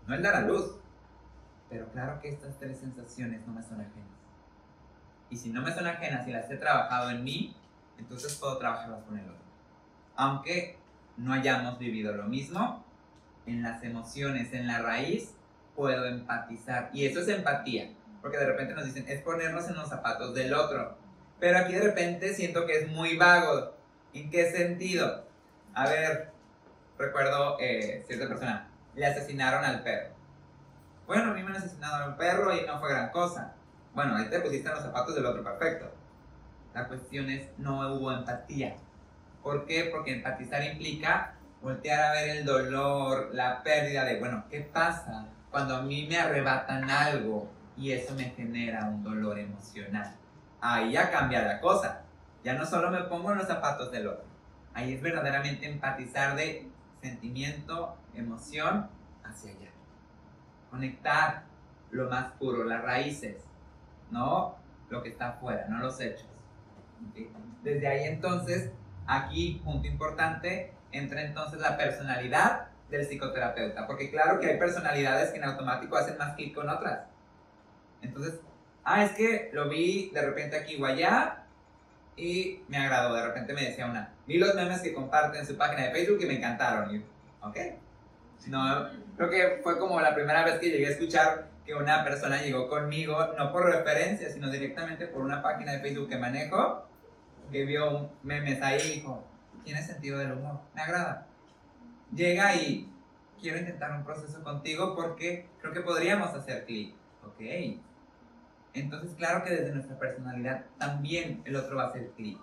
No 0.07 0.15
el 0.15 0.23
dar 0.23 0.37
a 0.37 0.41
luz. 0.43 0.77
Pero 1.71 1.89
claro 1.93 2.21
que 2.21 2.29
estas 2.29 2.59
tres 2.59 2.79
sensaciones 2.79 3.47
no 3.47 3.55
me 3.55 3.63
son 3.63 3.81
ajenas. 3.81 4.19
Y 5.31 5.37
si 5.37 5.51
no 5.51 5.63
me 5.63 5.73
son 5.73 5.87
ajenas 5.87 6.29
y 6.29 6.33
las 6.33 6.51
he 6.51 6.57
trabajado 6.57 7.11
en 7.11 7.25
mí, 7.25 7.57
entonces 7.99 8.35
puedo 8.37 8.59
trabajarlas 8.59 9.03
con 9.05 9.19
el 9.19 9.25
otro. 9.25 9.45
Aunque 10.17 10.77
no 11.17 11.33
hayamos 11.33 11.79
vivido 11.79 12.13
lo 12.15 12.25
mismo, 12.25 12.85
en 13.47 13.63
las 13.63 13.83
emociones, 13.83 14.53
en 14.53 14.67
la 14.67 14.83
raíz, 14.83 15.35
puedo 15.75 16.05
empatizar. 16.05 16.91
Y 16.93 17.07
eso 17.07 17.21
es 17.21 17.29
empatía. 17.29 17.95
Porque 18.21 18.37
de 18.37 18.47
repente 18.47 18.75
nos 18.75 18.85
dicen, 18.85 19.07
es 19.09 19.23
ponernos 19.23 19.69
en 19.69 19.77
los 19.77 19.89
zapatos 19.89 20.35
del 20.35 20.53
otro. 20.53 20.99
Pero 21.41 21.59
aquí 21.59 21.73
de 21.73 21.81
repente 21.81 22.35
siento 22.35 22.67
que 22.67 22.79
es 22.81 22.89
muy 22.89 23.17
vago. 23.17 23.73
¿En 24.13 24.31
qué 24.31 24.51
sentido? 24.51 25.25
A 25.75 25.89
ver, 25.89 26.38
recuerdo 26.99 27.57
eh, 27.61 28.05
cierta 28.07 28.29
persona, 28.29 28.69
le 28.95 29.07
asesinaron 29.07 29.65
al 29.65 29.83
perro. 29.83 30.11
Bueno, 31.07 31.31
a 31.31 31.35
mí 31.35 31.43
me 31.43 31.51
han 31.51 31.57
asesinado 31.57 32.05
al 32.05 32.17
perro 32.17 32.55
y 32.55 32.67
no 32.67 32.79
fue 32.79 32.91
gran 32.91 33.11
cosa. 33.11 33.55
Bueno, 33.95 34.17
ahí 34.17 34.29
te 34.29 34.41
pusiste 34.41 34.69
en 34.69 34.75
los 34.75 34.85
zapatos 34.85 35.15
del 35.15 35.25
otro, 35.25 35.43
perfecto. 35.43 35.91
La 36.75 36.87
cuestión 36.87 37.31
es, 37.31 37.49
no 37.57 37.81
hubo 37.95 38.13
empatía. 38.13 38.77
¿Por 39.43 39.67
qué? 39.67 39.91
Porque 39.93 40.13
empatizar 40.13 40.63
implica 40.65 41.35
voltear 41.63 42.01
a 42.01 42.13
ver 42.13 42.37
el 42.37 42.45
dolor, 42.45 43.31
la 43.33 43.63
pérdida 43.63 44.05
de, 44.05 44.19
bueno, 44.19 44.45
¿qué 44.51 44.61
pasa 44.61 45.27
cuando 45.51 45.77
a 45.77 45.83
mí 45.83 46.07
me 46.09 46.19
arrebatan 46.19 46.91
algo 46.91 47.51
y 47.77 47.93
eso 47.93 48.15
me 48.15 48.25
genera 48.25 48.85
un 48.85 49.03
dolor 49.03 49.39
emocional? 49.39 50.15
Ahí 50.61 50.93
ya 50.93 51.11
cambia 51.11 51.43
la 51.43 51.61
cosa. 51.61 52.03
Ya 52.45 52.55
no 52.55 52.67
solo 52.67 52.91
me 52.91 53.03
pongo 53.05 53.33
en 53.33 53.39
los 53.39 53.47
zapatos 53.47 53.91
del 53.91 54.09
otro. 54.09 54.25
Ahí 54.75 54.95
es 54.95 55.03
verdaderamente 55.03 55.67
empatizar 55.67 56.37
de 56.37 56.68
sentimiento, 57.03 57.97
emoción 58.15 58.89
hacia 59.25 59.53
allá. 59.53 59.71
Conectar 60.71 61.45
lo 61.91 62.09
más 62.09 62.33
puro, 62.33 62.65
las 62.65 62.83
raíces, 62.83 63.45
no 64.11 64.57
lo 64.91 65.03
que 65.03 65.11
está 65.11 65.31
afuera, 65.31 65.67
no 65.69 65.79
los 65.79 66.01
hechos. 66.01 66.29
Desde 67.63 67.87
ahí 67.87 68.05
entonces, 68.05 68.71
aquí, 69.07 69.61
punto 69.65 69.87
importante, 69.87 70.73
entra 70.93 71.23
entonces 71.23 71.61
la 71.61 71.77
personalidad 71.77 72.69
del 72.91 73.07
psicoterapeuta, 73.07 73.87
porque 73.87 74.11
claro 74.11 74.41
que 74.41 74.47
hay 74.47 74.59
personalidades 74.59 75.31
que 75.31 75.39
en 75.39 75.45
automático 75.45 75.97
hacen 75.97 76.17
más 76.17 76.35
clic 76.35 76.55
con 76.55 76.69
otras. 76.69 77.07
Entonces, 78.01 78.41
ah, 78.85 79.05
es 79.05 79.13
que 79.13 79.51
lo 79.53 79.69
vi 79.69 80.11
de 80.11 80.23
repente 80.23 80.57
aquí 80.57 80.81
o 80.81 80.87
allá 80.87 81.45
y 82.19 82.63
me 82.69 82.77
agradó. 82.77 83.15
De 83.15 83.27
repente 83.27 83.53
me 83.53 83.65
decía 83.65 83.87
una, 83.87 84.13
vi 84.27 84.39
los 84.39 84.55
memes 84.55 84.81
que 84.81 84.93
comparten 84.93 85.41
en 85.41 85.47
su 85.47 85.57
página 85.57 85.85
de 85.85 85.93
Facebook 85.93 86.19
y 86.23 86.27
me 86.27 86.37
encantaron. 86.37 86.95
Y, 86.95 87.05
ok. 87.41 87.57
No, 88.47 88.89
creo 89.17 89.31
que 89.31 89.61
fue 89.63 89.79
como 89.79 90.01
la 90.01 90.15
primera 90.15 90.45
vez 90.45 90.59
que 90.59 90.71
llegué 90.71 90.87
a 90.87 90.91
escuchar 90.91 91.49
que 91.65 91.75
una 91.75 92.03
persona 92.03 92.41
llegó 92.41 92.69
conmigo, 92.69 93.35
no 93.37 93.53
por 93.53 93.67
referencia, 93.67 94.31
sino 94.31 94.51
directamente 94.51 95.07
por 95.07 95.23
una 95.23 95.43
página 95.43 95.73
de 95.73 95.81
Facebook 95.81 96.09
que 96.09 96.17
manejo, 96.17 96.87
que 97.53 97.65
vio 97.65 98.11
memes 98.23 98.63
ahí 98.63 98.81
y 98.85 98.95
dijo, 98.95 99.23
tiene 99.65 99.83
sentido 99.83 100.19
del 100.19 100.33
humor, 100.33 100.61
me 100.75 100.83
agrada. 100.83 101.27
Llega 102.15 102.55
y 102.55 102.91
quiero 103.41 103.59
intentar 103.59 103.93
un 103.93 104.05
proceso 104.05 104.43
contigo 104.43 104.97
porque 104.97 105.47
creo 105.61 105.73
que 105.73 105.83
podríamos 105.83 106.35
hacer 106.35 106.65
clic. 106.65 106.95
Ok. 107.27 107.41
Entonces, 108.79 109.15
claro 109.17 109.45
que 109.45 109.51
desde 109.51 109.73
nuestra 109.73 109.99
personalidad 109.99 110.65
también 110.79 111.43
el 111.45 111.57
otro 111.57 111.77
va 111.77 111.85
a 111.85 111.89
hacer 111.89 112.11
clic. 112.17 112.39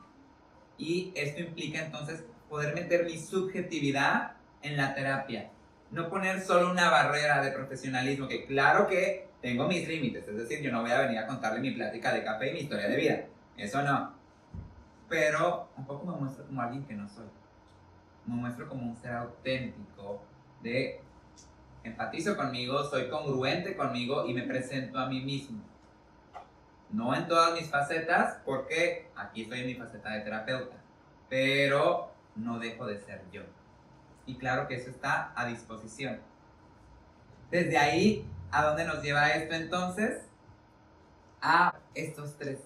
Y 0.77 1.11
esto 1.15 1.41
implica 1.41 1.83
entonces 1.83 2.23
poder 2.49 2.75
meter 2.75 3.05
mi 3.05 3.17
subjetividad 3.17 4.33
en 4.61 4.77
la 4.77 4.93
terapia. 4.93 5.49
No 5.91 6.09
poner 6.09 6.41
solo 6.41 6.71
una 6.71 6.89
barrera 6.89 7.43
de 7.43 7.51
profesionalismo, 7.51 8.27
que 8.27 8.45
claro 8.45 8.87
que 8.87 9.29
tengo 9.41 9.67
mis 9.67 9.87
límites, 9.87 10.27
es 10.27 10.37
decir, 10.37 10.61
yo 10.61 10.71
no 10.71 10.81
voy 10.81 10.91
a 10.91 10.99
venir 10.99 11.19
a 11.19 11.27
contarle 11.27 11.59
mi 11.59 11.71
plática 11.71 12.13
de 12.13 12.23
café 12.23 12.49
y 12.49 12.53
mi 12.53 12.59
historia 12.61 12.87
de 12.87 12.95
vida. 12.97 13.25
Eso 13.57 13.81
no 13.83 14.15
pero 15.07 15.69
tampoco 15.75 16.05
me 16.05 16.17
muestro 16.17 16.45
como 16.45 16.61
alguien 16.61 16.83
que 16.85 16.93
no 16.93 17.07
soy. 17.07 17.27
Me 18.25 18.35
muestro 18.35 18.67
como 18.67 18.89
un 18.89 18.95
ser 18.97 19.13
auténtico, 19.13 20.21
de 20.61 20.99
empatizo 21.83 22.35
conmigo, 22.35 22.83
soy 22.83 23.07
congruente 23.07 23.75
conmigo 23.75 24.25
y 24.27 24.33
me 24.33 24.43
presento 24.43 24.97
a 24.97 25.07
mí 25.07 25.21
mismo. 25.21 25.61
No 26.91 27.15
en 27.15 27.27
todas 27.27 27.53
mis 27.53 27.69
facetas, 27.69 28.37
porque 28.45 29.09
aquí 29.15 29.43
estoy 29.43 29.61
en 29.61 29.67
mi 29.67 29.75
faceta 29.75 30.11
de 30.11 30.21
terapeuta, 30.21 30.75
pero 31.29 32.11
no 32.35 32.59
dejo 32.59 32.85
de 32.85 32.99
ser 32.99 33.23
yo. 33.31 33.41
Y 34.25 34.37
claro 34.37 34.67
que 34.67 34.75
eso 34.75 34.89
está 34.89 35.33
a 35.35 35.45
disposición. 35.45 36.19
Desde 37.51 37.77
ahí, 37.77 38.27
¿a 38.51 38.63
dónde 38.63 38.85
nos 38.85 39.01
lleva 39.01 39.29
esto 39.29 39.55
entonces? 39.55 40.21
A 41.41 41.75
estos 41.93 42.37
tres 42.37 42.59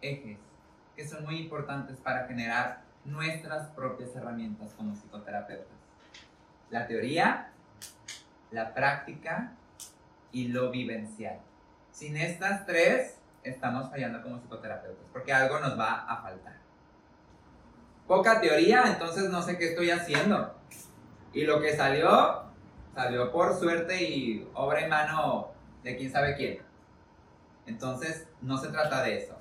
ejes 0.00 0.38
que 0.96 1.06
son 1.06 1.24
muy 1.24 1.38
importantes 1.38 1.98
para 1.98 2.26
generar 2.26 2.82
nuestras 3.04 3.68
propias 3.68 4.16
herramientas 4.16 4.72
como 4.76 4.94
psicoterapeutas. 4.94 5.76
La 6.70 6.86
teoría, 6.86 7.50
la 8.50 8.74
práctica 8.74 9.52
y 10.32 10.48
lo 10.48 10.70
vivencial. 10.70 11.38
Sin 11.92 12.16
estas 12.16 12.66
tres, 12.66 13.18
estamos 13.48 13.90
fallando 13.90 14.22
como 14.22 14.38
psicoterapeutas, 14.40 15.06
porque 15.12 15.32
algo 15.32 15.58
nos 15.58 15.78
va 15.78 16.04
a 16.06 16.22
faltar. 16.22 16.56
Poca 18.06 18.40
teoría, 18.40 18.84
entonces 18.86 19.30
no 19.30 19.42
sé 19.42 19.58
qué 19.58 19.70
estoy 19.70 19.90
haciendo. 19.90 20.54
Y 21.32 21.44
lo 21.44 21.60
que 21.60 21.76
salió, 21.76 22.44
salió 22.94 23.32
por 23.32 23.58
suerte 23.58 24.02
y 24.02 24.48
obra 24.54 24.80
en 24.80 24.90
mano 24.90 25.48
de 25.82 25.96
quién 25.96 26.10
sabe 26.10 26.36
quién. 26.36 26.60
Entonces, 27.66 28.28
no 28.40 28.58
se 28.58 28.68
trata 28.68 29.02
de 29.02 29.18
eso 29.18 29.36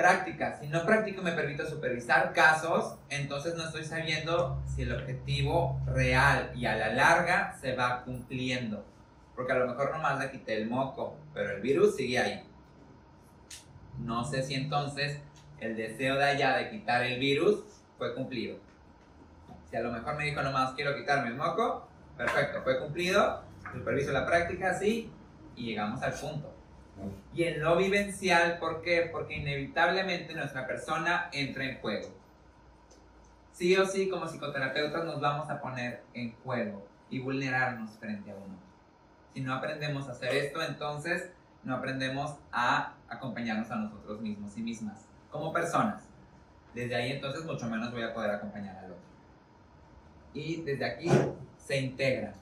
práctica. 0.00 0.58
Si 0.58 0.66
no 0.66 0.86
practico 0.86 1.20
me 1.20 1.32
permito 1.32 1.66
supervisar 1.66 2.32
casos, 2.32 2.96
entonces 3.10 3.54
no 3.54 3.64
estoy 3.64 3.84
sabiendo 3.84 4.62
si 4.66 4.82
el 4.82 4.92
objetivo 4.92 5.78
real 5.86 6.52
y 6.54 6.64
a 6.64 6.74
la 6.74 6.94
larga 6.94 7.54
se 7.60 7.76
va 7.76 8.02
cumpliendo. 8.02 8.82
Porque 9.36 9.52
a 9.52 9.56
lo 9.56 9.66
mejor 9.66 9.92
nomás 9.92 10.18
le 10.18 10.30
quité 10.30 10.56
el 10.56 10.70
moco, 10.70 11.18
pero 11.34 11.54
el 11.54 11.60
virus 11.60 11.96
sigue 11.96 12.18
ahí. 12.18 12.49
No 14.04 14.24
sé 14.24 14.42
si 14.42 14.54
entonces 14.54 15.20
el 15.60 15.76
deseo 15.76 16.16
de 16.16 16.24
allá 16.24 16.56
de 16.56 16.70
quitar 16.70 17.04
el 17.04 17.18
virus 17.18 17.64
fue 17.98 18.14
cumplido. 18.14 18.58
Si 19.70 19.76
a 19.76 19.80
lo 19.80 19.92
mejor 19.92 20.16
me 20.16 20.24
dijo 20.24 20.42
nomás 20.42 20.74
quiero 20.74 20.96
quitarme 20.96 21.28
el 21.28 21.36
moco, 21.36 21.86
perfecto, 22.16 22.62
fue 22.62 22.80
cumplido, 22.80 23.42
superviso 23.72 24.10
la 24.12 24.26
práctica, 24.26 24.74
sí, 24.74 25.10
y 25.54 25.66
llegamos 25.66 26.02
al 26.02 26.14
punto. 26.14 26.52
Y 27.34 27.44
en 27.44 27.62
lo 27.62 27.76
vivencial, 27.76 28.58
¿por 28.58 28.82
qué? 28.82 29.08
Porque 29.12 29.36
inevitablemente 29.36 30.34
nuestra 30.34 30.66
persona 30.66 31.30
entra 31.32 31.64
en 31.64 31.78
juego. 31.78 32.08
Sí 33.52 33.76
o 33.76 33.86
sí, 33.86 34.08
como 34.08 34.26
psicoterapeutas 34.26 35.04
nos 35.04 35.20
vamos 35.20 35.48
a 35.50 35.60
poner 35.60 36.02
en 36.14 36.32
juego 36.42 36.86
y 37.10 37.20
vulnerarnos 37.20 37.90
frente 37.98 38.30
a 38.30 38.34
uno. 38.34 38.58
Si 39.34 39.40
no 39.40 39.54
aprendemos 39.54 40.08
a 40.08 40.12
hacer 40.12 40.34
esto, 40.34 40.62
entonces 40.62 41.30
no 41.62 41.74
aprendemos 41.74 42.36
a 42.52 42.94
acompañarnos 43.08 43.70
a 43.70 43.76
nosotros 43.76 44.20
mismos 44.20 44.56
y 44.56 44.62
mismas, 44.62 45.06
como 45.30 45.52
personas. 45.52 46.04
Desde 46.74 46.94
ahí 46.94 47.12
entonces 47.12 47.44
mucho 47.44 47.66
menos 47.66 47.92
voy 47.92 48.02
a 48.02 48.14
poder 48.14 48.30
acompañar 48.30 48.76
al 48.78 48.92
otro. 48.92 49.04
Y 50.32 50.62
desde 50.62 50.84
aquí 50.84 51.08
se 51.58 51.80
integra. 51.80 52.34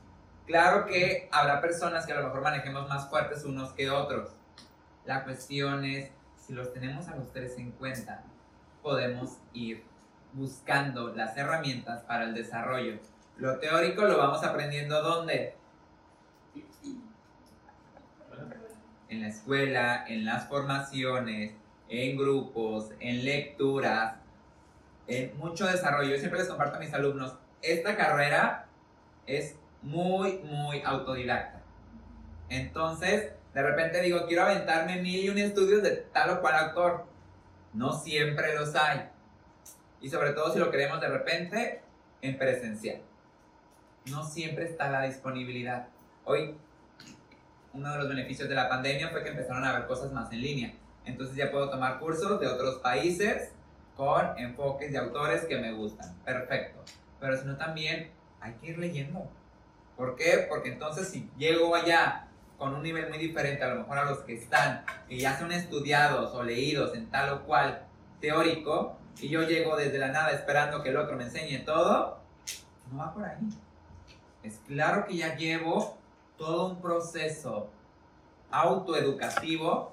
Claro 0.47 0.87
que 0.87 1.29
habrá 1.33 1.61
personas 1.61 2.07
que 2.07 2.13
a 2.13 2.21
lo 2.21 2.27
mejor 2.27 2.43
manejemos 2.43 2.89
más 2.89 3.09
fuertes 3.09 3.45
unos 3.45 3.73
que 3.73 3.91
otros 3.91 4.31
la 5.09 5.25
cuestión 5.25 5.87
es, 5.87 6.11
si 6.37 6.53
los 6.53 6.71
tenemos 6.75 7.09
a 7.09 7.17
los 7.17 7.33
tres 7.33 7.57
en 7.57 7.73
cuenta, 7.73 8.23
podemos 8.83 9.39
ir 9.55 9.83
buscando 10.35 11.15
las 11.15 11.35
herramientas 11.35 12.03
para 12.03 12.25
el 12.25 12.35
desarrollo. 12.35 12.99
Lo 13.39 13.59
teórico 13.59 14.03
lo 14.03 14.19
vamos 14.19 14.45
aprendiendo 14.45 15.01
¿dónde? 15.01 15.55
En 19.09 19.23
la 19.23 19.29
escuela, 19.29 20.05
en 20.07 20.25
las 20.25 20.49
formaciones, 20.49 21.55
en 21.89 22.17
grupos, 22.17 22.91
en 23.01 23.25
lecturas, 23.25 24.17
en 25.07 25.37
mucho 25.39 25.67
desarrollo. 25.67 26.11
Yo 26.11 26.19
siempre 26.19 26.39
les 26.39 26.49
comparto 26.49 26.77
a 26.77 26.81
mis 26.81 26.93
alumnos, 26.93 27.35
esta 27.63 27.97
carrera 27.97 28.67
es 29.27 29.57
muy, 29.83 30.39
muy 30.39 30.83
autodidacta. 30.85 31.63
Entonces, 32.49 33.33
de 33.55 33.63
repente 33.63 34.01
digo, 34.01 34.27
quiero 34.27 34.43
aventarme 34.43 35.01
mil 35.03 35.25
y 35.25 35.29
un 35.29 35.39
estudios 35.39 35.83
de 35.83 35.97
tal 35.97 36.31
o 36.31 36.41
cual 36.41 36.55
autor. 36.55 37.07
No 37.73 37.93
siempre 37.93 38.55
los 38.55 38.75
hay. 38.75 39.09
Y 40.01 40.09
sobre 40.11 40.33
todo 40.33 40.53
si 40.53 40.59
lo 40.59 40.71
queremos 40.71 41.01
de 41.01 41.09
repente 41.09 41.83
en 42.23 42.39
presencial. 42.39 43.01
No 44.07 44.25
siempre 44.25 44.65
está 44.65 44.91
la 44.91 45.03
disponibilidad. 45.03 45.89
Hoy, 46.25 46.57
uno 47.79 47.93
de 47.93 47.99
los 47.99 48.09
beneficios 48.09 48.49
de 48.49 48.55
la 48.57 48.69
pandemia 48.69 49.09
fue 49.09 49.23
que 49.23 49.31
empezaron 49.31 49.65
a 49.65 49.71
haber 49.71 49.87
cosas 49.87 50.13
más 50.13 50.31
en 50.33 50.43
línea. 50.43 50.75
Entonces 51.05 51.37
ya 51.37 51.51
puedo 51.51 51.71
tomar 51.71 51.99
cursos 51.99 52.41
de 52.41 52.49
otros 52.49 52.77
países 52.77 53.53
con 53.97 54.37
enfoques 54.37 54.93
de 54.93 54.99
autores 54.99 55.45
que 55.45 55.57
me 55.59 55.73
gustan. 55.73 56.15
Perfecto. 56.25 56.83
Pero 57.21 57.37
si 57.37 57.47
no 57.47 57.57
también 57.57 58.11
hay 58.41 58.53
que 58.55 58.69
ir 58.69 58.79
leyendo. 58.79 59.31
¿Por 59.97 60.17
qué? 60.17 60.47
Porque 60.49 60.71
entonces 60.71 61.09
si 61.09 61.31
llego 61.39 61.75
allá 61.75 62.27
con 62.59 62.75
un 62.75 62.83
nivel 62.83 63.09
muy 63.09 63.19
diferente 63.19 63.63
a 63.63 63.69
lo 63.69 63.81
mejor 63.81 63.99
a 63.99 64.05
los 64.05 64.19
que 64.21 64.35
están, 64.35 64.85
que 65.09 65.19
ya 65.19 65.39
son 65.39 65.53
estudiados 65.53 66.35
o 66.35 66.43
leídos 66.43 66.95
en 66.97 67.09
tal 67.11 67.33
o 67.33 67.43
cual 67.45 67.83
teórico, 68.21 68.99
y 69.21 69.29
yo 69.29 69.43
llego 69.43 69.77
desde 69.77 69.99
la 69.99 70.09
nada 70.09 70.33
esperando 70.33 70.83
que 70.83 70.91
el 70.91 70.97
otro 70.97 71.17
me 71.17 71.25
enseñe 71.25 71.65
todo, 71.65 72.21
no 72.91 72.99
va 72.99 73.15
por 73.15 73.25
ahí. 73.25 73.39
Es 74.43 74.61
claro 74.67 75.07
que 75.07 75.17
ya 75.17 75.37
llevo 75.37 75.98
todo 76.39 76.69
un 76.69 76.81
proceso 76.81 77.69
autoeducativo 78.51 79.93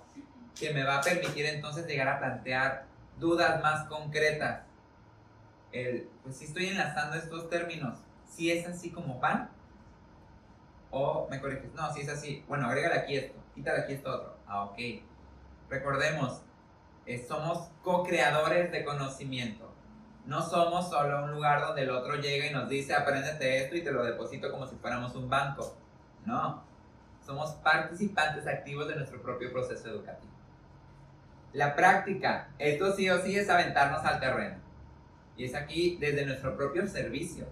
que 0.58 0.74
me 0.74 0.84
va 0.84 1.00
a 1.00 1.02
permitir 1.02 1.46
entonces 1.48 1.86
llegar 1.86 2.08
a 2.08 2.20
plantear 2.20 2.86
dudas 3.20 3.62
más 3.62 3.88
concretas. 3.88 4.62
pues 6.24 6.38
si 6.38 6.46
estoy 6.46 6.68
enlazando 6.68 7.18
estos 7.18 7.50
términos, 7.50 8.00
si 8.26 8.52
es 8.52 8.66
así 8.66 8.91
como 8.91 9.20
pan, 9.20 9.50
o 10.91 11.28
me 11.30 11.41
corriges, 11.41 11.74
no, 11.74 11.93
si 11.93 12.02
es 12.02 12.10
así, 12.10 12.46
bueno, 12.48 12.68
agrégale 12.68 13.02
aquí 13.02 13.18
esto, 13.18 13.38
quítale 13.54 13.82
aquí 13.82 13.93
esto 13.93 14.16
otro. 14.16 14.38
Ah, 14.48 14.64
ok. 14.64 14.78
Recordemos, 15.70 16.41
eh, 17.06 17.24
somos 17.28 17.70
co-creadores 17.84 18.72
de 18.72 18.86
conocimiento. 18.86 19.70
No 20.26 20.41
somos 20.41 20.89
solo 20.89 21.24
un 21.24 21.32
lugar 21.34 21.62
donde 21.62 21.84
el 21.84 21.89
otro 21.89 22.16
llega 22.16 22.48
y 22.48 22.54
nos 22.54 22.70
dice, 22.70 22.93
apréndete 22.96 23.64
esto 23.64 23.76
y 23.76 23.84
te 23.84 23.91
lo 23.91 24.04
deposito 24.04 24.50
como 24.52 24.66
si 24.66 24.76
fuéramos 24.78 25.14
un 25.16 25.30
banco. 25.30 25.76
No, 26.26 26.63
somos 27.26 27.51
participantes 27.55 28.47
activos 28.47 28.88
de 28.88 28.95
nuestro 28.95 29.21
propio 29.21 29.51
proceso 29.51 29.89
educativo. 29.89 30.34
La 31.53 31.76
práctica, 31.76 32.49
esto 32.59 32.93
sí 32.93 33.09
o 33.09 33.21
sí 33.21 33.38
es 33.38 33.49
aventarnos 33.49 34.03
al 34.03 34.19
terreno. 34.19 34.57
Y 35.38 35.45
es 35.45 35.55
aquí 35.55 35.97
desde 35.99 36.26
nuestro 36.26 36.55
propio 36.55 36.88
servicio. 36.88 37.47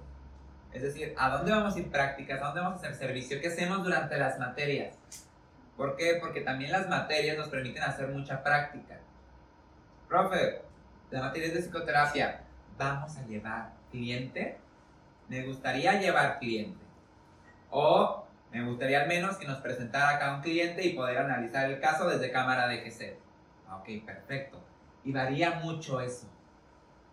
Es 0.72 0.82
decir, 0.82 1.14
¿a 1.18 1.30
dónde 1.30 1.52
vamos 1.52 1.76
a 1.76 1.80
ir 1.80 1.90
prácticas? 1.92 2.42
¿A 2.42 2.46
dónde 2.46 2.62
vamos 2.62 2.84
a 2.84 2.88
hacer 2.88 2.96
servicio? 2.96 3.40
¿Qué 3.40 3.48
hacemos 3.48 3.84
durante 3.84 4.18
las 4.18 4.40
materias? 4.40 4.96
¿Por 5.78 5.96
qué? 5.96 6.18
Porque 6.20 6.42
también 6.42 6.72
las 6.72 6.90
materias 6.90 7.38
nos 7.38 7.50
permiten 7.50 7.84
hacer 7.84 8.08
mucha 8.10 8.44
práctica. 8.44 9.00
Profe, 10.08 10.62
la 11.12 11.22
materia 11.22 11.48
es 11.48 11.54
de 11.54 11.62
psicoterapia. 11.62 12.42
¿Vamos 12.78 13.16
a 13.18 13.26
llevar 13.26 13.72
cliente? 13.92 14.58
Me 15.30 15.46
gustaría 15.46 16.00
llevar 16.00 16.40
cliente. 16.40 16.84
O 17.70 18.26
me 18.54 18.64
gustaría 18.64 19.02
al 19.02 19.08
menos 19.08 19.38
que 19.38 19.48
nos 19.48 19.58
presentara 19.58 20.10
acá 20.12 20.36
un 20.36 20.42
cliente 20.42 20.86
y 20.86 20.94
poder 20.94 21.18
analizar 21.18 21.70
el 21.70 21.80
caso 21.80 22.08
desde 22.08 22.32
cámara 22.32 22.68
de 22.68 22.82
GC. 22.82 23.18
Ah, 23.68 23.78
ok, 23.78 24.06
perfecto. 24.06 24.64
Y 25.04 25.12
varía 25.12 25.60
mucho 25.62 26.00
eso. 26.00 26.28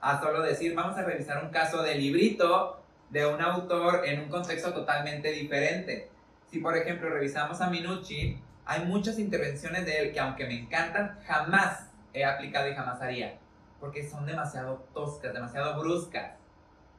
A 0.02 0.20
solo 0.20 0.42
decir, 0.42 0.74
vamos 0.74 0.98
a 0.98 1.02
revisar 1.02 1.42
un 1.42 1.50
caso 1.50 1.82
de 1.82 1.94
librito 1.94 2.82
de 3.08 3.26
un 3.26 3.40
autor 3.40 4.06
en 4.06 4.20
un 4.20 4.28
contexto 4.28 4.72
totalmente 4.72 5.32
diferente. 5.32 6.10
Si 6.50 6.58
por 6.58 6.76
ejemplo 6.76 7.08
revisamos 7.08 7.60
a 7.60 7.70
Minucci, 7.70 8.38
hay 8.66 8.84
muchas 8.84 9.18
intervenciones 9.18 9.86
de 9.86 9.98
él 9.98 10.12
que 10.12 10.20
aunque 10.20 10.46
me 10.46 10.60
encantan, 10.60 11.18
jamás 11.26 11.88
he 12.12 12.24
aplicado 12.24 12.68
y 12.68 12.74
jamás 12.74 13.00
haría, 13.00 13.38
porque 13.80 14.08
son 14.08 14.26
demasiado 14.26 14.86
toscas, 14.92 15.32
demasiado 15.32 15.80
bruscas, 15.80 16.34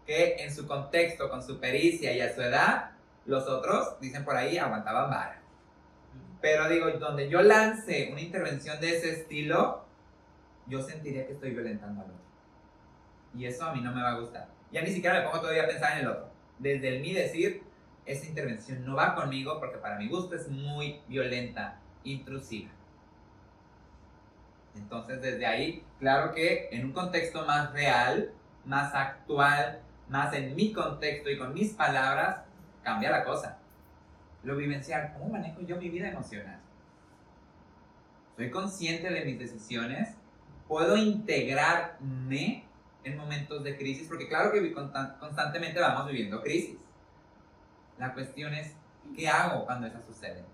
que 0.06 0.36
en 0.39 0.54
su 0.54 0.68
contexto, 0.68 1.30
con 1.30 1.44
su 1.44 1.60
pericia 1.60 2.12
y 2.14 2.22
a 2.22 2.34
su 2.34 2.42
edad, 2.42 2.92
los 3.26 3.47
otros, 3.47 3.99
dicen 3.99 4.26
por 4.26 4.36
ahí, 4.36 4.57
aguantaban 4.57 5.09
vara. 5.09 5.41
Pero 6.41 6.67
digo, 6.67 6.89
donde 6.91 7.30
yo 7.30 7.41
lance 7.41 8.09
una 8.11 8.22
intervención 8.22 8.80
de 8.80 8.97
ese 8.97 9.11
estilo, 9.11 9.86
yo 10.67 10.82
sentiría 10.82 11.28
que 11.28 11.34
estoy 11.34 11.51
violentando 11.51 12.01
al 12.01 12.07
otro. 12.07 12.22
Y 13.36 13.45
eso 13.45 13.65
a 13.65 13.74
mí 13.74 13.82
no 13.82 13.93
me 13.93 14.01
va 14.01 14.11
a 14.11 14.19
gustar 14.19 14.47
ya 14.72 14.82
ni 14.82 14.91
siquiera 14.91 15.19
me 15.19 15.26
pongo 15.26 15.41
todavía 15.41 15.63
a 15.63 15.67
pensar 15.67 15.93
en 15.93 16.05
el 16.05 16.07
otro. 16.07 16.30
Desde 16.59 16.95
el 16.95 17.01
mí 17.01 17.13
decir, 17.13 17.63
esa 18.05 18.26
intervención 18.26 18.86
no 18.86 18.95
va 18.95 19.15
conmigo 19.15 19.59
porque 19.59 19.78
para 19.78 19.97
mi 19.97 20.07
gusto 20.07 20.36
es 20.36 20.47
muy 20.47 21.01
violenta, 21.07 21.80
intrusiva. 22.03 22.72
Entonces 24.76 25.22
desde 25.22 25.45
ahí, 25.45 25.84
claro 25.99 26.34
que 26.34 26.69
en 26.72 26.86
un 26.86 26.93
contexto 26.93 27.45
más 27.45 27.74
real, 27.74 28.32
más 28.65 28.93
actual, 28.93 29.82
más 30.07 30.34
en 30.34 30.55
mi 30.55 30.72
contexto 30.72 31.30
y 31.30 31.38
con 31.38 31.53
mis 31.53 31.74
palabras, 31.74 32.43
cambia 32.84 33.12
la 33.12 33.24
cosa. 33.24 33.58
Lo 34.44 34.56
vivencial, 34.56 35.14
¿cómo 35.14 35.30
manejo 35.30 35.62
yo 35.62 35.78
mi 35.78 35.90
vida 35.90 36.10
emocional? 36.10 36.60
¿Soy 38.36 38.50
consciente 38.50 39.10
de 39.10 39.26
mis 39.26 39.38
decisiones? 39.38 40.16
¿Puedo 40.68 40.98
integrarme 40.98 42.66
en 43.04 43.18
momentos 43.18 43.64
de 43.64 43.78
crisis, 43.78 44.08
porque 44.08 44.28
claro 44.28 44.52
que 44.52 44.74
constantemente 44.74 45.80
vamos 45.80 46.08
viviendo 46.08 46.42
crisis. 46.42 46.78
La 47.98 48.14
cuestión 48.14 48.54
es, 48.54 48.74
¿qué 49.16 49.28
hago 49.28 49.66
cuando 49.66 49.88
esas 49.88 50.04
suceden? 50.06 50.46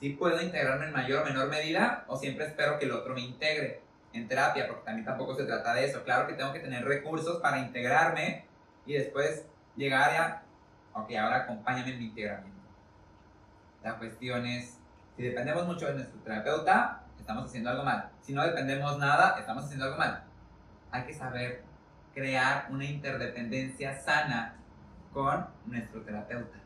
¿Sí 0.00 0.10
puedo 0.10 0.40
integrarme 0.40 0.86
en 0.86 0.92
mayor 0.92 1.22
o 1.22 1.24
menor 1.24 1.48
medida 1.48 2.04
o 2.06 2.16
siempre 2.16 2.46
espero 2.46 2.78
que 2.78 2.84
el 2.84 2.92
otro 2.92 3.14
me 3.14 3.20
integre 3.20 3.82
en 4.12 4.28
terapia? 4.28 4.66
Porque 4.68 4.84
también 4.84 5.04
tampoco 5.04 5.34
se 5.34 5.44
trata 5.44 5.74
de 5.74 5.84
eso. 5.84 6.04
Claro 6.04 6.28
que 6.28 6.34
tengo 6.34 6.52
que 6.52 6.60
tener 6.60 6.84
recursos 6.84 7.40
para 7.40 7.58
integrarme 7.58 8.44
y 8.86 8.94
después 8.94 9.44
llegar 9.76 10.10
a, 10.10 10.42
ok, 10.92 11.10
ahora 11.16 11.44
acompáñame 11.44 11.92
en 11.92 11.98
mi 11.98 12.04
integramiento. 12.06 12.58
La 13.82 13.98
cuestión 13.98 14.46
es, 14.46 14.78
si 15.16 15.22
dependemos 15.22 15.66
mucho 15.66 15.86
de 15.86 15.94
nuestro 15.94 16.20
terapeuta, 16.20 17.04
estamos 17.18 17.44
haciendo 17.44 17.70
algo 17.70 17.84
mal. 17.84 18.10
Si 18.20 18.32
no 18.32 18.42
dependemos 18.42 18.98
nada, 18.98 19.38
estamos 19.38 19.64
haciendo 19.64 19.86
algo 19.86 19.98
mal 19.98 20.28
hay 20.90 21.04
que 21.04 21.14
saber 21.14 21.62
crear 22.14 22.68
una 22.70 22.84
interdependencia 22.84 24.00
sana 24.00 24.56
con 25.12 25.46
nuestro 25.66 26.02
terapeuta, 26.02 26.58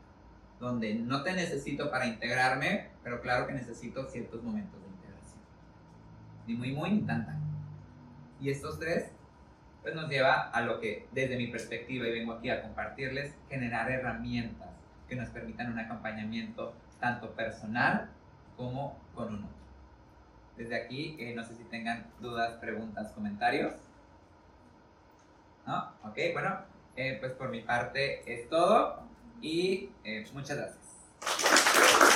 donde 0.59 0.95
no 0.95 1.23
te 1.23 1.33
necesito 1.33 1.91
para 1.91 2.05
integrarme, 2.05 2.89
pero 3.03 3.21
claro 3.21 3.47
que 3.47 3.53
necesito 3.53 4.09
ciertos 4.09 4.43
momentos 4.43 4.79
de 4.81 4.87
integración. 4.87 5.41
Ni 6.47 6.55
muy, 6.55 6.71
muy, 6.71 6.91
ni 6.91 7.01
tanta. 7.01 7.35
Y 8.39 8.49
estos 8.49 8.79
tres, 8.79 9.11
pues 9.83 9.93
nos 9.93 10.09
lleva 10.09 10.49
a 10.49 10.61
lo 10.61 10.79
que 10.79 11.05
desde 11.11 11.37
mi 11.37 11.47
perspectiva, 11.47 12.07
y 12.07 12.11
vengo 12.11 12.33
aquí 12.33 12.49
a 12.49 12.61
compartirles, 12.63 13.35
generar 13.49 13.91
herramientas 13.91 14.69
que 15.07 15.15
nos 15.15 15.29
permitan 15.29 15.71
un 15.71 15.77
acompañamiento 15.77 16.73
tanto 16.99 17.31
personal 17.31 18.09
como 18.55 18.97
con 19.13 19.27
un 19.27 19.43
otro. 19.43 19.57
Desde 20.57 20.75
aquí, 20.75 21.17
eh, 21.19 21.33
no 21.35 21.43
sé 21.43 21.55
si 21.55 21.63
tengan 21.65 22.05
dudas, 22.21 22.53
preguntas, 22.53 23.11
comentarios. 23.11 23.73
¿no? 25.67 25.91
Ok, 26.03 26.17
bueno, 26.33 26.59
eh, 26.95 27.17
pues 27.19 27.33
por 27.33 27.49
mi 27.49 27.61
parte 27.61 28.21
es 28.31 28.47
todo 28.49 29.03
y 29.41 29.89
eh, 30.03 30.25
muchas 30.33 30.57
gracias. 30.57 32.12